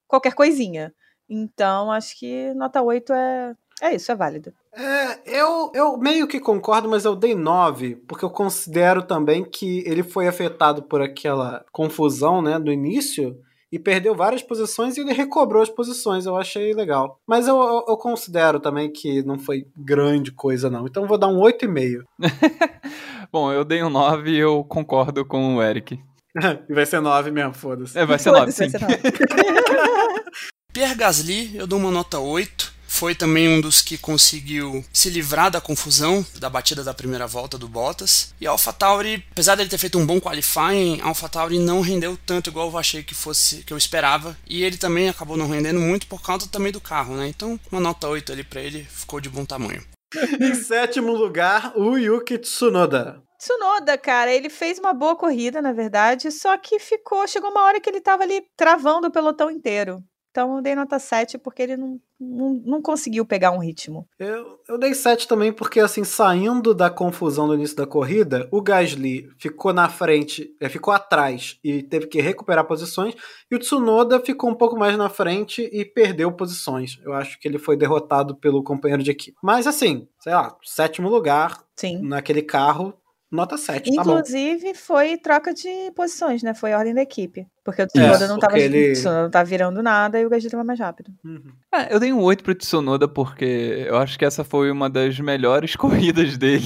qualquer 0.07 0.33
coisinha. 0.33 0.93
Então, 1.29 1.91
acho 1.91 2.17
que 2.17 2.53
nota 2.53 2.81
8 2.81 3.11
é, 3.11 3.55
é 3.81 3.95
isso, 3.95 4.09
é 4.09 4.15
válido. 4.15 4.53
É, 4.73 5.39
eu, 5.39 5.71
eu 5.73 5.97
meio 5.97 6.27
que 6.27 6.39
concordo, 6.39 6.87
mas 6.89 7.05
eu 7.05 7.15
dei 7.15 7.33
9, 7.33 7.95
porque 8.07 8.23
eu 8.23 8.29
considero 8.29 9.01
também 9.01 9.43
que 9.43 9.83
ele 9.85 10.03
foi 10.03 10.27
afetado 10.27 10.83
por 10.83 11.01
aquela 11.01 11.65
confusão, 11.71 12.41
né, 12.41 12.59
do 12.59 12.71
início, 12.71 13.37
e 13.71 13.77
perdeu 13.77 14.15
várias 14.15 14.41
posições 14.41 14.97
e 14.97 15.01
ele 15.01 15.13
recobrou 15.13 15.61
as 15.61 15.69
posições, 15.69 16.25
eu 16.25 16.37
achei 16.37 16.73
legal. 16.73 17.19
Mas 17.27 17.47
eu, 17.47 17.55
eu, 17.55 17.85
eu 17.89 17.97
considero 17.97 18.59
também 18.59 18.91
que 18.91 19.21
não 19.23 19.37
foi 19.37 19.67
grande 19.75 20.31
coisa, 20.31 20.69
não. 20.69 20.85
Então 20.85 21.03
eu 21.03 21.09
vou 21.09 21.17
dar 21.17 21.27
um 21.27 21.39
8,5. 21.39 22.03
Bom, 23.31 23.51
eu 23.51 23.65
dei 23.65 23.83
um 23.83 23.89
9 23.89 24.31
e 24.31 24.37
eu 24.37 24.63
concordo 24.63 25.25
com 25.25 25.55
o 25.55 25.61
Eric. 25.61 25.99
e 26.69 26.73
vai 26.73 26.85
ser 26.85 27.01
9 27.01 27.31
mesmo, 27.31 27.53
foda-se. 27.53 27.97
É, 27.97 28.05
vai 28.05 28.17
ser 28.17 28.31
9, 28.31 28.51
Foda-se, 28.51 28.69
sim. 28.69 28.77
vai 28.77 28.79
ser 28.79 29.01
nove. 29.01 30.23
Pierre 30.71 30.95
Gasly, 30.95 31.57
eu 31.57 31.65
dou 31.67 31.79
uma 31.79 31.91
nota 31.91 32.19
8. 32.19 32.76
Foi 32.97 33.13
também 33.13 33.47
um 33.47 33.61
dos 33.61 33.83
que 33.83 33.95
conseguiu 33.95 34.83
se 34.91 35.07
livrar 35.11 35.51
da 35.51 35.61
confusão 35.61 36.25
da 36.39 36.49
batida 36.49 36.83
da 36.83 36.95
primeira 36.95 37.27
volta 37.27 37.55
do 37.55 37.67
Bottas. 37.67 38.33
E 38.41 38.47
AlphaTauri, 38.47 39.23
apesar 39.29 39.53
dele 39.53 39.69
ter 39.69 39.77
feito 39.77 39.99
um 39.99 40.05
bom 40.05 40.19
qualifying, 40.19 40.99
AlphaTauri 41.01 41.59
não 41.59 41.81
rendeu 41.81 42.17
tanto 42.25 42.49
igual 42.49 42.71
eu 42.71 42.77
achei 42.77 43.03
que 43.03 43.13
fosse 43.13 43.57
que 43.57 43.71
eu 43.71 43.77
esperava. 43.77 44.35
E 44.47 44.63
ele 44.63 44.77
também 44.77 45.09
acabou 45.09 45.37
não 45.37 45.47
rendendo 45.47 45.79
muito 45.79 46.07
por 46.07 46.23
causa 46.23 46.47
também 46.47 46.71
do 46.71 46.81
carro, 46.81 47.15
né? 47.15 47.27
Então, 47.27 47.59
uma 47.71 47.79
nota 47.79 48.07
8 48.07 48.31
ali 48.31 48.43
pra 48.43 48.61
ele 48.61 48.83
ficou 48.85 49.21
de 49.21 49.29
bom 49.29 49.45
tamanho. 49.45 49.85
em 50.41 50.55
sétimo 50.55 51.13
lugar, 51.13 51.73
o 51.77 51.99
Yuki 51.99 52.39
Tsunoda. 52.39 53.21
Tsunoda, 53.37 53.95
cara, 53.95 54.33
ele 54.33 54.49
fez 54.49 54.79
uma 54.79 54.95
boa 54.95 55.15
corrida, 55.15 55.61
na 55.61 55.71
verdade, 55.71 56.31
só 56.31 56.57
que 56.57 56.79
ficou. 56.79 57.27
Chegou 57.27 57.51
uma 57.51 57.61
hora 57.63 57.79
que 57.79 57.87
ele 57.87 58.01
tava 58.01 58.23
ali 58.23 58.43
travando 58.57 59.07
o 59.07 59.11
pelotão 59.11 59.51
inteiro. 59.51 60.03
Então 60.37 60.55
eu 60.55 60.61
dei 60.61 60.75
nota 60.75 60.99
7 60.99 61.39
porque 61.39 61.63
ele 61.63 61.75
não, 61.75 61.99
não, 62.19 62.61
não 62.63 62.79
conseguiu 62.79 63.25
pegar 63.25 63.49
um 63.49 63.57
ritmo. 63.57 64.07
Eu, 64.19 64.59
eu 64.69 64.77
dei 64.77 64.93
7 64.93 65.27
também 65.27 65.51
porque, 65.51 65.79
assim, 65.79 66.03
saindo 66.03 66.75
da 66.75 66.91
confusão 66.91 67.47
do 67.47 67.55
início 67.55 67.75
da 67.75 67.87
corrida, 67.87 68.47
o 68.51 68.61
Gasly 68.61 69.31
ficou 69.39 69.73
na 69.73 69.89
frente, 69.89 70.55
é, 70.61 70.69
ficou 70.69 70.93
atrás 70.93 71.57
e 71.63 71.81
teve 71.81 72.05
que 72.05 72.21
recuperar 72.21 72.65
posições, 72.65 73.15
e 73.49 73.55
o 73.55 73.57
Tsunoda 73.57 74.19
ficou 74.19 74.51
um 74.51 74.53
pouco 74.53 74.77
mais 74.77 74.95
na 74.95 75.09
frente 75.09 75.67
e 75.73 75.83
perdeu 75.83 76.31
posições. 76.31 76.99
Eu 77.03 77.13
acho 77.13 77.39
que 77.39 77.47
ele 77.47 77.57
foi 77.57 77.75
derrotado 77.75 78.35
pelo 78.35 78.61
companheiro 78.61 79.01
de 79.01 79.09
equipe. 79.09 79.35
Mas, 79.41 79.65
assim, 79.65 80.07
sei 80.19 80.35
lá, 80.35 80.55
sétimo 80.63 81.09
lugar 81.09 81.63
Sim. 81.75 82.03
naquele 82.03 82.43
carro, 82.43 82.93
nota 83.31 83.57
7, 83.57 83.93
tá 83.95 84.03
bom. 84.03 84.11
Inclusive, 84.17 84.73
foi 84.73 85.17
troca 85.17 85.53
de 85.53 85.69
posições, 85.95 86.41
né? 86.43 86.53
Foi 86.53 86.73
ordem 86.73 86.93
da 86.93 87.01
equipe. 87.01 87.45
Porque 87.63 87.81
o 87.81 87.87
Tsunoda 87.87 88.27
não 88.27 88.39
tava, 88.39 88.57
ele- 88.59 88.91
o 88.91 88.93
Tsunoda 88.93 89.23
não 89.23 89.29
tava 89.29 89.43
virando 89.45 89.83
nada 89.83 90.19
e 90.19 90.25
o 90.25 90.29
Gasly 90.29 90.49
tava 90.49 90.63
mais 90.63 90.79
rápido. 90.79 91.11
Uhum. 91.25 91.51
Ah, 91.71 91.87
eu 91.91 91.99
dei 91.99 92.13
um 92.13 92.21
8 92.21 92.43
pro 92.43 92.55
Tsunoda 92.55 93.07
porque 93.07 93.85
eu 93.87 93.97
acho 93.97 94.17
que 94.17 94.23
essa 94.23 94.43
foi 94.43 94.71
uma 94.71 94.89
das 94.89 95.19
melhores 95.19 95.75
corridas 96.15 96.37
dele 96.37 96.65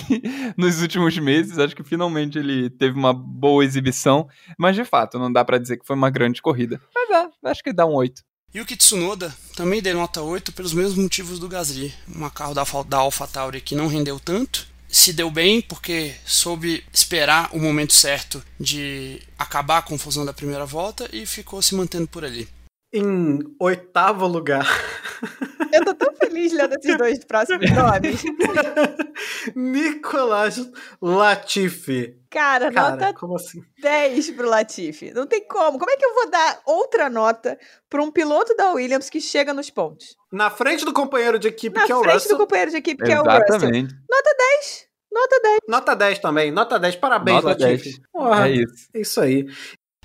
nos 0.56 0.82
últimos 0.82 1.18
meses. 1.18 1.58
Acho 1.58 1.76
que 1.76 1.84
finalmente 1.84 2.38
ele 2.38 2.70
teve 2.70 2.98
uma 2.98 3.14
boa 3.14 3.66
exibição. 3.66 4.28
Mas 4.58 4.76
de 4.76 4.86
fato, 4.86 5.18
não 5.18 5.32
dá 5.34 5.44
pra 5.44 5.58
dizer 5.58 5.78
que 5.78 5.86
foi 5.88 5.96
uma 5.96 6.10
grande 6.12 6.42
corrida. 6.42 6.80
Mas 6.94 7.10
dá, 7.10 7.30
acho 7.50 7.64
que 7.64 7.74
dá 7.74 7.86
um 7.86 7.94
8. 7.94 8.22
Yuki 8.54 8.76
Tsunoda 8.76 9.34
também 9.56 9.82
dei 9.82 9.94
nota 9.94 10.22
8 10.22 10.52
pelos 10.52 10.74
mesmos 10.74 10.96
motivos 10.98 11.40
do 11.40 11.48
Gasly. 11.48 11.94
Um 12.16 12.30
carro 12.30 12.54
da, 12.54 12.64
da 12.88 12.98
AlphaTauri 12.98 13.62
que 13.62 13.74
não 13.76 13.88
rendeu 13.88 14.20
tanto. 14.20 14.68
Se 14.92 15.14
deu 15.14 15.32
bem 15.32 15.62
porque 15.62 16.14
soube 16.26 16.84
esperar 16.94 17.50
o 17.54 17.60
momento 17.60 17.94
certo 17.94 18.44
de 18.60 19.22
acabar 19.40 19.78
a 19.78 19.82
confusão 19.82 20.26
da 20.26 20.34
primeira 20.34 20.66
volta 20.66 21.08
e 21.14 21.26
ficou 21.26 21.62
se 21.62 21.74
mantendo 21.76 22.08
por 22.08 22.26
ali. 22.26 22.48
Em 22.94 23.40
oitavo 23.58 24.28
lugar, 24.28 24.68
Eu 25.72 25.86
tô 25.86 25.94
tão 25.94 26.14
feliz 26.16 26.52
lendo 26.52 26.76
esses 26.78 26.98
dois 26.98 27.24
próximos 27.24 27.72
nomes. 27.72 28.22
Nicolas 29.56 30.70
Latifi. 31.02 32.18
Cara, 32.30 32.72
Cara, 32.72 32.92
nota 32.92 33.14
como 33.14 33.36
assim? 33.36 33.62
10 33.82 34.32
pro 34.32 34.50
Latifi. 34.50 35.12
Não 35.14 35.28
tem 35.28 35.46
como. 35.48 35.78
Como 35.78 35.92
é 35.92 35.98
que 35.98 36.06
eu 36.06 36.14
vou 36.14 36.30
dar 36.30 36.62
outra 36.66 37.10
nota 37.10 37.58
pra 37.90 38.02
um 38.02 38.12
piloto 38.12 38.56
da 38.56 38.72
Williams 38.72 39.10
que 39.10 39.20
chega 39.20 39.54
nos 39.54 39.70
pontos? 39.70 40.16
Na 40.32 40.50
frente 40.50 40.86
do 40.86 40.94
companheiro 40.94 41.38
de 41.38 41.48
equipe, 41.50 41.78
Na 41.78 41.86
que 41.86 41.92
é 41.92 41.96
o 41.96 42.02
frente 42.02 42.14
Russell. 42.16 42.38
do 42.38 42.38
companheiro 42.38 42.72
de 42.72 42.78
equipe, 42.78 43.04
que 43.04 43.12
é 43.12 43.20
o 43.20 43.24
Russell. 43.24 43.88
Nota 44.32 44.36
10. 44.62 44.86
Nota 45.12 45.40
10. 45.42 45.60
Nota 45.68 45.96
10 45.96 46.20
também, 46.20 46.52
nota 46.52 46.80
10, 46.80 46.96
parabéns, 46.96 47.44
Nota 47.44 47.48
Latifi. 47.50 47.84
10. 47.92 48.02
Porra, 48.14 48.48
É 48.48 48.52
isso. 48.52 48.88
isso 48.96 49.22
aí. 49.22 49.46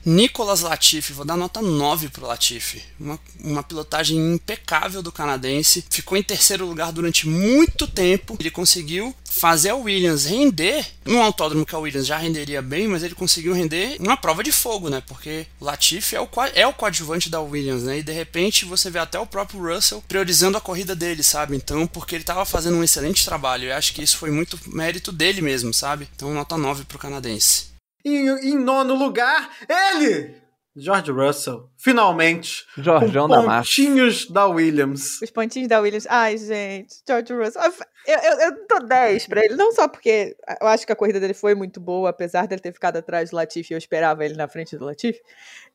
Nicolas 0.09 0.61
Latifi, 0.61 1.12
vou 1.12 1.24
dar 1.24 1.36
nota 1.36 1.61
9 1.61 2.11
pro 2.11 2.28
Latifi. 2.28 2.80
Uma, 3.00 3.18
uma 3.42 3.62
pilotagem 3.64 4.34
impecável 4.34 5.02
do 5.02 5.11
canadense. 5.11 5.84
Ficou 5.90 6.16
em 6.16 6.22
terceiro 6.22 6.64
lugar 6.64 6.92
durante 6.92 7.26
muito 7.26 7.88
tempo. 7.88 8.36
Ele 8.38 8.48
conseguiu 8.48 9.12
fazer 9.24 9.70
a 9.70 9.74
Williams 9.74 10.24
render 10.24 10.86
num 11.04 11.20
autódromo 11.20 11.66
que 11.66 11.74
a 11.74 11.78
Williams 11.80 12.07
já 12.07 12.16
renderia 12.18 12.62
bem, 12.62 12.86
mas 12.86 13.02
ele 13.02 13.16
conseguiu 13.16 13.52
render 13.52 13.96
uma 13.98 14.16
prova 14.16 14.44
de 14.44 14.52
fogo, 14.52 14.88
né? 14.88 15.02
Porque 15.09 15.44
o 15.61 15.64
Latifi 15.64 16.14
é 16.14 16.20
o, 16.20 16.28
é 16.54 16.64
o 16.64 16.72
coadjuvante 16.72 17.28
da 17.28 17.40
Williams, 17.40 17.82
né? 17.82 17.98
E 17.98 18.02
de 18.04 18.12
repente 18.12 18.64
você 18.64 18.88
vê 18.88 19.00
até 19.00 19.18
o 19.18 19.26
próprio 19.26 19.61
Russell 19.61 20.04
priorizando 20.07 20.57
a 20.57 20.61
corrida 20.61 20.94
dele, 20.94 21.24
sabe? 21.24 21.57
Então, 21.57 21.84
porque 21.84 22.14
ele 22.14 22.22
estava 22.22 22.44
fazendo 22.44 22.76
um 22.76 22.84
excelente 22.84 23.24
trabalho. 23.24 23.70
Eu 23.70 23.74
acho 23.74 23.92
que 23.92 24.04
isso 24.04 24.18
foi 24.18 24.30
muito 24.30 24.57
mérito 24.66 25.11
dele 25.11 25.42
mesmo, 25.42 25.74
sabe? 25.74 26.09
Então, 26.14 26.32
nota 26.32 26.57
9 26.57 26.84
pro 26.84 26.96
canadense. 26.96 27.74
Em, 28.09 28.28
em 28.50 28.57
nono 28.57 28.94
lugar, 28.94 29.50
ele! 29.68 30.46
George 30.76 31.11
Russell, 31.11 31.68
finalmente, 31.76 32.64
com 32.76 33.28
da 33.28 33.42
massa. 33.42 33.62
pontinhos 33.62 34.30
da 34.30 34.46
Williams. 34.46 35.20
Os 35.22 35.30
pontinhos 35.30 35.68
da 35.68 35.80
Williams. 35.80 36.07
Ai, 36.07 36.38
gente, 36.38 37.02
George 37.09 37.32
Russell. 37.32 37.62
Eu, 38.07 38.18
eu, 38.18 38.40
eu 38.40 38.66
dou 38.68 38.86
10 38.86 39.26
pra 39.26 39.42
ele, 39.42 39.57
não 39.57 39.72
só 39.72 39.88
porque 39.88 40.36
eu 40.61 40.68
acho 40.68 40.86
que 40.86 40.92
a 40.92 40.96
corrida 40.96 41.18
dele 41.18 41.34
foi 41.34 41.54
muito 41.57 41.80
boa, 41.80 42.11
apesar 42.11 42.46
dele 42.46 42.61
ter 42.61 42.72
ficado 42.72 42.98
atrás 42.98 43.30
do 43.30 43.36
Latifi, 43.36 43.72
eu 43.72 43.78
esperava 43.78 44.24
ele 44.24 44.36
na 44.36 44.46
frente 44.46 44.76
do 44.76 44.84
Latifi. 44.84 45.20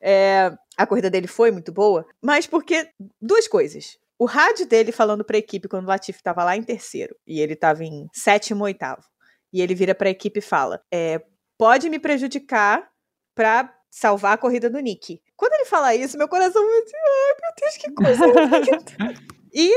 É, 0.00 0.52
a 0.76 0.86
corrida 0.86 1.10
dele 1.10 1.26
foi 1.26 1.50
muito 1.50 1.70
boa, 1.70 2.06
mas 2.22 2.46
porque 2.46 2.88
duas 3.20 3.46
coisas. 3.46 3.98
O 4.18 4.24
rádio 4.24 4.66
dele 4.66 4.92
falando 4.92 5.24
pra 5.24 5.36
equipe 5.36 5.68
quando 5.68 5.84
o 5.84 5.88
Latifi 5.88 6.22
tava 6.22 6.44
lá 6.44 6.56
em 6.56 6.62
terceiro 6.62 7.14
e 7.26 7.40
ele 7.40 7.56
tava 7.56 7.84
em 7.84 8.08
sétimo, 8.12 8.64
oitavo. 8.64 9.02
E 9.52 9.60
ele 9.60 9.74
vira 9.74 9.94
pra 9.94 10.08
equipe 10.08 10.38
e 10.38 10.42
fala: 10.42 10.80
é, 10.90 11.20
pode 11.62 11.88
me 11.88 12.00
prejudicar 12.00 12.90
pra 13.36 13.72
salvar 13.88 14.32
a 14.32 14.36
corrida 14.36 14.68
do 14.68 14.80
Nick. 14.80 15.22
Quando 15.36 15.52
ele 15.52 15.64
fala 15.66 15.94
isso, 15.94 16.18
meu 16.18 16.26
coração 16.26 16.60
vai 16.60 16.78
assim, 16.78 16.96
ai 16.96 17.34
meu 17.40 17.52
Deus, 17.60 17.76
que 17.76 17.92
coisa 17.92 18.26
linda. 18.58 19.20
e 19.54 19.72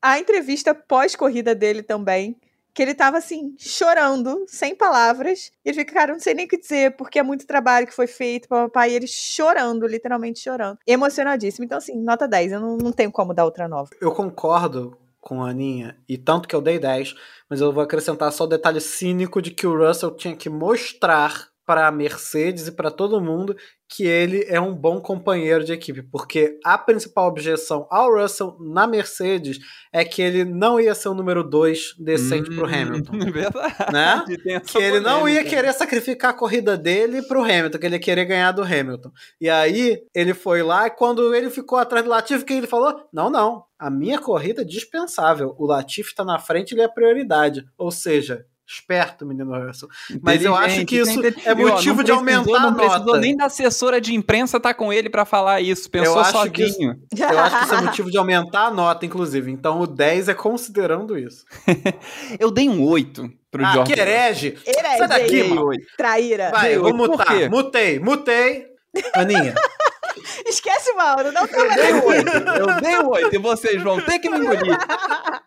a 0.00 0.18
entrevista 0.18 0.74
pós-corrida 0.74 1.54
dele 1.54 1.82
também, 1.82 2.40
que 2.72 2.82
ele 2.82 2.94
tava 2.94 3.18
assim, 3.18 3.54
chorando, 3.58 4.46
sem 4.48 4.74
palavras. 4.74 5.52
E 5.62 5.68
ele 5.68 5.78
fica, 5.78 5.92
cara, 5.92 6.14
não 6.14 6.20
sei 6.20 6.32
nem 6.32 6.46
o 6.46 6.48
que 6.48 6.56
dizer, 6.56 6.96
porque 6.96 7.18
é 7.18 7.22
muito 7.22 7.46
trabalho 7.46 7.86
que 7.86 7.94
foi 7.94 8.06
feito, 8.06 8.48
papai. 8.48 8.92
E 8.92 8.94
ele 8.94 9.06
chorando, 9.06 9.86
literalmente 9.86 10.40
chorando. 10.40 10.78
Emocionadíssimo. 10.86 11.66
Então, 11.66 11.76
assim, 11.76 12.00
nota 12.02 12.26
10. 12.26 12.52
Eu 12.52 12.60
não, 12.60 12.78
não 12.78 12.92
tenho 12.92 13.12
como 13.12 13.34
dar 13.34 13.44
outra 13.44 13.68
nova. 13.68 13.90
Eu 14.00 14.12
concordo 14.12 14.96
com 15.26 15.42
a 15.42 15.50
Aninha, 15.50 15.98
e 16.08 16.16
tanto 16.16 16.46
que 16.46 16.54
eu 16.54 16.62
dei 16.62 16.78
10, 16.78 17.16
mas 17.50 17.60
eu 17.60 17.72
vou 17.72 17.82
acrescentar 17.82 18.30
só 18.30 18.44
o 18.44 18.46
detalhe 18.46 18.80
cínico 18.80 19.42
de 19.42 19.50
que 19.50 19.66
o 19.66 19.76
Russell 19.76 20.14
tinha 20.14 20.36
que 20.36 20.48
mostrar 20.48 21.48
para 21.66 21.88
a 21.88 21.92
Mercedes 21.92 22.68
e 22.68 22.72
para 22.72 22.90
todo 22.90 23.20
mundo 23.20 23.56
que 23.88 24.04
ele 24.04 24.44
é 24.48 24.60
um 24.60 24.74
bom 24.74 25.00
companheiro 25.00 25.64
de 25.64 25.72
equipe, 25.72 26.02
porque 26.02 26.58
a 26.64 26.76
principal 26.76 27.28
objeção 27.28 27.86
ao 27.88 28.12
Russell 28.12 28.56
na 28.60 28.86
Mercedes 28.86 29.58
é 29.92 30.04
que 30.04 30.20
ele 30.20 30.44
não 30.44 30.80
ia 30.80 30.94
ser 30.94 31.08
o 31.08 31.14
número 31.14 31.44
2 31.44 31.94
decente 31.98 32.52
pro 32.54 32.66
Hamilton. 32.66 33.12
Hum, 33.14 33.30
Verdade. 33.30 33.92
Né? 33.92 34.60
Que 34.60 34.78
ele 34.78 35.00
não 35.00 35.28
ia 35.28 35.44
querer 35.44 35.72
sacrificar 35.72 36.32
a 36.32 36.34
corrida 36.34 36.76
dele 36.76 37.22
pro 37.22 37.42
Hamilton, 37.42 37.78
que 37.78 37.86
ele 37.86 37.94
ia 37.96 38.00
querer 38.00 38.24
ganhar 38.24 38.52
do 38.52 38.62
Hamilton. 38.62 39.10
E 39.40 39.48
aí 39.48 40.02
ele 40.14 40.34
foi 40.34 40.62
lá 40.62 40.88
e 40.88 40.90
quando 40.90 41.34
ele 41.34 41.50
ficou 41.50 41.78
atrás 41.78 42.04
do 42.04 42.10
Latifi, 42.10 42.42
o 42.42 42.46
que 42.46 42.54
ele 42.54 42.66
falou? 42.66 43.08
Não, 43.12 43.30
não. 43.30 43.64
A 43.78 43.88
minha 43.88 44.18
corrida 44.18 44.62
é 44.62 44.64
dispensável. 44.64 45.54
O 45.58 45.66
Latifi 45.66 46.14
tá 46.14 46.24
na 46.24 46.38
frente, 46.38 46.72
ele 46.72 46.80
é 46.80 46.86
a 46.86 46.88
prioridade. 46.88 47.64
Ou 47.78 47.90
seja, 47.90 48.44
esperto, 48.66 49.24
menino 49.24 49.52
Russell. 49.66 49.88
Mas 50.20 50.44
eu 50.44 50.54
acho 50.54 50.84
que 50.84 50.96
isso 50.96 51.20
é 51.44 51.54
motivo 51.54 52.02
de 52.02 52.10
aumentar 52.10 52.56
a 52.56 52.60
Não 52.60 52.74
precisou 52.74 53.06
nota. 53.06 53.20
nem 53.20 53.36
da 53.36 53.46
assessora 53.46 54.00
de 54.00 54.14
imprensa 54.14 54.58
tá 54.58 54.74
com 54.74 54.92
ele 54.92 55.08
pra 55.08 55.24
falar 55.24 55.60
isso. 55.60 55.88
Pensou 55.90 56.18
acho 56.18 56.50
que 56.50 56.66
sozinho. 56.68 56.96
Eu 57.16 57.38
acho 57.38 57.58
que 57.58 57.64
isso 57.64 57.74
é 57.74 57.80
motivo 57.80 58.10
de 58.10 58.18
aumentar 58.18 58.66
a 58.66 58.70
nota, 58.70 59.06
inclusive. 59.06 59.50
Então 59.50 59.80
o 59.80 59.86
10 59.86 60.28
é 60.28 60.34
considerando 60.34 61.18
isso. 61.18 61.44
Eu 62.40 62.50
dei 62.50 62.68
um 62.68 62.82
8 62.82 63.30
pro 63.50 63.64
ah, 63.64 63.72
George. 63.72 63.92
que 63.94 64.00
herege! 64.00 64.58
É 64.66 64.98
Sai 64.98 65.08
daqui, 65.08 65.42
mano. 65.44 65.66
oito. 65.66 65.86
traíra. 65.96 66.50
Vai, 66.50 66.74
eu 66.74 66.82
vou 66.82 66.94
mutar. 66.94 67.48
Mutei, 67.48 67.98
mutei. 67.98 68.66
Aninha. 69.14 69.54
Esquece, 70.46 70.92
Mauro, 70.94 71.32
não 71.32 71.42
Eu 71.42 71.74
dei 71.74 71.94
um 71.94 72.04
8. 72.06 72.28
Eu 72.30 72.80
dei 72.80 72.98
um 72.98 73.08
8. 73.08 73.34
E 73.34 73.38
vocês 73.38 73.82
vão 73.82 74.00
ter 74.00 74.18
que 74.18 74.28
me 74.30 74.38
engolir. 74.38 74.76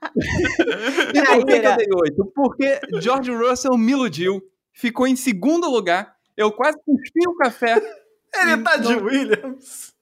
E 1.14 1.22
por 1.22 1.46
que, 1.46 1.60
que 1.60 1.68
eu 1.68 1.78
dei 1.78 1.88
8? 1.94 2.26
Porque 2.36 2.80
George 3.00 3.32
Russell 3.32 3.78
me 3.78 3.92
iludiu. 3.92 4.42
Ficou 4.74 5.08
em 5.08 5.16
segundo 5.16 5.70
lugar. 5.70 6.14
Eu 6.36 6.52
quase 6.52 6.78
cuspi 6.86 7.28
o 7.28 7.36
café. 7.36 7.82
Ele 8.42 8.58
tá 8.64 8.78
de 8.78 8.96
Não. 8.96 9.04
Williams. 9.04 9.94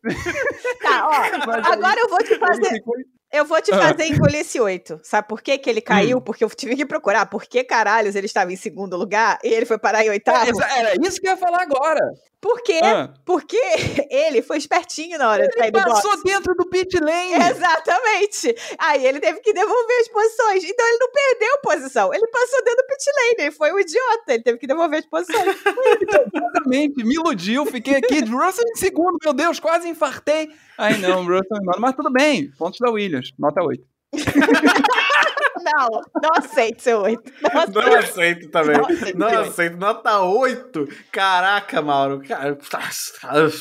Tá, 0.82 1.08
ó. 1.08 1.72
Agora 1.72 2.00
eu 2.00 2.10
vou 2.10 2.20
te 2.20 2.38
fazer, 2.38 2.84
eu 3.32 3.46
vou 3.46 3.62
te 3.62 3.72
Ah. 3.74 3.78
fazer 3.82 4.06
engolir 4.06 4.42
esse 4.42 4.60
oito. 4.60 5.00
Sabe 5.02 5.28
por 5.28 5.42
que, 5.42 5.58
que 5.58 5.70
ele 5.70 5.80
caiu? 5.82 6.20
Porque 6.20 6.44
eu 6.44 6.50
tive 6.50 6.76
que 6.76 6.86
procurar. 6.86 7.26
Por 7.28 7.46
que 7.46 7.64
caralhos 7.64 8.16
ele 8.16 8.26
estava 8.26 8.52
em 8.52 8.58
segundo 8.58 8.98
lugar 8.98 9.40
e 9.44 9.48
ele 9.48 9.66
foi 9.66 9.78
parar 9.78 10.04
em 10.06 10.10
oitavo? 10.10 10.62
Era 10.62 10.94
isso 11.08 11.22
que 11.22 11.28
eu 11.28 11.32
ia 11.32 11.38
falar 11.38 11.62
agora. 11.62 12.02
Por 12.40 12.62
quê? 12.62 12.80
Ah. 12.84 13.14
Porque 13.26 13.58
ele 14.12 14.42
foi 14.42 14.58
espertinho 14.58 15.18
na 15.18 15.30
hora 15.30 15.48
de 15.48 15.54
sair 15.54 15.70
Ele 15.70 15.72
do 15.72 15.80
box. 15.84 16.02
passou 16.04 16.24
dentro 16.24 16.54
do 16.54 16.70
pit 16.70 17.00
lane. 17.00 17.34
Exatamente. 17.34 18.56
Aí 18.78 19.06
ele 19.06 19.20
teve 19.20 19.40
que 19.40 19.52
devolver 19.54 19.98
as 20.02 20.08
posições. 20.08 20.64
Então 20.64 20.88
ele 20.88 20.98
não 21.00 21.12
perdeu 21.12 21.58
posição. 21.64 22.14
Ele 22.14 22.28
passou 22.28 22.64
dentro 22.64 22.84
do 22.84 22.88
pit 22.88 23.06
lane. 23.16 23.36
Ele 23.40 23.52
foi 23.52 23.74
um 23.74 23.80
idiota. 23.80 24.34
Ele 24.34 24.44
teve 24.44 24.58
que 24.60 24.68
devolver 24.68 25.00
as 25.00 25.06
posições. 25.08 25.58
Exatamente, 26.68 27.04
me 27.04 27.16
iludiu, 27.16 27.66
fiquei 27.66 27.96
aqui, 27.96 28.20
Russell 28.26 28.66
em 28.68 28.76
segundo, 28.76 29.18
meu 29.24 29.34
Deus, 29.34 29.60
quase 29.60 29.88
infartei. 29.88 30.50
Ai 30.78 30.98
não, 30.98 31.24
Russell 31.26 31.58
em 31.62 31.66
nono, 31.66 31.80
mas 31.80 31.96
tudo 31.96 32.12
bem, 32.12 32.52
pontos 32.58 32.80
da 32.80 32.90
Williams, 32.92 33.32
nota 33.38 33.64
8. 33.64 33.84
Não, 35.64 36.02
não 36.22 36.30
aceito 36.36 36.82
seu 36.82 37.02
oito. 37.02 37.32
Não 37.42 37.62
aceito. 37.62 37.82
Não 37.82 37.98
aceito 37.98 38.50
também. 38.50 38.78
Não 38.78 38.86
aceito. 38.86 39.18
Não 39.18 39.28
aceito. 39.28 39.78
Nota 39.78 40.20
8. 40.22 40.88
Caraca, 41.12 41.82
Mauro. 41.82 42.22
Cara, 42.28 42.58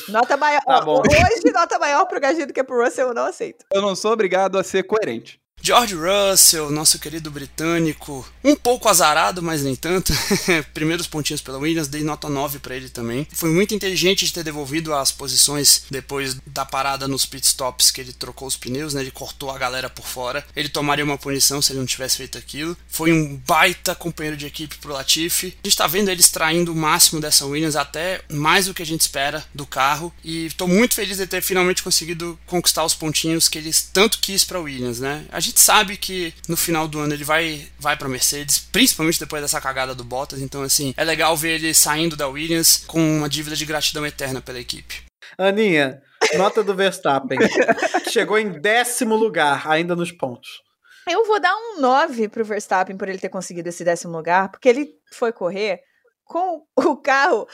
Nota 0.09 0.37
maior. 0.37 0.61
Tá 0.61 0.81
bom. 0.81 1.01
Hoje, 1.01 1.53
nota 1.53 1.79
maior 1.79 2.05
pro 2.05 2.19
Gajido 2.19 2.53
que 2.53 2.63
pro 2.63 2.83
Russell, 2.83 3.09
eu 3.09 3.13
não 3.13 3.25
aceito. 3.25 3.65
Eu 3.73 3.81
não 3.81 3.95
sou 3.95 4.11
obrigado 4.11 4.57
a 4.57 4.63
ser 4.63 4.83
coerente. 4.83 5.39
George 5.61 5.95
Russell, 5.95 6.71
nosso 6.71 6.97
querido 6.99 7.29
britânico, 7.29 8.25
um 8.43 8.55
pouco 8.55 8.87
azarado, 8.87 9.41
mas 9.41 9.63
nem 9.63 9.75
tanto. 9.75 10.13
Primeiros 10.73 11.07
pontinhos 11.07 11.41
pela 11.41 11.57
Williams, 11.57 11.87
dei 11.87 12.03
nota 12.03 12.29
9 12.29 12.59
para 12.59 12.75
ele 12.75 12.89
também. 12.89 13.27
Foi 13.33 13.49
muito 13.49 13.75
inteligente 13.75 14.25
de 14.25 14.31
ter 14.31 14.43
devolvido 14.43 14.93
as 14.93 15.11
posições 15.11 15.83
depois 15.89 16.37
da 16.45 16.65
parada 16.65 17.07
nos 17.07 17.25
pitstops 17.25 17.91
que 17.91 17.99
ele 17.99 18.13
trocou 18.13 18.47
os 18.47 18.55
pneus, 18.55 18.93
né? 18.93 19.01
Ele 19.01 19.11
cortou 19.11 19.51
a 19.51 19.57
galera 19.57 19.89
por 19.89 20.05
fora. 20.05 20.45
Ele 20.55 20.69
tomaria 20.69 21.03
uma 21.03 21.17
punição 21.17 21.61
se 21.61 21.71
ele 21.71 21.79
não 21.79 21.85
tivesse 21.85 22.17
feito 22.17 22.37
aquilo. 22.37 22.77
Foi 22.87 23.11
um 23.11 23.35
baita 23.35 23.93
companheiro 23.95 24.37
de 24.37 24.45
equipe 24.45 24.77
pro 24.77 24.93
Latifi. 24.93 25.57
A 25.63 25.67
gente 25.67 25.77
tá 25.77 25.87
vendo 25.87 26.09
ele 26.09 26.21
extraindo 26.21 26.71
o 26.71 26.75
máximo 26.75 27.19
dessa 27.19 27.45
Williams, 27.45 27.75
até 27.75 28.21
mais 28.29 28.67
do 28.67 28.73
que 28.73 28.83
a 28.83 28.85
gente 28.85 29.01
espera 29.01 29.43
do 29.53 29.65
carro. 29.65 30.13
E 30.23 30.49
tô 30.51 30.67
muito 30.67 30.93
feliz 30.93 31.17
de 31.17 31.27
ter 31.27 31.41
finalmente 31.41 31.83
conseguido 31.83 32.39
conquistar 32.45 32.85
os 32.85 32.93
pontinhos 32.93 33.49
que 33.49 33.57
ele 33.57 33.71
tanto 33.91 34.19
quis 34.19 34.43
pra 34.45 34.59
Williams, 34.59 34.99
né? 34.99 35.25
A 35.29 35.39
gente 35.47 35.59
sabe 35.59 35.97
que 35.97 36.33
no 36.47 36.57
final 36.57 36.87
do 36.87 36.99
ano 36.99 37.13
ele 37.13 37.23
vai, 37.23 37.67
vai 37.79 37.97
pra 37.97 38.07
Mercedes, 38.07 38.59
principalmente 38.59 39.19
depois 39.19 39.41
dessa 39.41 39.61
cagada 39.61 39.95
do 39.95 40.03
Bottas. 40.03 40.41
Então, 40.41 40.61
assim, 40.61 40.93
é 40.97 41.03
legal 41.03 41.35
ver 41.35 41.55
ele 41.55 41.73
saindo 41.73 42.15
da 42.15 42.27
Williams 42.27 42.83
com 42.85 42.99
uma 43.17 43.29
dívida 43.29 43.55
de 43.55 43.65
gratidão 43.65 44.05
eterna 44.05 44.41
pela 44.41 44.59
equipe. 44.59 45.03
Aninha, 45.37 46.01
nota 46.35 46.63
do 46.63 46.75
Verstappen. 46.75 47.39
Chegou 48.11 48.37
em 48.37 48.59
décimo 48.59 49.15
lugar, 49.15 49.67
ainda 49.69 49.95
nos 49.95 50.11
pontos. 50.11 50.61
Eu 51.09 51.25
vou 51.25 51.39
dar 51.39 51.55
um 51.55 51.79
9 51.79 52.27
pro 52.27 52.43
Verstappen 52.43 52.97
por 52.97 53.07
ele 53.07 53.17
ter 53.17 53.29
conseguido 53.29 53.69
esse 53.69 53.83
décimo 53.83 54.17
lugar, 54.17 54.51
porque 54.51 54.67
ele 54.67 54.89
foi 55.13 55.31
correr 55.31 55.79
com 56.25 56.63
o 56.75 56.97
carro 56.97 57.47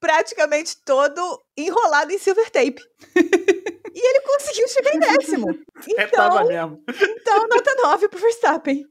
praticamente 0.00 0.76
todo 0.84 1.40
enrolado 1.56 2.12
em 2.12 2.18
silver 2.18 2.50
tape. 2.50 2.80
e 3.94 4.08
ele 4.08 4.20
conseguiu 4.20 4.68
chegar 4.68 4.94
em 4.94 4.98
décimo. 5.18 5.50
É, 5.96 6.04
Então, 6.04 6.46
mesmo. 6.46 6.82
então 6.88 7.48
nota 7.48 7.74
9 7.82 8.08
pro 8.08 8.20
Verstappen. 8.20 8.84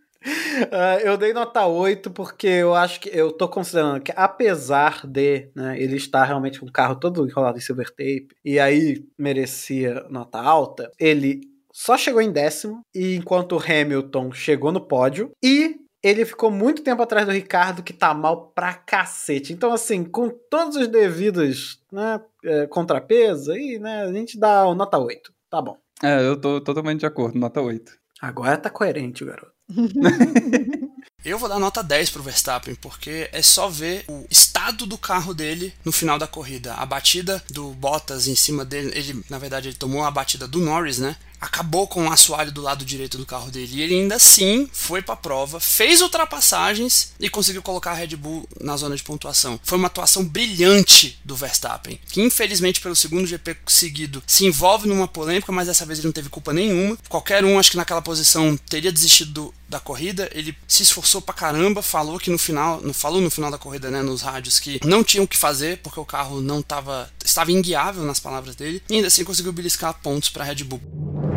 Ah, 0.72 1.00
eu 1.02 1.18
dei 1.18 1.34
nota 1.34 1.66
8 1.66 2.12
porque 2.12 2.46
eu 2.48 2.76
acho 2.76 3.00
que 3.00 3.10
eu 3.12 3.32
tô 3.32 3.50
considerando 3.50 4.02
que 4.02 4.14
apesar 4.16 5.08
de 5.08 5.50
né, 5.56 5.82
ele 5.82 5.96
estar 5.96 6.24
realmente 6.26 6.60
com 6.60 6.68
o 6.68 6.72
carro 6.72 6.96
todo 7.00 7.28
enrolado 7.28 7.58
em 7.58 7.62
silver 7.62 7.90
tape 7.90 8.28
e 8.46 8.60
aí 8.60 9.04
merecia 9.18 10.06
nota 10.12 10.40
alta, 10.40 10.92
ele 11.00 11.42
só 11.74 11.98
chegou 11.98 12.22
em 12.22 12.32
décimo 12.32 12.82
e 12.94 13.16
enquanto 13.16 13.56
o 13.56 13.60
Hamilton 13.60 14.32
chegou 14.32 14.72
no 14.72 14.86
pódio 14.88 15.32
e 15.44 15.78
ele 16.04 16.26
ficou 16.26 16.50
muito 16.50 16.82
tempo 16.84 17.02
atrás 17.02 17.26
do 17.26 17.32
Ricardo 17.32 17.84
que 17.84 17.94
tá 17.94 18.14
mal 18.14 18.52
pra 18.56 18.74
cacete. 18.74 19.54
Então 19.54 19.72
assim, 19.72 20.04
com 20.04 20.30
todos 20.30 20.76
os 20.76 20.88
devidos 20.88 21.80
né, 21.92 22.20
é, 22.44 22.68
contrapesos 22.68 23.50
aí, 23.50 23.80
né, 23.80 24.04
a 24.04 24.14
gente 24.14 24.40
dá 24.40 24.66
o 24.66 24.76
nota 24.76 24.98
8. 24.98 25.32
Tá 25.50 25.62
bom. 25.62 25.78
É, 26.04 26.26
eu 26.26 26.40
tô 26.40 26.60
totalmente 26.62 27.02
de 27.02 27.06
acordo, 27.06 27.38
nota 27.38 27.62
8. 27.62 27.92
Agora 28.22 28.58
tá 28.58 28.70
coerente, 28.70 29.24
o 29.24 29.28
garoto. 29.28 29.52
Eu 31.24 31.38
vou 31.38 31.48
dar 31.48 31.60
nota 31.60 31.84
10 31.84 32.10
pro 32.10 32.24
Verstappen, 32.24 32.74
porque 32.74 33.30
é 33.32 33.44
só 33.44 33.70
ver 33.70 34.04
o 34.08 34.26
estado 34.28 34.88
do 34.88 34.98
carro 34.98 35.36
dele 35.36 35.72
no 35.86 35.92
final 35.92 36.18
da 36.18 36.26
corrida. 36.26 36.74
A 36.74 36.84
batida 36.84 37.44
do 37.52 37.70
Bottas 37.74 38.28
em 38.28 38.36
cima 38.36 38.66
dele, 38.66 38.92
ele, 38.96 39.24
na 39.30 39.38
verdade, 39.38 39.68
ele 39.70 39.78
tomou 39.78 40.04
a 40.04 40.10
batida 40.10 40.48
do 40.48 40.60
Norris, 40.60 40.98
né? 40.98 41.16
Acabou 41.42 41.88
com 41.88 42.08
o 42.08 42.12
assoalho 42.12 42.52
do 42.52 42.62
lado 42.62 42.86
direito 42.86 43.18
do 43.18 43.26
carro 43.26 43.50
dele. 43.50 43.78
E 43.78 43.82
ele 43.82 43.96
ainda 43.96 44.16
assim 44.16 44.70
foi 44.72 45.02
pra 45.02 45.16
prova, 45.16 45.60
fez 45.60 46.02
ultrapassagens 46.02 47.14
e 47.20 47.30
conseguiu 47.30 47.64
colocar 47.64 47.92
a 47.92 47.96
Red 47.96 48.16
Bull 48.16 48.48
na 48.62 48.78
zona 48.78 48.96
de 48.96 49.04
pontuação. 49.04 49.60
Foi 49.64 49.78
uma 49.78 49.88
atuação 49.88 50.24
brilhante 50.24 51.20
do 51.26 51.36
Verstappen, 51.36 52.00
que 52.08 52.22
infelizmente 52.22 52.80
pelo 52.80 52.96
segundo 52.96 53.26
GP 53.26 53.58
seguido 53.66 54.22
se 54.28 54.46
envolve 54.46 54.88
numa 54.88 55.08
polêmica, 55.08 55.52
mas 55.52 55.68
dessa 55.68 55.86
vez 55.86 56.00
ele 56.00 56.08
não 56.08 56.14
teve 56.14 56.30
culpa 56.30 56.54
nenhuma. 56.54 56.98
Qualquer 57.10 57.44
um, 57.44 57.58
acho 57.58 57.72
que 57.72 57.78
naquela 57.78 58.02
posição 58.02 58.56
teria 58.70 58.92
desistido 58.92 59.32
do, 59.32 59.54
da 59.68 59.80
corrida. 59.80 60.30
Ele 60.34 60.56
se 60.68 60.84
esforçou 60.84 61.22
pra 61.22 61.34
caramba, 61.34 61.82
falou 61.82 62.20
que 62.20 62.30
no 62.30 62.38
final, 62.38 62.80
no, 62.82 62.94
falou 62.94 63.20
no 63.20 63.32
final 63.32 63.50
da 63.50 63.58
corrida, 63.58 63.90
né, 63.90 64.02
nos 64.02 64.22
rádios 64.22 64.60
que 64.60 64.80
não 64.86 65.04
tinham 65.04 65.24
o 65.24 65.28
que 65.28 65.38
fazer 65.38 65.78
porque 65.78 66.00
o 66.00 66.06
carro 66.06 66.42
não 66.42 66.62
tava, 66.62 67.12
estava 67.24 67.52
inguiável 67.52 68.04
nas 68.04 68.20
palavras 68.20 68.56
dele. 68.56 68.84
E 68.90 68.96
ainda 68.96 69.08
assim 69.08 69.24
conseguiu 69.24 69.54
beliscar 69.54 69.94
pontos 70.02 70.30
para 70.30 70.44
Red 70.44 70.64
Bull. 70.64 71.31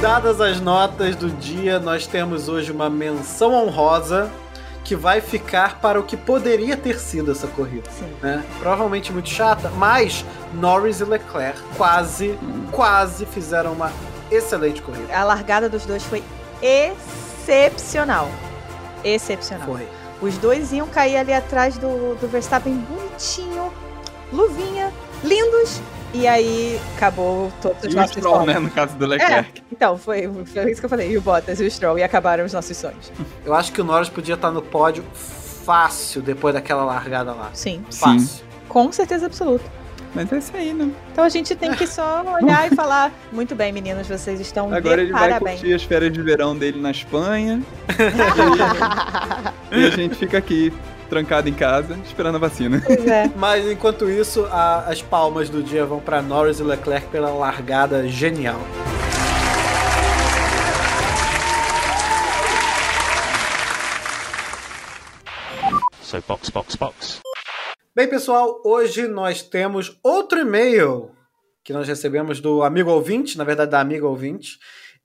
Dadas 0.00 0.38
as 0.38 0.60
notas 0.60 1.16
do 1.16 1.30
dia, 1.30 1.80
nós 1.80 2.06
temos 2.06 2.46
hoje 2.46 2.70
uma 2.70 2.90
menção 2.90 3.54
honrosa 3.54 4.30
que 4.84 4.94
vai 4.94 5.22
ficar 5.22 5.80
para 5.80 5.98
o 5.98 6.02
que 6.02 6.14
poderia 6.14 6.76
ter 6.76 7.00
sido 7.00 7.32
essa 7.32 7.46
corrida. 7.46 7.90
Sim. 7.90 8.14
Né? 8.22 8.44
Provavelmente 8.60 9.10
muito 9.10 9.30
chata, 9.30 9.70
mas 9.70 10.22
Norris 10.52 11.00
e 11.00 11.04
Leclerc 11.04 11.58
quase, 11.76 12.38
quase 12.70 13.24
fizeram 13.24 13.72
uma 13.72 13.90
excelente 14.30 14.82
corrida. 14.82 15.16
A 15.16 15.24
largada 15.24 15.70
dos 15.70 15.86
dois 15.86 16.04
foi 16.04 16.22
excepcional. 16.60 18.30
Excepcional. 19.02 19.66
Foi. 19.66 19.88
Os 20.22 20.38
dois 20.38 20.72
iam 20.72 20.86
cair 20.86 21.16
ali 21.16 21.32
atrás 21.32 21.76
do, 21.76 22.14
do 22.16 22.28
Verstappen 22.28 22.74
bonitinho, 22.74 23.72
luvinha, 24.32 24.92
lindos. 25.22 25.80
E 26.12 26.28
aí 26.28 26.80
acabou 26.96 27.50
todos 27.60 27.78
os 27.82 27.92
E 27.92 27.96
o 27.96 27.96
nossos 28.00 28.16
Stroll, 28.16 28.34
sonhos. 28.36 28.46
né, 28.54 28.58
no 28.60 28.70
caso 28.70 28.94
do 28.96 29.04
É, 29.04 29.08
Leclerc. 29.08 29.62
então, 29.72 29.98
foi, 29.98 30.30
foi 30.46 30.70
isso 30.70 30.80
que 30.80 30.86
eu 30.86 30.90
falei. 30.90 31.10
E 31.10 31.18
o 31.18 31.20
Bottas 31.20 31.60
e 31.60 31.64
o 31.64 31.70
Stroll. 31.70 31.98
E 31.98 32.04
acabaram 32.04 32.44
os 32.44 32.52
nossos 32.52 32.76
sonhos. 32.76 33.10
Eu 33.44 33.52
acho 33.52 33.72
que 33.72 33.80
o 33.80 33.84
Norris 33.84 34.08
podia 34.08 34.34
estar 34.36 34.52
no 34.52 34.62
pódio 34.62 35.02
fácil 35.12 36.22
depois 36.22 36.54
daquela 36.54 36.84
largada 36.84 37.32
lá. 37.32 37.50
Sim, 37.52 37.84
Fácil. 37.90 38.44
com 38.68 38.92
certeza 38.92 39.26
absoluta. 39.26 39.64
Mas 40.14 40.32
é 40.32 40.38
isso 40.38 40.56
aí, 40.56 40.72
né? 40.72 40.90
Então 41.12 41.24
a 41.24 41.28
gente 41.28 41.54
tem 41.56 41.72
que 41.72 41.86
só 41.86 42.22
olhar 42.40 42.70
e 42.70 42.74
falar: 42.76 43.12
muito 43.32 43.54
bem, 43.54 43.72
meninos, 43.72 44.06
vocês 44.06 44.38
estão 44.40 44.72
Agora 44.72 44.96
de 44.98 45.02
ele 45.04 45.12
vai 45.12 45.28
parabéns. 45.30 45.58
curtir 45.60 45.74
as 45.74 45.82
férias 45.82 46.12
de 46.12 46.22
verão 46.22 46.56
dele 46.56 46.80
na 46.80 46.90
Espanha. 46.92 47.60
e 49.72 49.84
a 49.86 49.90
gente 49.90 50.14
fica 50.14 50.38
aqui, 50.38 50.72
trancado 51.10 51.48
em 51.48 51.52
casa, 51.52 51.98
esperando 52.06 52.36
a 52.36 52.38
vacina. 52.38 52.80
Pois 52.86 53.06
é. 53.06 53.28
Mas 53.36 53.66
enquanto 53.68 54.08
isso, 54.08 54.46
a- 54.52 54.84
as 54.88 55.02
palmas 55.02 55.50
do 55.50 55.62
dia 55.62 55.84
vão 55.84 55.98
para 55.98 56.22
Norris 56.22 56.60
e 56.60 56.62
Leclerc 56.62 57.08
pela 57.08 57.30
largada 57.30 58.06
genial. 58.06 58.60
So 66.02 66.20
box, 66.28 66.50
box, 66.50 66.76
box. 66.76 67.23
Bem, 67.96 68.08
pessoal, 68.08 68.60
hoje 68.64 69.06
nós 69.06 69.40
temos 69.40 69.96
outro 70.02 70.40
e-mail 70.40 71.12
que 71.62 71.72
nós 71.72 71.86
recebemos 71.86 72.40
do 72.40 72.64
amigo 72.64 72.90
ouvinte, 72.90 73.38
na 73.38 73.44
verdade 73.44 73.70
da 73.70 73.78
amiga 73.80 74.04
ouvinte, 74.04 74.58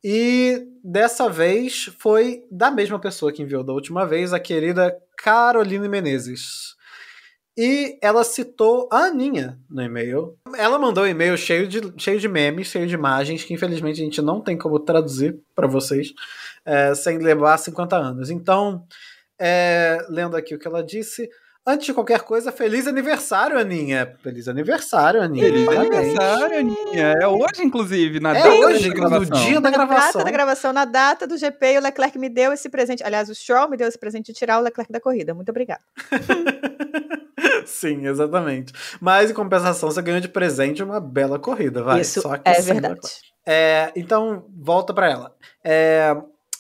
e 0.04 0.68
dessa 0.84 1.30
vez 1.30 1.86
foi 2.00 2.42
da 2.50 2.72
mesma 2.72 2.98
pessoa 2.98 3.32
que 3.32 3.44
enviou 3.44 3.64
da 3.64 3.74
última 3.74 4.08
vez, 4.08 4.34
a 4.34 4.40
querida 4.40 4.98
Caroline 5.16 5.88
Menezes. 5.88 6.76
E 7.56 8.00
ela 8.02 8.24
citou 8.24 8.90
a 8.92 9.02
Aninha 9.02 9.60
no 9.70 9.84
e-mail. 9.84 10.36
Ela 10.58 10.80
mandou 10.80 11.04
um 11.04 11.08
e-mail 11.08 11.38
cheio 11.38 11.68
de, 11.68 11.94
cheio 11.96 12.20
de 12.20 12.28
memes, 12.28 12.70
cheio 12.70 12.88
de 12.88 12.96
imagens, 12.96 13.44
que 13.44 13.54
infelizmente 13.54 14.02
a 14.02 14.04
gente 14.04 14.20
não 14.20 14.42
tem 14.42 14.58
como 14.58 14.80
traduzir 14.80 15.40
para 15.54 15.68
vocês, 15.68 16.12
é, 16.66 16.96
sem 16.96 17.20
levar 17.20 17.56
50 17.60 17.96
anos. 17.96 18.32
Então, 18.32 18.84
é, 19.38 20.04
lendo 20.10 20.36
aqui 20.36 20.56
o 20.56 20.60
que 20.60 20.68
ela 20.68 20.84
disse. 20.84 21.30
Antes 21.72 21.86
de 21.86 21.94
qualquer 21.94 22.22
coisa, 22.22 22.52
feliz 22.52 22.88
aniversário, 22.88 23.60
Aninha. 23.60 24.16
Feliz 24.24 24.48
aniversário, 24.48 25.22
Aninha. 25.22 25.44
Feliz 25.46 25.66
Parabéns. 25.66 25.94
aniversário, 25.96 26.58
Aninha. 26.60 27.14
É 27.22 27.28
hoje, 27.28 27.62
inclusive, 27.64 28.20
na 28.20 28.32
É 28.32 28.42
data 28.42 28.50
hoje, 28.50 28.90
no 28.90 28.96
gravação. 28.96 29.38
dia 29.46 29.62
da 29.62 29.70
Na 29.70 29.78
gravação. 29.78 30.12
data 30.14 30.24
da 30.24 30.32
gravação, 30.32 30.74
na 30.74 30.86
data 30.86 31.28
do 31.28 31.38
GP, 31.38 31.74
e 31.74 31.78
o 31.78 31.82
Leclerc 31.82 32.18
me 32.18 32.28
deu 32.28 32.52
esse 32.52 32.70
presente. 32.70 33.04
Aliás, 33.04 33.30
o 33.30 33.36
Stroll 33.36 33.70
me 33.70 33.78
deu 33.78 33.88
esse 33.88 34.00
presente 34.00 34.32
de 34.32 34.34
tirar 34.34 34.58
o 34.58 34.62
Leclerc 34.64 34.92
da 34.92 35.00
corrida. 35.00 35.34
Muito 35.36 35.50
obrigada. 35.50 35.82
Sim, 37.66 38.08
exatamente. 38.08 38.74
Mas 39.00 39.30
em 39.30 39.34
compensação, 39.34 39.92
você 39.92 40.02
ganhou 40.02 40.20
de 40.20 40.28
presente 40.28 40.82
uma 40.82 41.00
bela 41.00 41.38
corrida, 41.38 41.84
vai. 41.84 42.02
Isso 42.02 42.22
Só 42.22 42.36
que 42.38 42.50
é 42.50 42.54
sim, 42.56 42.74
verdade. 42.74 43.00
É, 43.46 43.92
então, 43.96 44.46
volta 44.58 44.94
pra 44.94 45.10
ela. 45.10 45.36
É, 45.64 46.16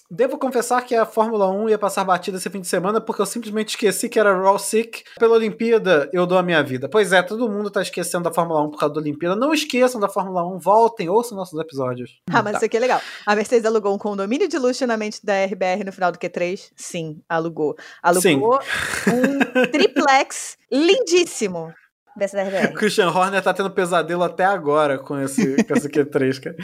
devo 0.09 0.37
confessar 0.37 0.81
que 0.81 0.95
a 0.95 1.05
Fórmula 1.05 1.47
1 1.49 1.69
ia 1.69 1.77
passar 1.77 2.03
batida 2.03 2.37
esse 2.37 2.49
fim 2.49 2.61
de 2.61 2.67
semana 2.67 2.99
porque 2.99 3.21
eu 3.21 3.25
simplesmente 3.25 3.69
esqueci 3.69 4.09
que 4.09 4.19
era 4.19 4.35
Raw 4.35 4.57
Sick. 4.57 5.03
Pela 5.19 5.35
Olimpíada, 5.35 6.09
eu 6.11 6.25
dou 6.25 6.37
a 6.37 6.43
minha 6.43 6.63
vida. 6.63 6.89
Pois 6.89 7.13
é, 7.13 7.21
todo 7.21 7.49
mundo 7.49 7.69
tá 7.69 7.81
esquecendo 7.81 8.23
da 8.23 8.33
Fórmula 8.33 8.61
1 8.63 8.71
por 8.71 8.79
causa 8.79 8.95
da 8.95 9.01
Olimpíada. 9.01 9.35
Não 9.35 9.53
esqueçam 9.53 9.99
da 10.01 10.09
Fórmula 10.09 10.45
1, 10.55 10.59
voltem, 10.59 11.09
ouçam 11.09 11.37
nossos 11.37 11.59
episódios. 11.59 12.19
Ah, 12.31 12.41
mas 12.41 12.53
Tá. 12.53 12.57
isso 12.59 12.65
aqui 12.65 12.77
é 12.77 12.79
legal. 12.79 13.01
A 13.25 13.35
Mercedes 13.35 13.65
alugou 13.65 13.93
um 13.93 13.97
condomínio 13.97 14.47
de 14.47 14.57
luxo 14.57 14.85
na 14.87 14.97
mente 14.97 15.23
da 15.23 15.45
RBR 15.45 15.83
no 15.85 15.91
final 15.91 16.11
do 16.11 16.17
Q3? 16.17 16.71
Sim, 16.75 17.21
alugou. 17.29 17.75
Alugou 18.01 18.59
um 19.07 19.65
triplex 19.71 20.57
lindíssimo 20.71 21.73
O. 22.71 22.73
Christian 22.73 23.09
Horner 23.09 23.41
tá 23.41 23.53
tendo 23.53 23.69
pesadelo 23.71 24.23
até 24.23 24.45
agora 24.45 24.97
com 24.97 25.19
esse, 25.19 25.63
com 25.63 25.73
esse 25.73 25.89
Q3, 25.89 26.39
cara. 26.39 26.55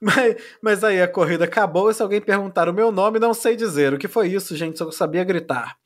Mas, 0.00 0.36
mas 0.60 0.84
aí 0.84 1.00
a 1.00 1.08
corrida 1.08 1.44
acabou 1.44 1.90
e 1.90 1.94
se 1.94 2.02
alguém 2.02 2.20
perguntar 2.20 2.68
o 2.68 2.72
meu 2.72 2.90
nome, 2.90 3.18
não 3.18 3.32
sei 3.32 3.54
dizer. 3.54 3.94
O 3.94 3.98
que 3.98 4.08
foi 4.08 4.28
isso, 4.28 4.56
gente? 4.56 4.78
Só 4.78 4.90
sabia 4.90 5.22
gritar. 5.24 5.76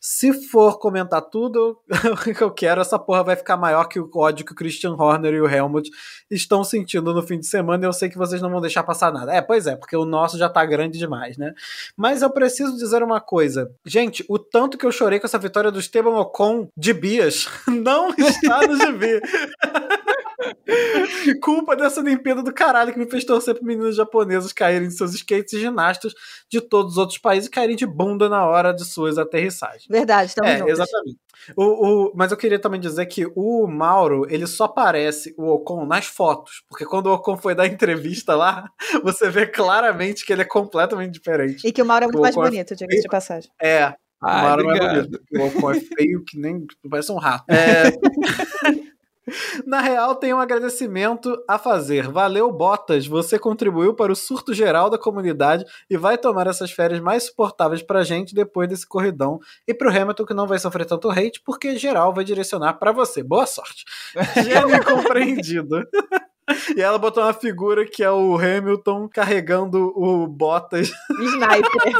Se 0.00 0.32
for 0.48 0.78
comentar 0.78 1.22
tudo 1.22 1.78
o 2.12 2.16
que 2.34 2.42
eu 2.42 2.50
quero, 2.50 2.80
essa 2.80 2.98
porra 2.98 3.24
vai 3.24 3.36
ficar 3.36 3.56
maior 3.56 3.84
que 3.84 3.98
o 3.98 4.10
ódio 4.14 4.44
que 4.44 4.52
o 4.52 4.54
Christian 4.54 4.94
Horner 4.94 5.34
e 5.34 5.40
o 5.40 5.48
Helmut 5.48 5.90
estão 6.30 6.62
sentindo 6.62 7.12
no 7.12 7.22
fim 7.22 7.38
de 7.38 7.46
semana. 7.46 7.84
E 7.84 7.88
eu 7.88 7.92
sei 7.92 8.08
que 8.08 8.18
vocês 8.18 8.40
não 8.40 8.50
vão 8.50 8.60
deixar 8.60 8.82
passar 8.82 9.12
nada. 9.12 9.32
É, 9.32 9.40
pois 9.40 9.66
é, 9.66 9.76
porque 9.76 9.96
o 9.96 10.04
nosso 10.04 10.38
já 10.38 10.48
tá 10.48 10.64
grande 10.64 10.98
demais, 10.98 11.36
né? 11.36 11.52
Mas 11.96 12.22
eu 12.22 12.30
preciso 12.30 12.76
dizer 12.76 13.02
uma 13.02 13.20
coisa. 13.20 13.70
Gente, 13.84 14.24
o 14.28 14.38
tanto 14.38 14.78
que 14.78 14.86
eu 14.86 14.92
chorei 14.92 15.18
com 15.18 15.26
essa 15.26 15.38
vitória 15.38 15.70
do 15.70 15.80
Esteban 15.80 16.16
Ocon 16.18 16.68
de 16.76 16.92
Bias 16.92 17.48
não 17.66 18.10
está 18.10 18.66
no 18.66 18.76
gibi. 18.76 19.20
Culpa 21.42 21.74
dessa 21.76 22.00
Olimpíada 22.00 22.42
do 22.42 22.52
caralho 22.52 22.92
que 22.92 22.98
me 22.98 23.10
fez 23.10 23.24
torcer 23.24 23.54
para 23.54 23.64
meninos 23.66 23.96
japoneses 23.96 24.52
caírem 24.52 24.88
de 24.88 24.94
seus 24.94 25.14
skates 25.14 25.52
e 25.54 25.60
ginastas 25.60 26.12
de 26.50 26.60
todos 26.60 26.92
os 26.92 26.98
outros 26.98 27.18
países 27.18 27.48
e 27.48 27.50
caírem 27.50 27.76
de 27.76 27.86
bunda 27.86 28.28
na 28.28 28.46
hora 28.46 28.72
de 28.72 28.84
suas 28.84 29.18
aterrissagens. 29.18 29.84
Verdade, 29.88 30.28
estamos 30.28 30.50
É, 30.50 30.58
juntos. 30.58 30.72
exatamente. 30.72 31.18
O, 31.56 31.64
o- 31.64 32.12
mas 32.14 32.30
eu 32.30 32.36
queria 32.36 32.58
também 32.58 32.80
dizer 32.80 33.06
que 33.06 33.26
o 33.34 33.66
Mauro, 33.66 34.26
ele 34.28 34.46
só 34.46 34.66
parece 34.68 35.34
o 35.38 35.46
Ocon 35.48 35.86
nas 35.86 36.06
fotos, 36.06 36.62
porque 36.68 36.84
quando 36.84 37.06
o 37.06 37.14
Ocon 37.14 37.36
foi 37.36 37.54
dar 37.54 37.66
entrevista 37.66 38.34
lá, 38.34 38.70
você 39.02 39.28
vê 39.30 39.46
claramente 39.46 40.24
que 40.24 40.32
ele 40.32 40.42
é 40.42 40.44
completamente 40.44 41.12
diferente. 41.12 41.66
E 41.66 41.72
que 41.72 41.82
o 41.82 41.86
Mauro 41.86 42.04
é 42.04 42.06
muito 42.08 42.18
O 42.18 42.22
mais 42.22 42.34
Ocon 42.36 42.46
é 42.46 42.50
bonito, 42.50 42.74
diga-se 42.76 43.02
de 43.02 43.08
passagem. 43.08 43.50
É, 43.60 43.88
o 43.88 43.94
Ai, 44.26 44.42
Mauro 44.42 44.62
não 44.64 44.70
é 44.72 44.94
bonito. 45.02 45.20
O 45.32 45.46
Ocon 45.46 45.70
é 45.72 45.80
feio 45.80 46.24
que 46.26 46.38
nem 46.38 46.66
parece 46.90 47.12
um 47.12 47.16
rato. 47.18 47.44
É... 47.48 47.92
Na 49.66 49.80
real, 49.80 50.14
tem 50.14 50.32
um 50.32 50.40
agradecimento 50.40 51.36
a 51.48 51.58
fazer. 51.58 52.08
Valeu, 52.08 52.50
Botas. 52.50 53.06
Você 53.06 53.38
contribuiu 53.38 53.94
para 53.94 54.12
o 54.12 54.16
surto 54.16 54.54
geral 54.54 54.90
da 54.90 54.98
comunidade 54.98 55.64
e 55.88 55.96
vai 55.96 56.18
tomar 56.18 56.46
essas 56.46 56.70
férias 56.70 57.00
mais 57.00 57.24
suportáveis 57.24 57.82
pra 57.82 58.02
gente 58.02 58.34
depois 58.34 58.68
desse 58.68 58.86
corridão. 58.86 59.38
E 59.66 59.74
pro 59.74 59.90
Hamilton, 59.90 60.24
que 60.24 60.34
não 60.34 60.46
vai 60.46 60.58
sofrer 60.58 60.86
tanto 60.86 61.10
hate, 61.10 61.40
porque 61.44 61.76
geral 61.76 62.12
vai 62.12 62.24
direcionar 62.24 62.74
pra 62.74 62.92
você. 62.92 63.22
Boa 63.22 63.46
sorte. 63.46 63.84
Gênio 64.34 64.84
compreendido. 64.84 65.86
E 66.74 66.80
ela 66.80 66.96
botou 66.96 67.22
uma 67.22 67.34
figura 67.34 67.84
que 67.84 68.02
é 68.02 68.10
o 68.10 68.34
Hamilton 68.36 69.06
carregando 69.06 69.92
o 69.94 70.26
Bottas 70.26 70.90
Sniper. 71.10 71.92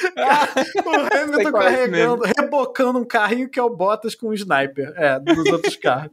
O 0.86 0.90
Hamilton 1.16 1.48
é 1.48 1.52
carregando, 1.52 2.22
rebocando 2.36 2.98
um 2.98 3.04
carrinho 3.04 3.48
que 3.48 3.58
é 3.58 3.62
o 3.62 3.70
Bottas 3.70 4.14
com 4.14 4.28
o 4.28 4.34
sniper. 4.34 4.92
É, 4.96 5.18
dos 5.20 5.46
outros 5.52 5.76
carros. 5.76 6.10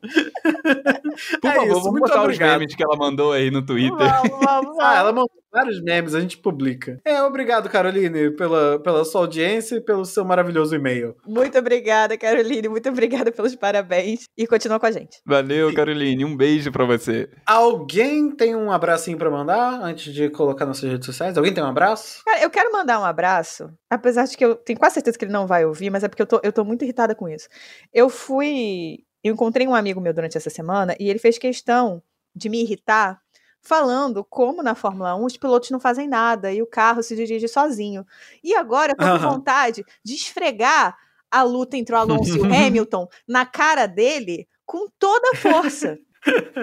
Por 1.42 1.50
É 1.52 1.56
favor, 1.56 1.66
isso, 1.66 1.74
vamos 1.82 1.92
muito 1.92 2.08
botar 2.08 2.24
obrigado. 2.24 2.50
os 2.52 2.58
memes 2.60 2.76
que 2.76 2.84
ela 2.84 2.96
mandou 2.96 3.32
aí 3.34 3.50
no 3.52 3.62
Twitter. 3.66 3.98
vamos, 3.98 4.40
vamos, 4.44 4.78
Ah, 4.82 4.96
ela 4.98 5.12
vamos. 5.12 5.30
mandou 5.30 5.30
Vários 5.52 5.82
memes 5.82 6.14
a 6.14 6.20
gente 6.20 6.38
publica. 6.38 7.00
É, 7.04 7.22
obrigado, 7.24 7.70
Caroline, 7.70 8.32
pela, 8.36 8.80
pela 8.80 9.04
sua 9.04 9.22
audiência 9.22 9.76
e 9.76 9.82
pelo 9.82 10.06
seu 10.06 10.24
maravilhoso 10.24 10.76
e-mail. 10.76 11.16
Muito 11.26 11.58
obrigada, 11.58 12.18
Caroline. 12.18 12.70
Muito 12.70 12.88
obrigada 12.90 13.32
pelos 13.32 13.56
parabéns. 13.56 14.26
E 14.38 14.46
continua 14.46 14.80
com 14.80 14.86
a 14.86 14.92
gente. 14.92 15.20
Valeu, 15.26 15.74
Caroline. 15.74 16.24
Um 16.24 16.38
beijo 16.38 16.72
pra 16.72 16.86
você. 16.86 17.30
Alguém 17.46 18.32
tem 18.36 18.56
um 18.56 18.72
abracinho 18.72 19.18
pra 19.18 19.30
mandar 19.30 19.82
antes 19.82 20.14
de 20.14 20.30
colocar 20.30 20.66
nas 20.66 20.78
suas 20.78 20.92
redes 20.92 21.06
sociais? 21.06 21.38
Alguém 21.38 21.54
tem 21.54 21.64
um 21.64 21.68
abraço? 21.68 22.24
Cara, 22.26 22.42
eu 22.42 22.50
quero 22.50 22.72
mandar 22.72 23.00
um 23.00 23.06
abraço, 23.06 23.72
apesar 23.90 24.26
de 24.26 24.38
que 24.38 24.46
eu 24.46 24.56
tenho 24.56 24.78
quase 24.78 24.96
certeza 24.96 25.18
que 25.18 25.26
ele 25.26 25.32
não 25.32 25.48
vai 25.48 25.66
ouvir, 25.66 25.90
mas 25.90 26.04
é 26.04 26.08
porque 26.08 26.22
eu 26.22 26.28
tô, 26.28 26.40
eu 26.44 26.54
tô 26.54 26.64
muito 26.64 26.84
irritada 26.84 27.16
com 27.16 27.28
isso. 27.28 27.48
Eu 27.94 28.10
fui. 28.10 29.00
Eu 29.24 29.34
encontrei 29.34 29.68
um 29.68 29.76
amigo 29.76 30.00
meu 30.00 30.14
durante 30.14 30.38
essa 30.38 30.50
semana 30.50 30.96
e 31.00 31.10
ele 31.10 31.20
fez 31.20 31.38
questão 31.38 32.02
de 32.36 32.50
me 32.50 32.62
irritar 32.62 33.20
falando 33.62 34.24
como 34.24 34.64
na 34.64 34.76
Fórmula 34.76 35.16
1 35.16 35.26
os 35.26 35.38
pilotos 35.38 35.70
não 35.70 35.80
fazem 35.80 36.08
nada 36.08 36.52
e 36.52 36.62
o 36.62 36.68
carro 36.68 37.04
se 37.04 37.16
dirige 37.16 37.48
sozinho. 37.48 38.06
E 38.44 38.56
agora 38.56 38.94
eu 38.94 38.98
tô 38.98 39.08
com 39.10 39.18
Aham. 39.18 39.32
vontade 39.32 39.86
de 40.04 40.14
esfregar 40.16 40.98
a 41.32 41.44
luta 41.44 41.78
entre 41.78 41.94
o 41.94 41.98
Alonso 41.98 42.38
e 42.38 42.42
o 42.42 42.46
Hamilton 42.52 43.08
na 43.28 43.46
cara 43.46 43.86
dele 43.86 44.48
com 44.66 44.88
toda 45.00 45.32
a 45.32 45.36
força, 45.36 45.98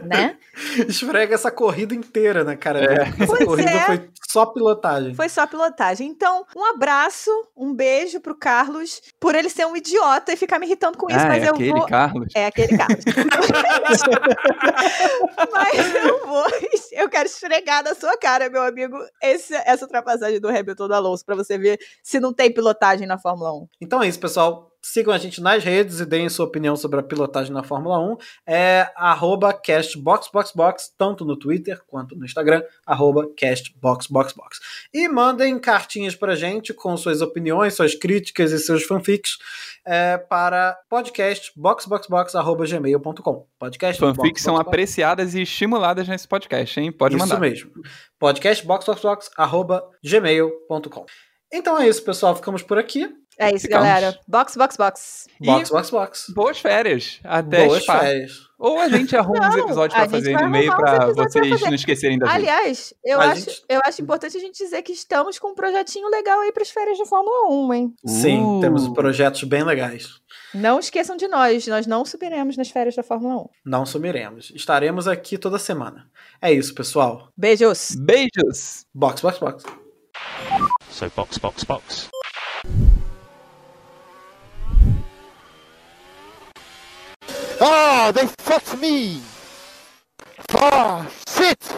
né? 0.05 0.37
Esfrega 0.89 1.35
essa 1.35 1.51
corrida 1.51 1.95
inteira 1.95 2.45
na 2.45 2.57
cara 2.57 2.81
É. 2.81 3.03
Essa 3.03 3.27
Pois 3.27 3.45
corrida 3.45 3.71
é. 3.71 3.87
foi 3.87 4.11
só 4.29 4.47
pilotagem. 4.47 5.15
Foi 5.15 5.29
só 5.29 5.47
pilotagem. 5.47 6.09
Então, 6.09 6.45
um 6.57 6.65
abraço, 6.65 7.31
um 7.57 7.73
beijo 7.75 8.21
pro 8.21 8.35
Carlos 8.37 9.01
por 9.21 9.35
ele 9.35 9.49
ser 9.49 9.67
um 9.67 9.77
idiota 9.77 10.33
e 10.33 10.37
ficar 10.37 10.59
me 10.59 10.67
irritando 10.67 10.99
com 10.99 11.09
isso, 11.11 11.21
ah, 11.21 11.27
mas 11.29 11.43
é 11.43 11.49
eu 11.49 11.55
aquele 11.55 11.71
vou 11.73 11.87
Carlos. 11.87 12.29
É 12.35 12.47
aquele 12.47 12.77
Carlos. 12.77 13.05
Mas 15.53 15.95
eu 15.95 16.27
vou. 16.27 16.45
Eu 16.93 17.09
quero 17.09 17.27
esfregar 17.27 17.83
na 17.85 17.95
sua 17.95 18.17
cara, 18.19 18.49
meu 18.51 18.63
amigo, 18.63 18.97
esse- 19.23 19.55
essa 19.55 19.85
ultrapassagem 19.85 20.41
do 20.41 20.49
Hamilton 20.49 20.89
do 20.89 20.95
Alonso, 20.95 21.25
pra 21.25 21.35
você 21.35 21.59
ver 21.59 21.79
se 22.03 22.21
não 22.21 22.33
tem 22.33 22.53
pilotagem 22.53 23.07
na 23.07 23.19
Fórmula 23.19 23.53
1. 23.55 23.69
Então 23.81 24.03
é 24.03 24.09
isso, 24.09 24.21
pessoal. 24.21 24.71
Sigam 24.89 25.13
a 25.13 25.19
gente 25.19 25.41
nas 25.41 25.65
redes 25.65 25.99
e 25.99 26.07
deem 26.07 26.29
sua 26.29 26.47
opinião 26.47 26.77
sobre 26.77 27.01
a 27.01 27.03
pilotagem 27.03 27.53
na 27.53 27.65
Fórmula 27.65 27.99
1. 27.99 28.17
É 28.47 28.89
arroba 28.95 29.53
castboxboxbox, 29.53 30.95
tanto 30.97 31.25
no 31.25 31.37
Twitter 31.37 31.83
quanto 31.89 32.15
no 32.15 32.25
Instagram, 32.25 32.63
arroba 32.87 33.29
castboxboxbox. 33.37 34.61
E 34.95 35.09
mandem 35.09 35.59
cartinhas 35.59 36.15
pra 36.15 36.37
gente 36.37 36.73
com 36.73 36.97
suas 36.97 37.21
opiniões, 37.21 37.75
suas 37.75 37.97
críticas 37.97 38.53
e 38.53 38.61
seus 38.61 38.85
fanfics 38.85 39.39
é, 39.85 40.19
para 40.19 40.79
podcastboxboxbox.gmail.com 40.89 43.47
podcast 43.59 43.99
Fanfics 43.99 44.43
são 44.43 44.57
apreciadas 44.57 45.35
e 45.35 45.43
estimuladas 45.43 46.07
nesse 46.07 46.29
podcast, 46.29 46.79
hein? 46.79 46.93
Pode 46.93 47.17
isso 47.17 47.27
mandar. 47.27 47.41
mesmo. 47.41 47.73
podcastboxboxbox.gmail.com 48.21 51.07
Então 51.53 51.77
é 51.77 51.89
isso, 51.89 52.05
pessoal. 52.05 52.37
Ficamos 52.37 52.63
por 52.63 52.79
aqui. 52.79 53.13
É 53.39 53.51
isso, 53.51 53.67
Ficamos. 53.67 53.87
galera. 53.87 54.19
Box, 54.27 54.57
box, 54.57 54.77
box. 54.77 55.27
E 55.41 55.47
Box, 55.47 55.71
box, 55.71 55.91
box. 55.91 56.33
boas 56.35 56.59
férias. 56.59 57.21
Até 57.23 57.67
Boas 57.67 57.83
Spa. 57.83 57.99
férias. 58.01 58.47
Ou 58.59 58.81
a 58.81 58.89
gente 58.89 59.15
arruma 59.15 59.49
uns 59.49 59.57
Não, 59.57 59.65
episódios 59.67 60.01
a 60.01 60.07
pra 60.07 60.19
gente 60.19 60.33
fazer 60.33 60.43
no 60.45 60.49
meio 60.51 60.73
uns 60.73 60.79
episódios 60.79 61.15
pra 61.15 61.25
vocês 61.45 61.61
não 61.61 61.75
esquecerem 61.75 62.19
da 62.19 62.27
gente. 62.27 62.35
Aliás, 62.37 62.95
eu 63.05 63.21
A 63.21 63.25
acho, 63.27 63.41
gente- 63.43 63.65
eu 63.69 63.81
acho 63.85 64.01
importante 64.03 64.37
a 64.39 64.41
gente 64.41 64.57
dizer 64.57 64.81
que 64.81 64.93
estamos 64.93 65.39
com 65.39 65.49
um 65.49 65.55
projetinho 65.55 66.09
legal 66.09 66.41
aí 66.41 66.51
pras 66.51 66.71
férias 66.71 66.97
de 66.97 67.05
Fórmula 67.05 67.51
1, 67.51 67.75
hein? 67.75 67.95
Sim, 68.07 68.43
Uh. 68.43 68.61
temos 68.63 68.89
projetos 68.89 69.43
bem 69.45 69.63
legais. 69.63 70.09
Não 70.55 70.79
esqueçam 70.79 71.19
de 71.19 71.29
nós, 71.29 71.67
nós 71.67 71.87
não 71.87 72.07
subiremos 72.07 72.57
nas 72.57 72.71
férias 72.71 72.97
da 72.97 73.03
Fórmula 73.03 73.43
1. 73.43 73.47
Não 73.67 73.85
sumiremos. 73.85 74.51
Estaremos 74.55 75.07
aqui 75.07 75.37
toda 75.37 75.59
semana. 75.59 76.07
É 76.41 76.51
isso, 76.51 76.75
pessoal. 76.75 77.29
Beijos! 77.37 77.91
Beijos! 77.99 78.87
Box, 78.95 79.21
box, 79.21 79.39
box. 79.39 79.65
So 80.91 81.13
box, 81.15 81.37
box, 81.37 81.65
box. 81.65 82.09
Ah, 87.61 88.13
they 88.15 88.27
fucked 88.27 88.79
me! 88.81 89.21
Ah, 90.53 91.07
shit! 91.29 91.73